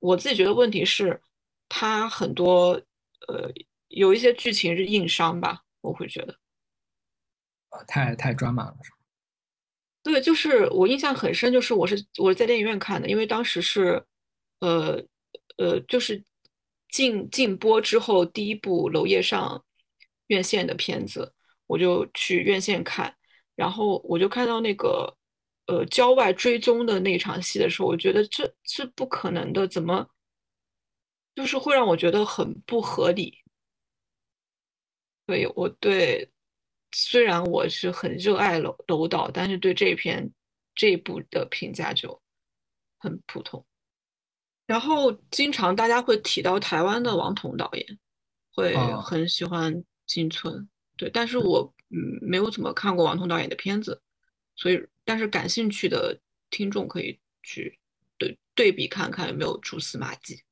[0.00, 1.20] 我自己觉得问题是，
[1.68, 2.72] 他很多
[3.28, 3.48] 呃
[3.88, 6.38] 有一些剧情是硬伤吧，我会觉得。
[7.70, 8.76] 啊，太太抓马了。
[10.02, 14.04] 对，就是我印象很深，就是我是我是在电影院看的，因为当时是
[14.60, 15.02] 呃
[15.56, 16.24] 呃就是。
[16.90, 19.62] 禁禁播之后，第一部娄烨上
[20.28, 21.34] 院线的片子，
[21.66, 23.14] 我就去院线看，
[23.54, 25.14] 然后我就看到那个
[25.66, 30.08] 呃郊外追踪的那场戏的时候，我觉得这是不可能的，怎么
[31.34, 33.36] 就是会让我觉得很不合理。
[35.28, 36.26] 对我对，
[36.90, 40.32] 虽然我是很热爱楼楼导，但是对这篇
[40.74, 42.18] 这一部的评价就
[42.98, 43.62] 很普通。
[44.66, 47.98] 然后经常大家会提到台湾的王彤导演，
[48.54, 54.00] 会很喜欢金村，对，但是我嗯没有怎么看过王彤导演的片子，
[54.56, 56.18] 所以但是感兴趣的
[56.48, 57.78] 听众可以去
[58.16, 60.42] 对对比看看有没有蛛丝马迹。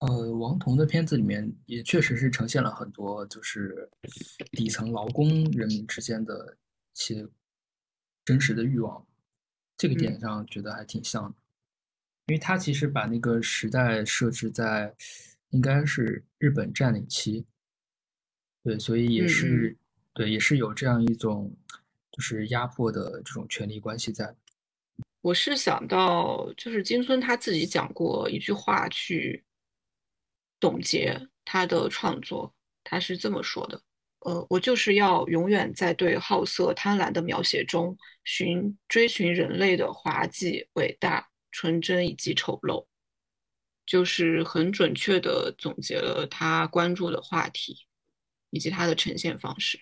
[0.00, 3.88] 呃，王彤的片子里面也确实是呈现了很多就是
[4.52, 6.56] 底层劳工人民之间的
[6.94, 7.28] 一些
[8.24, 9.06] 真实的欲望，
[9.76, 11.36] 这个点上觉得还挺像的。
[12.26, 14.94] 因为他其实把那个时代设置在，
[15.50, 17.44] 应该是日本占领期，
[18.62, 19.76] 对，所以也是
[20.14, 21.54] 对，也是有这样一种
[22.12, 24.34] 就是压迫的这种权力关系在。
[25.20, 29.44] 我是想到，就是金村他自己讲过一句话去
[30.60, 32.54] 总结他的创作，
[32.84, 33.80] 他是这么说的：，
[34.20, 41.26] 呃，我就是要永远在对好色贪婪的描写中寻追寻人类的滑稽伟大。
[41.52, 42.86] 纯真以及丑陋，
[43.84, 47.76] 就是很准确的总结了他关注的话题
[48.50, 49.80] 以及他的呈现方式。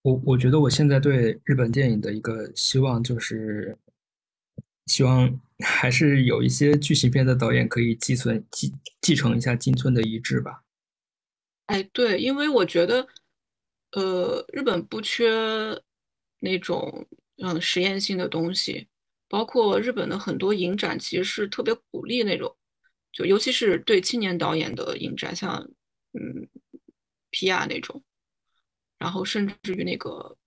[0.00, 3.76] 我我觉得我现在对日本电影的一个希望就是，
[4.86, 10.62] 希望还是有一些剧情片的导演可以继存继继承一下金村的遗志吧。
[11.66, 13.06] 哎，对，因为我觉得，
[13.92, 15.28] 呃，日本不缺
[16.40, 17.06] 那种
[17.36, 18.88] 嗯实验性的东西。
[19.28, 22.56] 包括日本的很多影展，其实是特别鼓励那种，
[23.10, 25.68] 就尤其是对青年导演的影展，像
[26.12, 26.48] 嗯
[27.30, 28.04] 皮亚那种，
[29.00, 30.38] 然后甚至于那个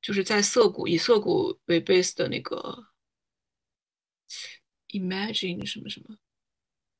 [0.00, 2.86] 就是在涩谷以涩谷为 base 的那个
[4.94, 6.16] Imagine 什么什么，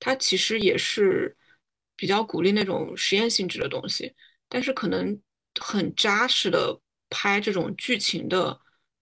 [0.00, 1.36] 它其实也是
[1.94, 4.14] 比较鼓励那种实验性质的东西，
[4.48, 5.22] 但是可能
[5.60, 8.60] 很扎实的拍这种剧情的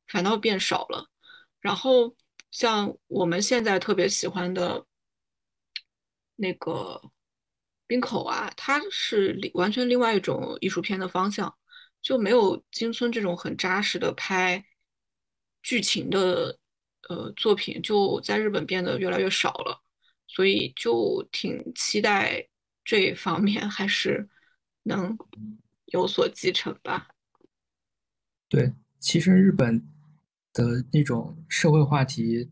[0.09, 1.09] 反倒变少了。
[1.60, 2.14] 然后
[2.51, 4.85] 像我们现在特别喜欢的
[6.36, 7.01] 那个
[7.86, 11.56] 冰口啊，它是完全另外一种艺术片的方向，
[12.02, 14.62] 就没有金村这种很扎实的拍
[15.62, 16.59] 剧情的
[17.09, 19.83] 呃作品，就在日本变得越来越少了，
[20.27, 22.49] 所以就挺期待
[22.85, 24.29] 这一方面还是
[24.83, 25.16] 能
[25.87, 27.09] 有所继承吧。
[28.49, 29.87] 对，其实日本。
[30.55, 32.51] 的那种社会话题，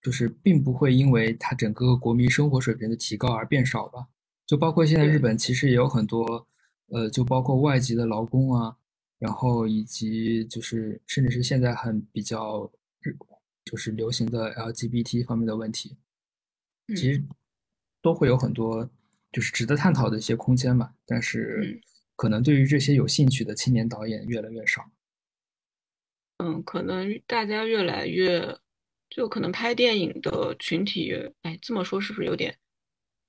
[0.00, 4.06] 就是并不会因为它整个国民生活水平的提高而变少吧？
[4.46, 6.48] 就包括现在日本其实也有很多，
[6.86, 8.74] 呃，就包括外籍的劳工啊，
[9.18, 12.72] 然后以及就是甚至是现在很比较
[13.02, 13.12] 日
[13.70, 15.96] 就是流行的 LGBT 方面的问题，
[16.88, 17.22] 其实
[18.02, 18.90] 都会有很多
[19.30, 20.92] 就是值得探讨的一些空间吧。
[21.06, 21.80] 但是
[22.16, 24.90] 可能对于这些有兴趣的青年导演越来越少。
[26.38, 28.58] 嗯，可能大家越来越，
[29.08, 32.58] 就可能拍电影的群体，哎，这么说是不是有点，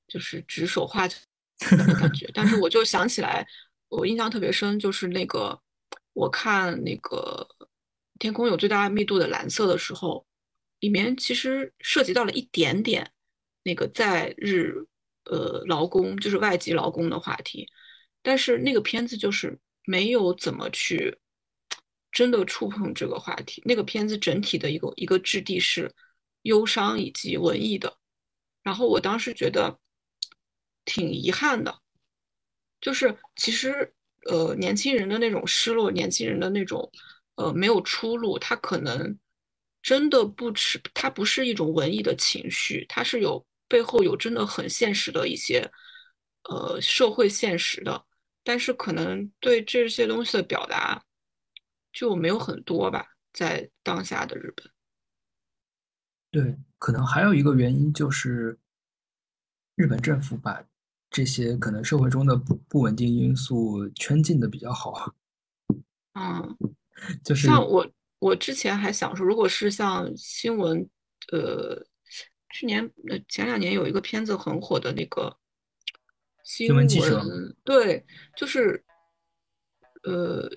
[0.07, 1.15] 就是指手画脚
[1.69, 2.27] 的感觉。
[2.34, 3.47] 但是我就想起来，
[3.89, 5.61] 我印象特别深，就是那个
[6.13, 7.47] 我看那个
[8.18, 10.26] 天空有最大密度的蓝色的时候，
[10.81, 13.09] 里面其实涉及到了一点点
[13.63, 14.73] 那个在日
[15.23, 17.65] 呃劳工，就是外籍劳工的话题，
[18.21, 21.17] 但是那个片子就是没有怎么去
[22.11, 23.61] 真的触碰这个话题。
[23.63, 25.93] 那个片子整体的一个一个质地是
[26.41, 27.97] 忧伤以及文艺的。
[28.63, 29.79] 然后我当时觉得
[30.83, 31.79] 挺遗憾的，
[32.79, 33.93] 就是其实
[34.25, 36.91] 呃年轻人的那种失落，年轻人的那种
[37.35, 39.17] 呃没有出路，他可能
[39.81, 45.69] 真的不是，它不是一种文艺的情绪，它是有背后有真的很现实的一些
[46.43, 48.05] 呃社会现实的，
[48.43, 51.03] 但是可能对这些东西的表达
[51.91, 54.69] 就没有很多吧，在当下的日本。
[56.29, 58.57] 对，可能还有一个原因就是
[59.75, 60.63] 日本政府把
[61.09, 65.13] 这些可能社会中的不不稳定因素圈禁的比较好。
[66.13, 66.57] 嗯，
[67.25, 67.85] 就是像我
[68.22, 70.88] 我之前还想说，如果是像新闻，
[71.31, 71.76] 呃，
[72.52, 75.35] 去年呃前两年有一个片子很火的那个
[76.43, 78.06] 新新闻记者，闻，对，
[78.38, 78.85] 就是
[80.03, 80.48] 呃，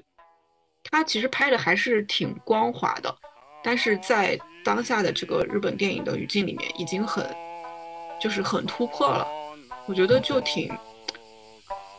[0.83, 3.17] 他其实拍的还是挺光滑的，
[3.63, 7.27] 但是在当下的这个日本电影的语境里面，已经很
[8.21, 9.27] 就是很突破了，
[9.87, 10.71] 我觉得就挺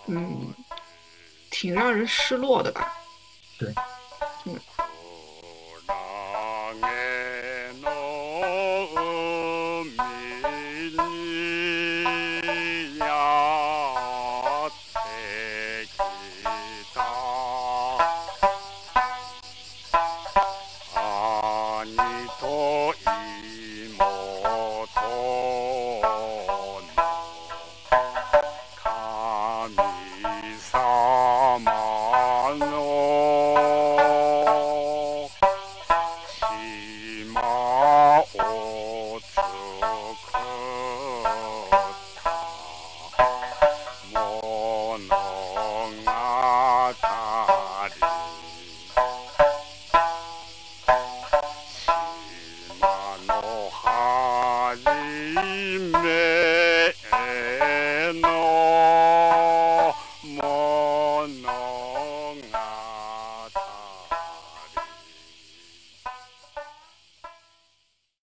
[0.06, 0.54] 嗯
[1.50, 2.94] 挺让人失落的吧。
[3.58, 3.74] 对，